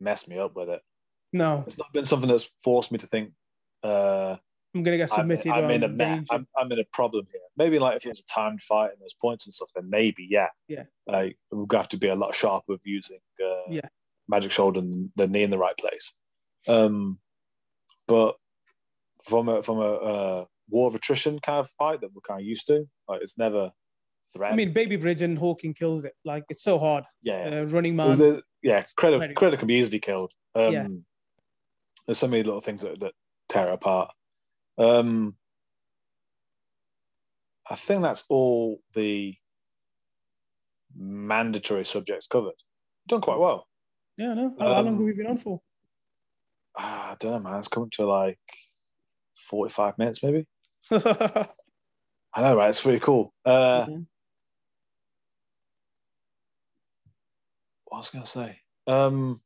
messed 0.00 0.28
me 0.28 0.38
up 0.38 0.54
with 0.56 0.68
it. 0.70 0.80
No, 1.32 1.64
It's 1.66 1.78
not 1.78 1.92
been 1.92 2.04
something 2.04 2.28
that's 2.28 2.50
forced 2.62 2.92
me 2.92 2.98
to 2.98 3.06
think. 3.06 3.32
Uh, 3.82 4.36
I'm 4.74 4.82
gonna 4.82 4.96
get 4.96 5.10
I'm, 5.12 5.18
submitted. 5.20 5.50
I'm 5.52 5.70
in 5.70 5.82
a 5.82 5.86
I'm 5.86 5.96
me- 5.96 6.26
I'm, 6.30 6.46
I'm 6.56 6.72
in 6.72 6.78
a 6.78 6.84
problem 6.92 7.26
here. 7.30 7.40
Maybe 7.56 7.78
like 7.78 7.96
if 7.96 8.06
it 8.06 8.10
was 8.10 8.20
a 8.20 8.26
timed 8.26 8.62
fight 8.62 8.90
and 8.92 9.00
there's 9.00 9.14
points 9.14 9.44
and 9.46 9.52
stuff, 9.52 9.70
then 9.74 9.90
maybe 9.90 10.26
yeah. 10.30 10.48
Yeah. 10.68 10.84
Like 11.06 11.36
we're 11.50 11.66
gonna 11.66 11.82
have 11.82 11.88
to 11.90 11.98
be 11.98 12.08
a 12.08 12.14
lot 12.14 12.34
sharper 12.34 12.64
with 12.72 12.80
using 12.84 13.18
uh, 13.44 13.62
Yeah. 13.70 13.88
magic 14.28 14.50
shoulder 14.50 14.80
and 14.80 15.10
the 15.16 15.26
knee 15.28 15.42
in 15.42 15.50
the 15.50 15.58
right 15.58 15.76
place. 15.76 16.14
Um, 16.68 17.20
but 18.08 18.36
from 19.24 19.48
a 19.48 19.62
from 19.62 19.78
a 19.78 19.82
uh, 19.82 20.44
war 20.68 20.88
of 20.88 20.94
attrition 20.94 21.38
kind 21.40 21.60
of 21.60 21.68
fight 21.70 22.00
that 22.00 22.12
we're 22.14 22.20
kind 22.22 22.40
of 22.40 22.46
used 22.46 22.66
to, 22.66 22.84
like 23.08 23.20
it's 23.22 23.36
never 23.38 23.70
I 24.40 24.54
mean, 24.54 24.72
Baby 24.72 24.96
Bridge 24.96 25.20
and 25.20 25.36
Hawking 25.38 25.74
kills 25.74 26.04
it. 26.04 26.14
Like 26.24 26.44
it's 26.48 26.62
so 26.62 26.78
hard. 26.78 27.04
yeah. 27.22 27.50
Uh, 27.52 27.64
running 27.66 27.96
man. 27.96 28.16
the- 28.16 28.42
yeah, 28.62 28.84
credit 28.96 29.34
credit 29.36 29.58
can 29.58 29.66
be 29.68 29.74
easily 29.74 29.98
killed. 29.98 30.32
Um, 30.54 30.72
Yeah. 30.72 30.86
There's 32.06 32.18
so 32.18 32.28
many 32.28 32.42
little 32.42 32.60
things 32.60 32.82
that, 32.82 32.98
that 33.00 33.12
tear 33.48 33.68
it 33.68 33.74
apart. 33.74 34.10
Um, 34.78 35.36
I 37.68 37.74
think 37.74 38.02
that's 38.02 38.24
all 38.28 38.80
the 38.94 39.34
mandatory 40.96 41.84
subjects 41.84 42.26
covered. 42.26 42.54
Done 43.06 43.20
quite 43.20 43.38
well. 43.38 43.66
Yeah, 44.16 44.34
no. 44.34 44.54
How, 44.58 44.66
how 44.66 44.72
long 44.76 44.88
Um, 44.88 44.94
have 44.94 45.02
we 45.04 45.12
been 45.12 45.26
on 45.26 45.38
for? 45.38 45.60
Ah, 46.78 47.12
I 47.12 47.16
don't 47.18 47.32
know, 47.42 47.50
man. 47.50 47.58
It's 47.58 47.68
coming 47.68 47.90
to 47.90 48.06
like 48.06 48.38
45 49.34 49.98
minutes, 49.98 50.22
maybe. 50.22 50.46
I 50.90 52.40
know, 52.40 52.56
right? 52.56 52.68
It's 52.68 52.80
pretty 52.80 53.00
cool. 53.00 53.32
Uh, 53.44 53.86
Mhm. 53.86 54.06
what 57.86 57.98
was 57.98 58.10
I 58.10 58.12
going 58.14 58.24
to 58.24 58.30
say? 58.30 58.58
Um, 58.86 59.40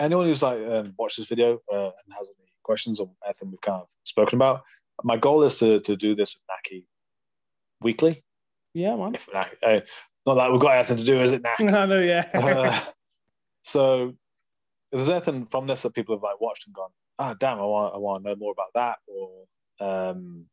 anyone 0.00 0.26
who's 0.26 0.42
like 0.42 0.60
um, 0.66 0.94
watched 0.98 1.16
this 1.18 1.28
video 1.28 1.60
uh, 1.72 1.86
and 2.04 2.14
has 2.16 2.32
any 2.38 2.50
questions 2.62 3.00
on 3.00 3.10
anything 3.24 3.50
we've 3.50 3.60
kind 3.60 3.82
of 3.82 3.88
spoken 4.04 4.36
about, 4.36 4.62
my 5.04 5.16
goal 5.16 5.42
is 5.44 5.58
to, 5.58 5.80
to 5.80 5.96
do 5.96 6.14
this 6.14 6.34
with 6.34 6.42
Naki 6.48 6.86
weekly. 7.80 8.24
Yeah, 8.74 8.96
man. 8.96 9.14
If 9.14 9.28
uh, 9.32 9.80
not 10.26 10.34
that 10.34 10.50
we've 10.52 10.60
got 10.60 10.74
anything 10.76 10.96
to 10.98 11.04
do, 11.04 11.20
is 11.20 11.32
it, 11.32 11.42
Naki? 11.42 11.68
I 11.68 11.86
know, 11.86 12.00
yeah. 12.00 12.28
Uh, 12.34 12.80
so, 13.62 14.14
if 14.90 14.98
there's 14.98 15.10
anything 15.10 15.46
from 15.46 15.66
this 15.66 15.82
that 15.82 15.94
people 15.94 16.16
have 16.16 16.22
like 16.22 16.40
watched 16.40 16.66
and 16.66 16.74
gone, 16.74 16.90
ah, 17.18 17.34
damn, 17.38 17.58
I 17.58 17.62
want, 17.64 17.94
I 17.94 17.98
want 17.98 18.22
to 18.24 18.30
know 18.30 18.36
more 18.36 18.52
about 18.52 18.72
that, 18.74 18.98
or 19.06 19.46
um, 19.80 20.46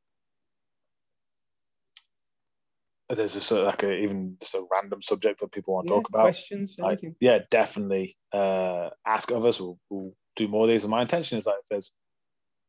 there's 3.09 3.33
just 3.33 3.51
a, 3.51 3.61
like 3.61 3.83
a, 3.83 3.93
even 3.93 4.37
just 4.39 4.55
a 4.55 4.65
random 4.71 5.01
subject 5.01 5.39
that 5.39 5.51
people 5.51 5.75
want 5.75 5.87
to 5.87 5.93
Yeah, 5.93 5.97
talk 5.99 6.09
about. 6.09 6.21
questions, 6.23 6.75
like, 6.79 6.99
anything. 6.99 7.15
yeah, 7.19 7.39
definitely 7.51 8.17
uh, 8.33 8.89
ask 9.05 9.31
others. 9.31 9.59
We'll, 9.59 9.77
we'll 9.89 10.13
do 10.35 10.47
more 10.47 10.63
of 10.63 10.69
these. 10.69 10.83
And 10.83 10.91
my 10.91 11.03
intention 11.03 11.37
is 11.37 11.45
like 11.45 11.57
if 11.61 11.67
there's 11.69 11.93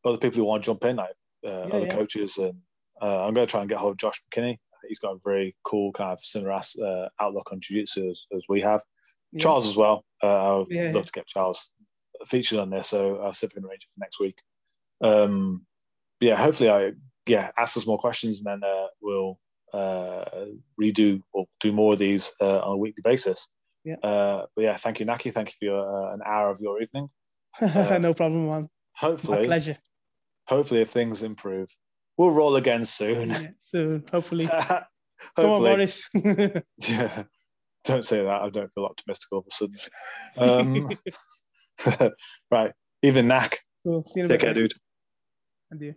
other 0.05 0.19
people 0.19 0.39
who 0.39 0.45
want 0.45 0.63
to 0.63 0.71
jump 0.71 0.85
in, 0.85 0.97
like 0.97 1.15
uh, 1.45 1.49
other 1.49 1.87
yeah. 1.87 1.95
coaches, 1.95 2.37
and 2.37 2.59
uh, 3.01 3.27
I'm 3.27 3.35
going 3.35 3.47
to 3.47 3.51
try 3.51 3.61
and 3.61 3.69
get 3.69 3.79
hold 3.79 3.93
of 3.93 3.99
Josh 3.99 4.23
McKinney. 4.31 4.53
I 4.53 4.77
think 4.81 4.89
he's 4.89 4.99
got 4.99 5.15
a 5.15 5.21
very 5.25 5.57
cool 5.65 5.91
kind 5.93 6.13
of 6.13 6.21
similar 6.21 6.53
uh, 6.53 7.09
outlook 7.19 7.51
on 7.51 7.61
jiu-jitsu 7.61 8.11
as, 8.11 8.27
as 8.37 8.45
we 8.49 8.61
have. 8.61 8.83
Yeah. 9.33 9.41
Charles 9.43 9.67
as 9.67 9.77
well. 9.77 10.05
Uh, 10.23 10.61
I'd 10.61 10.67
Yeah. 10.69 10.91
love 10.93 11.07
to 11.07 11.13
get 11.13 11.27
Charles 11.27 11.73
featured 12.27 12.59
on 12.59 12.71
there, 12.71 12.83
so 12.83 13.19
I'll 13.19 13.33
see 13.33 13.47
if 13.47 13.53
we 13.55 13.61
can 13.61 13.69
arrange 13.69 13.85
it 13.85 13.91
for 13.95 14.01
next 14.01 14.21
week. 14.21 14.39
Um, 15.01 15.67
yeah, 16.21 16.37
hopefully 16.37 16.71
I 16.71 16.93
yeah 17.27 17.51
ask 17.59 17.77
us 17.77 17.87
more 17.87 17.99
questions 17.99 18.41
and 18.41 18.47
then 18.63 18.69
uh, 18.69 18.87
we'll 19.01 19.39
uh, 19.73 20.25
redo 20.81 21.21
or 21.33 21.47
do 21.61 21.73
more 21.73 21.95
of 21.95 21.99
these 21.99 22.33
uh, 22.41 22.61
on 22.61 22.73
a 22.73 22.77
weekly 22.77 23.03
basis. 23.05 23.49
Yeah. 23.85 23.97
Uh, 24.03 24.47
but 24.55 24.63
yeah, 24.63 24.77
thank 24.77 25.01
you, 25.01 25.07
Naki. 25.07 25.31
Thank 25.31 25.49
you 25.49 25.55
for 25.59 25.65
your, 25.65 26.09
uh, 26.11 26.15
an 26.15 26.21
hour 26.25 26.51
of 26.51 26.61
your 26.61 26.81
evening. 26.83 27.09
uh, 27.61 27.99
no 28.01 28.13
problem, 28.15 28.51
man. 28.51 28.63
My 28.63 28.69
Hopefully, 28.97 29.47
pleasure. 29.47 29.77
hopefully, 30.49 30.81
if 30.81 30.91
things 30.91 31.23
improve, 31.23 31.69
we'll 32.17 32.31
roll 32.31 32.57
again 32.57 32.85
soon. 32.85 33.29
Yeah, 33.29 33.49
soon, 33.61 34.05
hopefully. 34.11 34.47
hopefully, 34.47 34.81
Come 35.37 35.51
on, 35.51 35.63
Boris. 35.63 36.09
yeah. 36.15 37.25
Don't 37.85 38.05
say 38.05 38.23
that. 38.23 38.43
I 38.43 38.49
don't 38.51 38.73
feel 38.73 38.85
optimistic 38.85 39.29
all 39.31 39.39
of 39.39 39.47
a 39.47 39.51
sudden. 39.51 39.77
Um, 40.37 40.91
right. 42.51 42.73
Evening, 43.03 43.29
Knack. 43.29 43.61
cool. 43.85 44.03
See 44.05 44.21
you 44.21 44.29
Take 44.29 44.41
bit. 44.41 44.45
care, 44.47 44.55
dude. 44.55 44.75
Adieu. 45.73 45.95